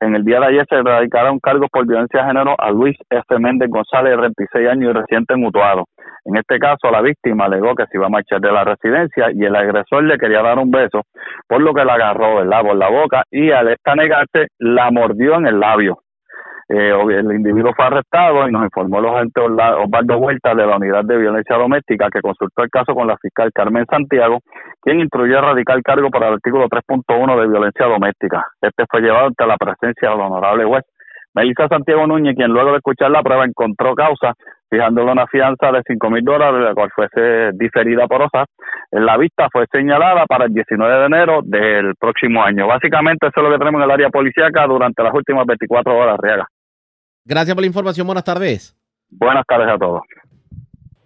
[0.00, 3.38] en el día de ayer se radicaron cargos por violencia de género a Luis F.
[3.38, 5.84] Méndez González, de 36 años y reciente en.
[6.26, 9.44] En este caso, la víctima alegó que se iba a marchar de la residencia y
[9.44, 11.02] el agresor le quería dar un beso,
[11.48, 12.60] por lo que la agarró ¿verdad?
[12.60, 16.00] por la boca y al esta negarse, la mordió en el labio.
[16.68, 21.04] Eh, el individuo fue arrestado y nos informó el agente Osvaldo Huerta de la Unidad
[21.04, 24.40] de Violencia Doméstica que consultó el caso con la fiscal Carmen Santiago,
[24.82, 28.44] quien instruyó a radicar cargo por el artículo 3.1 de violencia doméstica.
[28.60, 30.82] Este fue llevado ante la presencia del honorable juez
[31.36, 34.32] Melissa Santiago Núñez, quien luego de escuchar la prueba encontró causa,
[34.70, 38.46] fijándole una fianza de cinco mil dólares, la cual fuese diferida por OSA.
[38.92, 42.66] La vista fue señalada para el 19 de enero del próximo año.
[42.66, 46.16] Básicamente eso es lo que tenemos en el área policíaca durante las últimas 24 horas,
[46.18, 46.46] Riaga.
[47.26, 48.06] Gracias por la información.
[48.06, 48.76] Buenas tardes.
[49.10, 50.02] Buenas tardes a todos.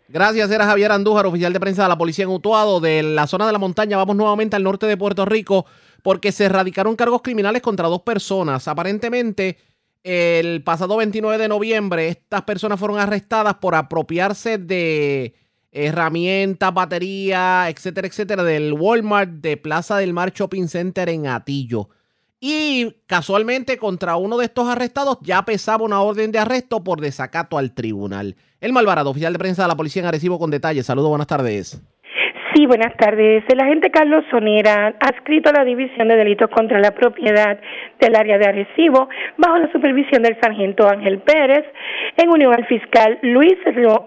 [0.09, 3.47] Gracias, era Javier Andújar, oficial de prensa de la policía en Utuado, de la zona
[3.47, 3.97] de la montaña.
[3.97, 5.67] Vamos nuevamente al norte de Puerto Rico
[6.03, 8.69] porque se erradicaron cargos criminales contra dos personas.
[8.69, 9.57] Aparentemente,
[10.03, 15.35] el pasado 29 de noviembre, estas personas fueron arrestadas por apropiarse de
[15.73, 21.89] herramientas, baterías, etcétera, etcétera, del Walmart de Plaza del Mar Shopping Center en Atillo.
[22.41, 27.59] Y casualmente contra uno de estos arrestados ya pesaba una orden de arresto por desacato
[27.59, 28.35] al tribunal.
[28.63, 30.87] El Malvarado, oficial de prensa de la policía en Arecibo con detalles.
[30.87, 31.81] Saludos, buenas tardes.
[32.61, 33.43] Sí, buenas tardes.
[33.49, 37.59] El agente Carlos Sonera, adscrito a la División de Delitos contra la Propiedad
[37.99, 39.09] del área de Arecibo,
[39.39, 41.65] bajo la supervisión del sargento Ángel Pérez,
[42.19, 43.57] en unión al fiscal Luis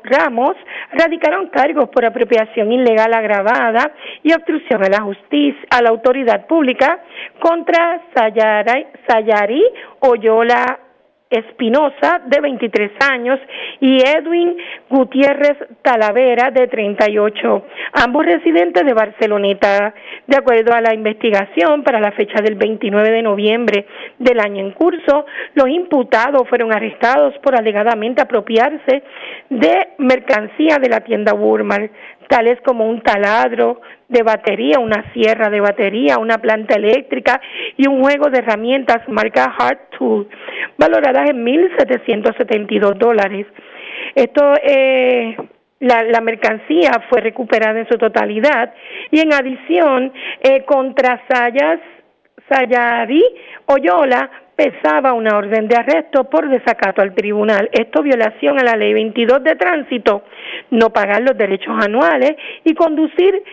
[0.04, 0.56] Ramos,
[0.92, 7.02] radicaron cargos por apropiación ilegal agravada y obstrucción a la justicia, a la autoridad pública
[7.40, 9.64] contra Sayari,
[10.02, 10.80] Oyola
[11.34, 13.40] Espinosa, de 23 años,
[13.80, 14.56] y Edwin
[14.90, 19.94] Gutiérrez Talavera, de 38, ambos residentes de Barceloneta.
[20.28, 23.86] De acuerdo a la investigación, para la fecha del 29 de noviembre
[24.20, 29.04] del año en curso, los imputados fueron arrestados por alegadamente apropiarse
[29.50, 31.92] de mercancía de la tienda Walmart,
[32.34, 33.80] tales como un taladro
[34.10, 37.40] de batería, una sierra de batería, una planta eléctrica
[37.78, 40.28] y un juego de herramientas marca Hard Tool,
[40.76, 43.46] valoradas en 1.772 dólares.
[44.16, 45.38] Esto, eh,
[45.80, 48.74] la, la, mercancía fue recuperada en su totalidad
[49.12, 50.12] y en adición,
[50.42, 51.82] eh, contra Sayas,
[52.50, 53.24] Sayari
[53.68, 57.70] Oyola pesaba una orden de arresto por desacato al tribunal.
[57.72, 60.24] Esto violación a la ley 22 de tránsito,
[60.72, 63.44] no pagar los derechos anuales y conducir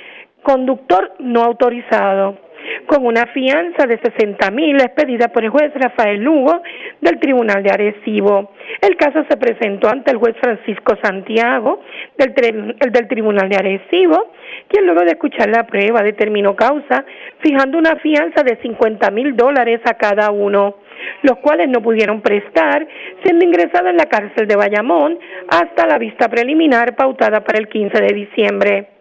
[0.42, 2.49] conductor no autorizado
[2.86, 6.62] con una fianza de 60 mil expedida por el juez Rafael Lugo
[7.00, 8.52] del Tribunal de Arecibo.
[8.80, 11.80] El caso se presentó ante el juez Francisco Santiago
[12.16, 14.32] del, el Tribunal de Arecibo,
[14.68, 17.04] quien luego de escuchar la prueba determinó causa,
[17.40, 20.76] fijando una fianza de 50 mil dólares a cada uno
[21.22, 22.86] los cuales no pudieron prestar,
[23.22, 25.18] siendo ingresado en la cárcel de Bayamón
[25.48, 28.99] hasta la vista preliminar pautada para el 15 de diciembre.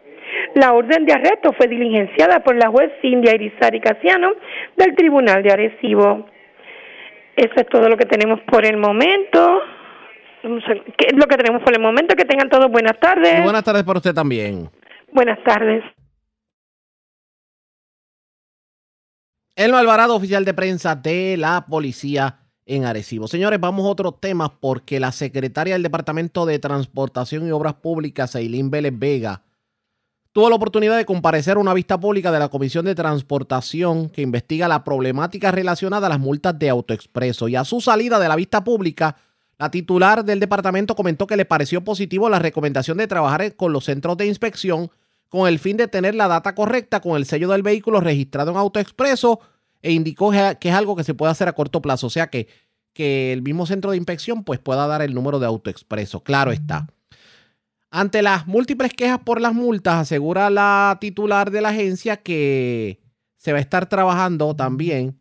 [0.55, 4.31] La orden de arresto fue diligenciada por la juez Cindia Irizarry Casiano
[4.75, 6.27] del Tribunal de Arecibo.
[7.35, 9.61] Eso es todo lo que tenemos por el momento.
[10.41, 12.15] ¿Qué es lo que tenemos por el momento?
[12.15, 13.43] Que tengan todos buenas tardes.
[13.43, 14.69] buenas tardes para usted también.
[15.11, 15.83] Buenas tardes.
[19.55, 23.27] Elmo Alvarado, oficial de prensa de la policía en Arecibo.
[23.27, 28.35] Señores, vamos a otro tema porque la secretaria del Departamento de Transportación y Obras Públicas,
[28.35, 29.41] Eileen Vélez Vega,
[30.31, 34.21] tuvo la oportunidad de comparecer a una vista pública de la Comisión de Transportación que
[34.21, 37.47] investiga la problemática relacionada a las multas de autoexpreso.
[37.47, 39.15] Y a su salida de la vista pública,
[39.57, 43.85] la titular del departamento comentó que le pareció positivo la recomendación de trabajar con los
[43.85, 44.89] centros de inspección
[45.29, 48.57] con el fin de tener la data correcta con el sello del vehículo registrado en
[48.57, 49.39] AutoExpreso
[49.81, 52.47] e indicó que es algo que se puede hacer a corto plazo, o sea que,
[52.93, 56.87] que el mismo centro de inspección pues pueda dar el número de AutoExpreso, claro está.
[57.91, 63.01] Ante las múltiples quejas por las multas, asegura la titular de la agencia que
[63.37, 65.19] se va a estar trabajando también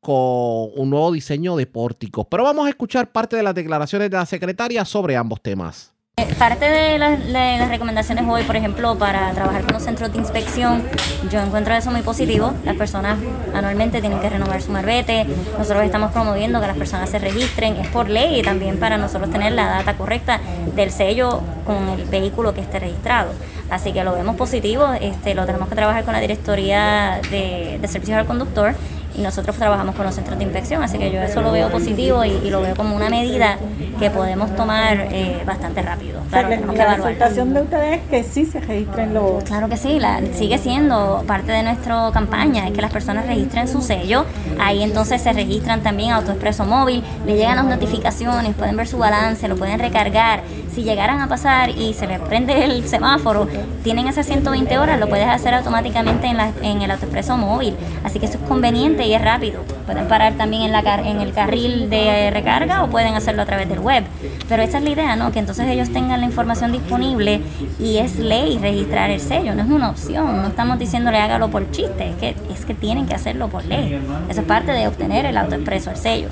[0.00, 2.26] con un nuevo diseño de pórticos.
[2.30, 5.95] Pero vamos a escuchar parte de las declaraciones de la secretaria sobre ambos temas.
[6.38, 10.82] Parte de las, recomendaciones hoy, por ejemplo, para trabajar con los centros de inspección,
[11.30, 12.54] yo encuentro eso muy positivo.
[12.64, 13.18] Las personas
[13.52, 15.26] anualmente tienen que renovar su marbete.
[15.58, 17.76] Nosotros estamos promoviendo que las personas se registren.
[17.76, 20.40] Es por ley y también para nosotros tener la data correcta
[20.74, 23.32] del sello con el vehículo que esté registrado.
[23.68, 24.94] Así que lo vemos positivo.
[24.98, 28.74] Este, lo tenemos que trabajar con la Directoría de Servicios al Conductor
[29.16, 32.24] y nosotros trabajamos con los centros de inspección, así que yo eso lo veo positivo
[32.24, 33.58] y, lo veo como una medida
[33.98, 36.20] que podemos tomar eh, bastante rápido.
[36.30, 39.42] Claro, la resultación de ustedes es que sí se registren los...
[39.44, 43.68] Claro que sí, la, sigue siendo parte de nuestra campaña, es que las personas registren
[43.68, 44.24] su sello,
[44.60, 49.48] ahí entonces se registran también AutoExpreso Móvil, le llegan las notificaciones, pueden ver su balance,
[49.48, 50.42] lo pueden recargar,
[50.74, 53.48] si llegaran a pasar y se les prende el semáforo,
[53.82, 57.74] tienen esas 120 horas, lo puedes hacer automáticamente en, la, en el AutoExpreso Móvil,
[58.04, 59.62] así que eso es conveniente y es rápido.
[59.86, 63.68] Pueden parar también en, la en el carril de recarga o pueden hacerlo a través
[63.68, 64.04] del web.
[64.48, 65.32] Pero esa es la idea, ¿no?
[65.32, 67.40] Que entonces ellos tengan la información disponible
[67.78, 70.42] y es ley registrar el sello, no es una opción.
[70.42, 74.00] No estamos diciéndole hágalo por chiste, es que, es que tienen que hacerlo por ley.
[74.28, 76.28] Eso es parte de obtener el autoexpreso, el sello.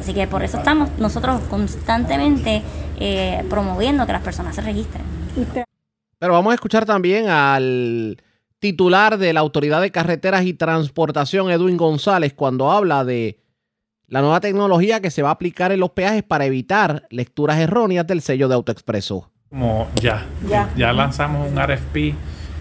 [0.00, 2.62] Así que por eso estamos nosotros constantemente
[3.00, 5.02] eh, promoviendo que las personas se registren.
[6.18, 8.20] Pero vamos a escuchar también al
[8.60, 13.40] titular de la Autoridad de Carreteras y Transportación, Edwin González, cuando habla de
[14.06, 18.06] la nueva tecnología que se va a aplicar en los peajes para evitar lecturas erróneas
[18.06, 19.30] del sello de AutoExpreso.
[19.50, 20.26] Como ya,
[20.76, 21.96] ya, lanzamos un RFP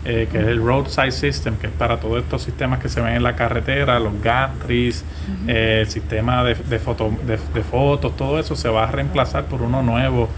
[0.06, 3.16] eh, que es el Roadside System, que es para todos estos sistemas que se ven
[3.16, 5.04] en la carretera, los gantries,
[5.48, 9.84] eh, el sistema de, de, de, fotos, todo eso se va a reemplazar por uno
[9.84, 10.30] nuevo,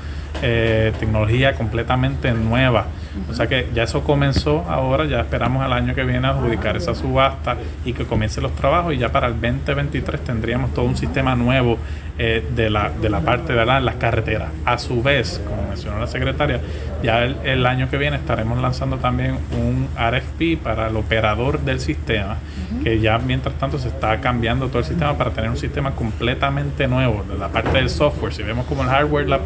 [0.41, 2.87] eh, tecnología completamente nueva
[3.29, 6.93] O sea que ya eso comenzó ahora, ya esperamos al año que viene adjudicar esa
[6.93, 11.35] subasta y que comiencen los trabajos y ya para el 2023 tendríamos todo un sistema
[11.35, 11.77] nuevo
[12.21, 14.49] eh, de, la, de la parte de las carreteras.
[14.65, 16.59] A su vez, como mencionó la secretaria,
[17.01, 22.35] ya el, año que viene estaremos lanzando también un RFP para el operador del sistema,
[22.83, 26.89] que ya mientras tanto se está cambiando todo el sistema para tener un sistema completamente
[26.89, 28.33] nuevo, de la parte del software.
[28.33, 29.39] Si vemos como el hardware, las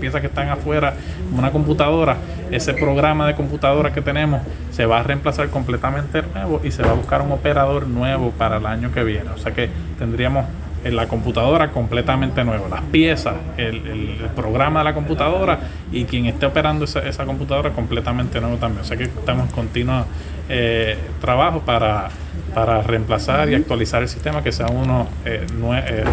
[0.00, 0.94] piezas que están afuera,
[1.28, 2.16] como una computadora,
[2.50, 4.42] ese programa de computadora que tenemos
[4.72, 8.56] se va a reemplazar completamente nuevo y se va a buscar un operador nuevo para
[8.56, 9.30] el año que viene.
[9.30, 10.44] O sea que tendríamos
[10.86, 15.58] en la computadora completamente nuevo, las piezas, el, programa de la computadora
[15.90, 18.82] y quien esté operando esa, computadora completamente nuevo también.
[18.82, 20.04] O sea que estamos en continuo
[20.48, 22.08] eh, trabajo para,
[22.54, 26.04] para reemplazar y actualizar el sistema que sea uno eh, eh,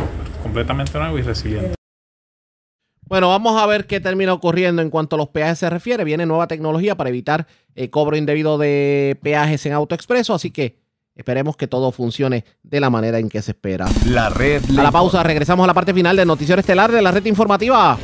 [0.42, 1.76] completamente nuevo y resiliente.
[3.06, 6.04] Bueno, vamos a ver qué termina ocurriendo en cuanto a los peajes se refiere.
[6.04, 7.46] Viene nueva tecnología para evitar
[7.76, 10.83] el cobro indebido de peajes en AutoExpreso, así que
[11.16, 13.86] Esperemos que todo funcione de la manera en que se espera.
[14.08, 14.64] La red.
[14.78, 18.00] A la pausa, regresamos a la parte final del noticiero estelar de la red informativa.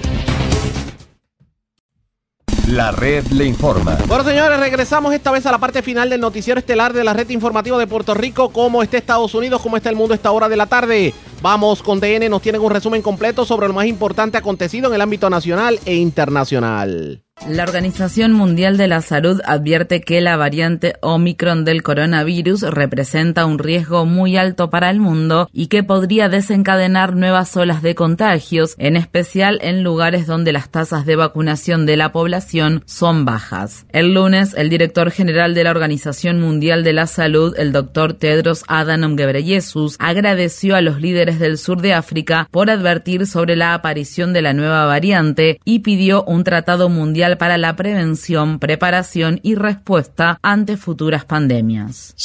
[2.67, 3.97] La red le informa.
[4.05, 7.27] Bueno, señores, regresamos esta vez a la parte final del noticiero estelar de la red
[7.31, 8.49] informativa de Puerto Rico.
[8.51, 9.59] ¿Cómo está Estados Unidos?
[9.63, 11.11] ¿Cómo está el mundo a esta hora de la tarde?
[11.41, 15.01] Vamos con DN, nos tienen un resumen completo sobre lo más importante acontecido en el
[15.01, 17.23] ámbito nacional e internacional.
[17.47, 23.59] La Organización Mundial de la Salud advierte que la variante Omicron del coronavirus representa un
[23.59, 28.97] riesgo muy alto para el mundo y que podría desencadenar nuevas olas de contagios, en
[28.97, 33.85] especial en lugares donde las tasas de vacunación de la población son bajas.
[33.93, 38.63] El lunes, el director general de la Organización Mundial de la Salud, el doctor Tedros
[38.67, 44.33] Adhanom Ghebreyesus, agradeció a los líderes del sur de África por advertir sobre la aparición
[44.33, 50.39] de la nueva variante y pidió un tratado mundial para la prevención, preparación y respuesta
[50.41, 52.15] ante futuras pandemias.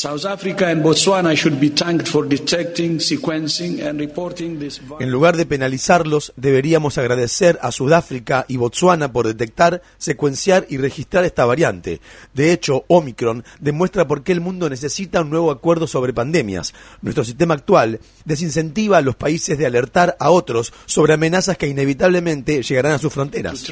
[5.01, 11.25] En lugar de penalizarlos, deberíamos agradecer a Sudáfrica y Botswana por detectar, secuenciar y registrar
[11.25, 12.01] esta variante.
[12.33, 16.75] De hecho, Omicron demuestra por qué el mundo necesita un nuevo acuerdo sobre pandemias.
[17.03, 22.63] Nuestro sistema actual desincentiva a los países de alertar a otros sobre amenazas que inevitablemente
[22.63, 23.65] llegarán a sus fronteras.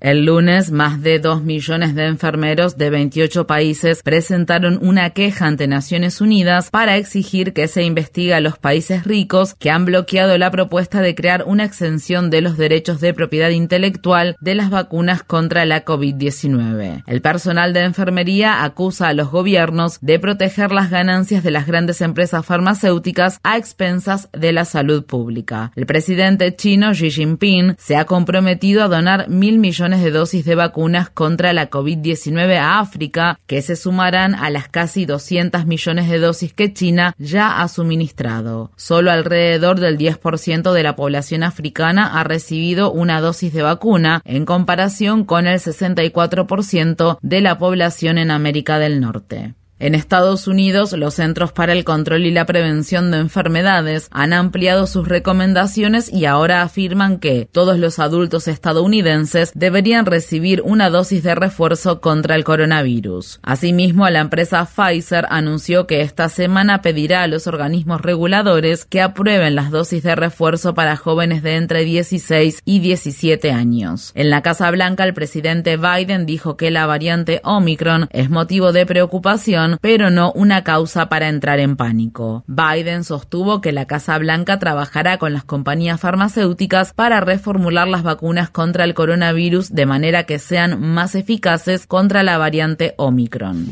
[0.00, 5.66] El lunes, más de dos millones de enfermeros de 28 países presentaron una queja ante
[5.66, 10.50] Naciones Unidas para exigir que se investigue a los países ricos que han bloqueado la
[10.50, 15.66] propuesta de crear una exención de los derechos de propiedad intelectual de las vacunas contra
[15.66, 17.04] la COVID-19.
[17.06, 22.00] El personal de enfermería acusa a los gobiernos de proteger las ganancias de las grandes
[22.00, 25.72] empresas farmacéuticas a expensas de la salud pública.
[25.76, 30.54] El presidente chino Xi Jinping se ha comprometido a donar mil millones de dosis de
[30.54, 36.20] vacunas contra la COVID-19 a África, que se sumarán a las casi 200 millones de
[36.20, 38.70] dosis que China ya ha suministrado.
[38.76, 44.44] Solo alrededor del 10% de la población africana ha recibido una dosis de vacuna, en
[44.44, 49.54] comparación con el 64% de la población en América del Norte.
[49.80, 54.86] En Estados Unidos, los Centros para el Control y la Prevención de Enfermedades han ampliado
[54.86, 61.34] sus recomendaciones y ahora afirman que todos los adultos estadounidenses deberían recibir una dosis de
[61.34, 63.40] refuerzo contra el coronavirus.
[63.42, 69.54] Asimismo, la empresa Pfizer anunció que esta semana pedirá a los organismos reguladores que aprueben
[69.54, 74.12] las dosis de refuerzo para jóvenes de entre 16 y 17 años.
[74.14, 78.84] En la Casa Blanca, el presidente Biden dijo que la variante Omicron es motivo de
[78.84, 82.44] preocupación pero no una causa para entrar en pánico.
[82.46, 88.50] Biden sostuvo que la Casa Blanca trabajará con las compañías farmacéuticas para reformular las vacunas
[88.50, 93.66] contra el coronavirus de manera que sean más eficaces contra la variante Omicron.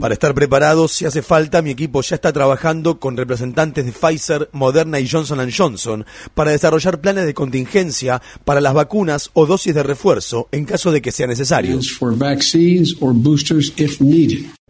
[0.00, 4.48] Para estar preparados, si hace falta, mi equipo ya está trabajando con representantes de Pfizer,
[4.52, 9.82] Moderna y Johnson Johnson para desarrollar planes de contingencia para las vacunas o dosis de
[9.82, 11.78] refuerzo en caso de que sea necesario.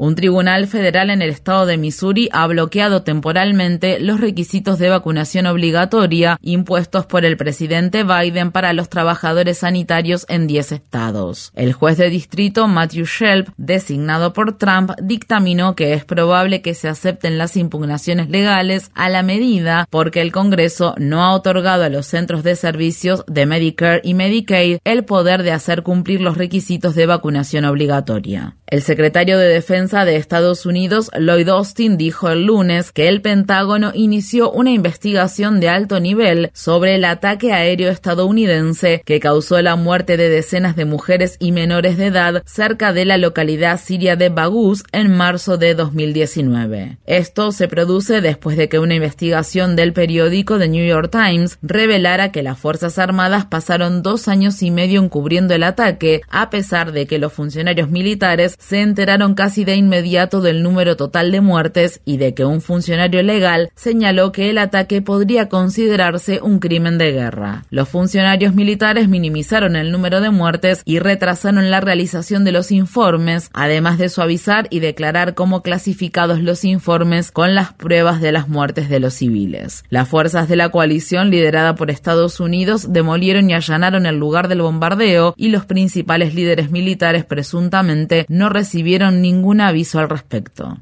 [0.02, 5.46] Un tribunal federal en el estado de Missouri ha bloqueado temporalmente los requisitos de vacunación
[5.46, 11.52] obligatoria impuestos por el presidente Biden para los trabajadores sanitarios en 10 estados.
[11.54, 16.88] El juez de distrito Matthew Shelp, designado por Trump dictaminó que es probable que se
[16.88, 22.06] acepten las impugnaciones legales a la medida porque el Congreso no ha otorgado a los
[22.06, 27.06] centros de servicios de Medicare y Medicaid el poder de hacer cumplir los requisitos de
[27.06, 28.56] vacunación obligatoria.
[28.72, 33.90] El secretario de Defensa de Estados Unidos, Lloyd Austin, dijo el lunes que el Pentágono
[33.92, 40.16] inició una investigación de alto nivel sobre el ataque aéreo estadounidense que causó la muerte
[40.16, 44.84] de decenas de mujeres y menores de edad cerca de la localidad siria de Baghouz
[44.92, 46.96] en marzo de 2019.
[47.04, 52.32] Esto se produce después de que una investigación del periódico The New York Times revelara
[52.32, 57.06] que las Fuerzas Armadas pasaron dos años y medio encubriendo el ataque, a pesar de
[57.06, 62.16] que los funcionarios militares se enteraron casi de inmediato del número total de muertes y
[62.16, 67.64] de que un funcionario legal señaló que el ataque podría considerarse un crimen de guerra.
[67.70, 73.50] Los funcionarios militares minimizaron el número de muertes y retrasaron la realización de los informes,
[73.52, 78.88] además de suavizar y declarar como clasificados los informes con las pruebas de las muertes
[78.88, 79.84] de los civiles.
[79.88, 84.62] Las fuerzas de la coalición liderada por Estados Unidos demolieron y allanaron el lugar del
[84.62, 90.78] bombardeo y los principales líderes militares presuntamente no recibieron ningún aviso al respecto.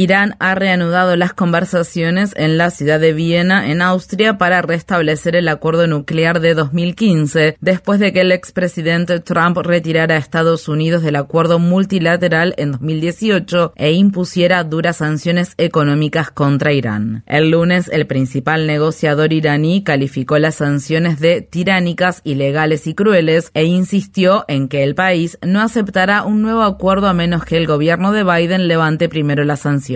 [0.00, 5.46] Irán ha reanudado las conversaciones en la ciudad de Viena, en Austria, para restablecer el
[5.46, 11.16] acuerdo nuclear de 2015, después de que el expresidente Trump retirara a Estados Unidos del
[11.16, 17.22] acuerdo multilateral en 2018 e impusiera duras sanciones económicas contra Irán.
[17.26, 23.64] El lunes, el principal negociador iraní calificó las sanciones de tiránicas, ilegales y crueles e
[23.64, 28.12] insistió en que el país no aceptará un nuevo acuerdo a menos que el gobierno
[28.12, 29.89] de Biden levante primero las sanciones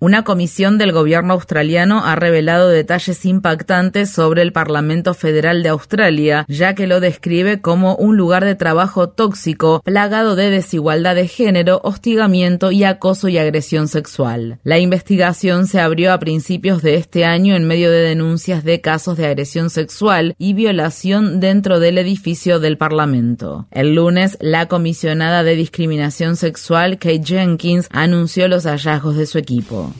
[0.00, 6.44] una comisión del gobierno australiano ha revelado detalles impactantes sobre el Parlamento Federal de Australia,
[6.48, 11.80] ya que lo describe como un lugar de trabajo tóxico, plagado de desigualdad de género,
[11.82, 14.58] hostigamiento y acoso y agresión sexual.
[14.64, 19.16] La investigación se abrió a principios de este año en medio de denuncias de casos
[19.16, 23.66] de agresión sexual y violación dentro del edificio del Parlamento.
[23.70, 29.92] El lunes, la comisionada de discriminación sexual, Kate Jenkins, anunció los hallazgos de su equipo.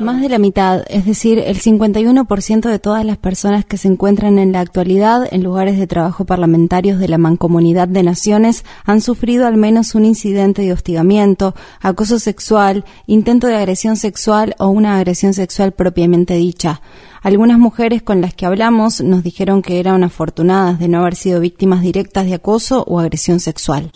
[0.00, 4.38] Más de la mitad, es decir, el 51% de todas las personas que se encuentran
[4.38, 9.46] en la actualidad en lugares de trabajo parlamentarios de la Mancomunidad de Naciones han sufrido
[9.46, 15.34] al menos un incidente de hostigamiento, acoso sexual, intento de agresión sexual o una agresión
[15.34, 16.80] sexual propiamente dicha.
[17.22, 21.38] Algunas mujeres con las que hablamos nos dijeron que eran afortunadas de no haber sido
[21.38, 23.92] víctimas directas de acoso o agresión sexual.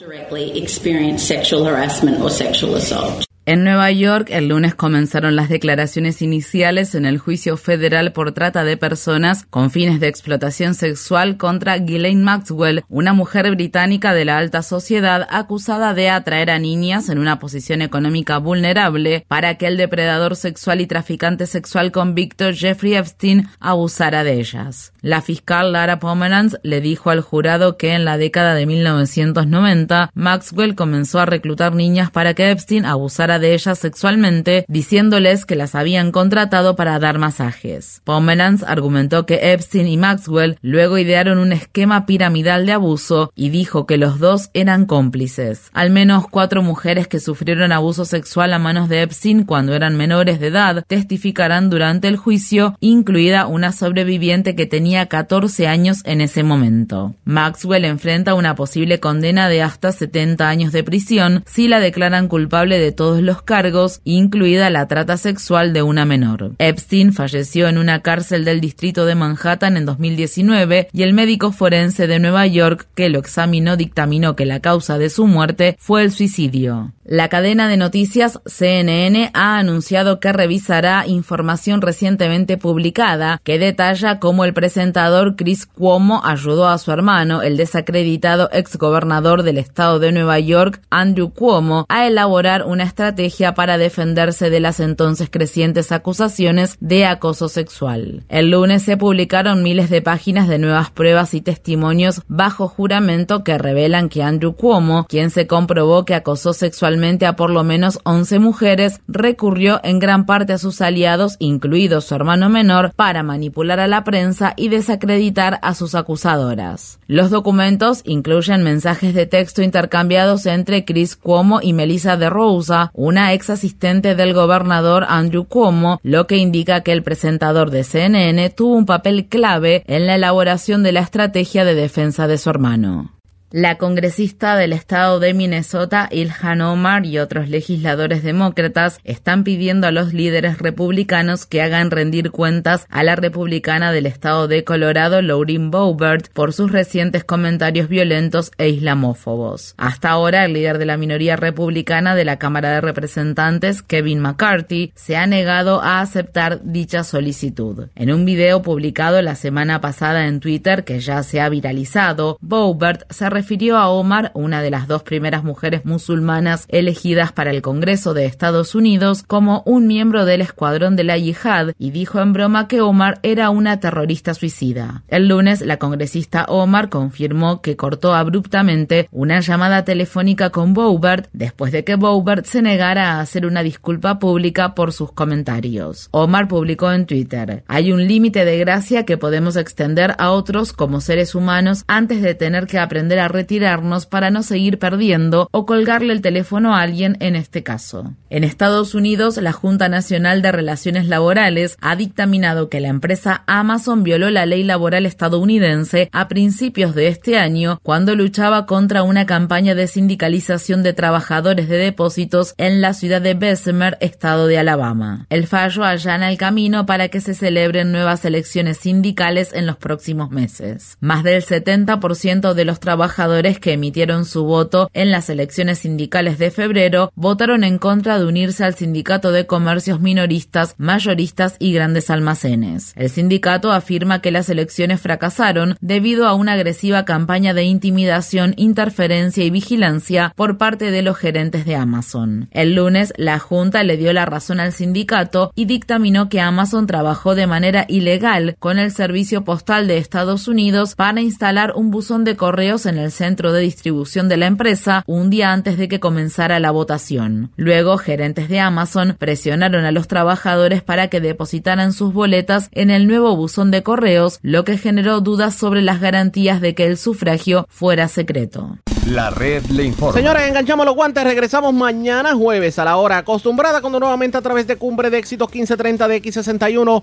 [3.49, 8.65] En Nueva York, el lunes comenzaron las declaraciones iniciales en el juicio federal por trata
[8.65, 14.39] de personas con fines de explotación sexual contra Ghislaine Maxwell, una mujer británica de la
[14.39, 19.77] alta sociedad acusada de atraer a niñas en una posición económica vulnerable para que el
[19.77, 24.93] depredador sexual y traficante sexual convicto Jeffrey Epstein abusara de ellas.
[25.07, 30.75] La fiscal Lara Pomeranz le dijo al jurado que en la década de 1990 Maxwell
[30.75, 36.11] comenzó a reclutar niñas para que Epstein abusara de ellas sexualmente, diciéndoles que las habían
[36.11, 38.01] contratado para dar masajes.
[38.03, 43.87] Pomeranz argumentó que Epstein y Maxwell luego idearon un esquema piramidal de abuso y dijo
[43.87, 45.71] que los dos eran cómplices.
[45.73, 50.41] Al menos cuatro mujeres que sufrieron abuso sexual a manos de Epstein cuando eran menores
[50.41, 56.43] de edad testificarán durante el juicio, incluida una sobreviviente que tenía 14 años en ese
[56.43, 57.15] momento.
[57.27, 62.79] Maxwell enfrenta una posible condena de hasta 70 años de prisión si la declaran culpable
[62.79, 66.53] de todos los cargos, incluida la trata sexual de una menor.
[66.59, 72.07] Epstein falleció en una cárcel del distrito de Manhattan en 2019 y el médico forense
[72.07, 76.13] de Nueva York que lo examinó dictaminó que la causa de su muerte fue el
[76.13, 76.93] suicidio.
[77.09, 84.45] La cadena de noticias CNN ha anunciado que revisará información recientemente publicada que detalla cómo
[84.45, 90.41] el presentador Chris Cuomo ayudó a su hermano, el desacreditado exgobernador del estado de Nueva
[90.41, 97.07] York, Andrew Cuomo, a elaborar una estrategia para defenderse de las entonces crecientes acusaciones de
[97.07, 98.25] acoso sexual.
[98.29, 103.59] El lunes se publicaron miles de páginas de nuevas pruebas y testimonios bajo juramento que
[103.59, 106.96] revelan que Andrew Cuomo, quien se comprobó que acosó sexualmente
[107.27, 112.15] a por lo menos 11 mujeres, recurrió en gran parte a sus aliados, incluido su
[112.15, 116.99] hermano menor, para manipular a la prensa y desacreditar a sus acusadoras.
[117.07, 123.33] Los documentos incluyen mensajes de texto intercambiados entre Chris Cuomo y Melissa de Rosa, una
[123.33, 128.75] ex asistente del gobernador Andrew Cuomo, lo que indica que el presentador de CNN tuvo
[128.75, 133.16] un papel clave en la elaboración de la estrategia de defensa de su hermano.
[133.53, 139.93] La congresista del estado de Minnesota, Ilhan Omar, y otros legisladores demócratas están pidiendo a
[139.93, 145.71] los líderes republicanos que hagan rendir cuentas a la republicana del estado de Colorado, Lauren
[145.71, 149.75] Boebert, por sus recientes comentarios violentos e islamófobos.
[149.77, 154.91] Hasta ahora, el líder de la minoría republicana de la Cámara de Representantes, Kevin McCarthy,
[154.97, 157.91] se ha negado a aceptar dicha solicitud.
[157.95, 163.05] En un video publicado la semana pasada en Twitter, que ya se ha viralizado, Boebert
[163.13, 168.15] se refirió a Omar, una de las dos primeras mujeres musulmanas elegidas para el Congreso
[168.15, 172.67] de Estados Unidos, como un miembro del escuadrón de la yihad y dijo en broma
[172.67, 175.03] que Omar era una terrorista suicida.
[175.09, 181.73] El lunes, la congresista Omar confirmó que cortó abruptamente una llamada telefónica con Boubert después
[181.73, 186.09] de que Boubert se negara a hacer una disculpa pública por sus comentarios.
[186.11, 191.03] Omar publicó en Twitter, hay un límite de gracia que podemos extender a otros como
[191.03, 196.13] seres humanos antes de tener que aprender a retirarnos para no seguir perdiendo o colgarle
[196.13, 198.15] el teléfono a alguien en este caso.
[198.31, 204.03] En Estados Unidos, la Junta Nacional de Relaciones Laborales ha dictaminado que la empresa Amazon
[204.03, 209.75] violó la ley laboral estadounidense a principios de este año cuando luchaba contra una campaña
[209.75, 215.27] de sindicalización de trabajadores de depósitos en la ciudad de Bessemer, estado de Alabama.
[215.31, 220.31] El fallo allana el camino para que se celebren nuevas elecciones sindicales en los próximos
[220.31, 220.97] meses.
[221.01, 226.39] Más del 70% de los trabajadores trabajadores que emitieron su voto en las elecciones sindicales
[226.39, 232.11] de febrero votaron en contra de unirse al sindicato de comercios minoristas, mayoristas y grandes
[232.11, 232.93] almacenes.
[232.95, 239.45] El sindicato afirma que las elecciones fracasaron debido a una agresiva campaña de intimidación, interferencia
[239.45, 242.49] y vigilancia por parte de los gerentes de Amazon.
[242.51, 247.35] El lunes, la Junta le dio la razón al sindicato y dictaminó que Amazon trabajó
[247.35, 252.37] de manera ilegal con el Servicio Postal de Estados Unidos para instalar un buzón de
[252.37, 256.61] correos en el centro de distribución de la empresa un día antes de que comenzara
[256.61, 257.51] la votación.
[257.57, 263.07] Luego, gerentes de Amazon presionaron a los trabajadores para que depositaran sus boletas en el
[263.07, 267.67] nuevo buzón de correos, lo que generó dudas sobre las garantías de que el sufragio
[267.71, 268.79] fuera secreto.
[269.07, 270.19] La red le informa.
[270.19, 271.23] Señores, enganchamos los guantes.
[271.23, 275.49] Regresamos mañana jueves a la hora acostumbrada cuando nuevamente a través de Cumbre de Éxitos
[275.49, 277.03] 1530 de X61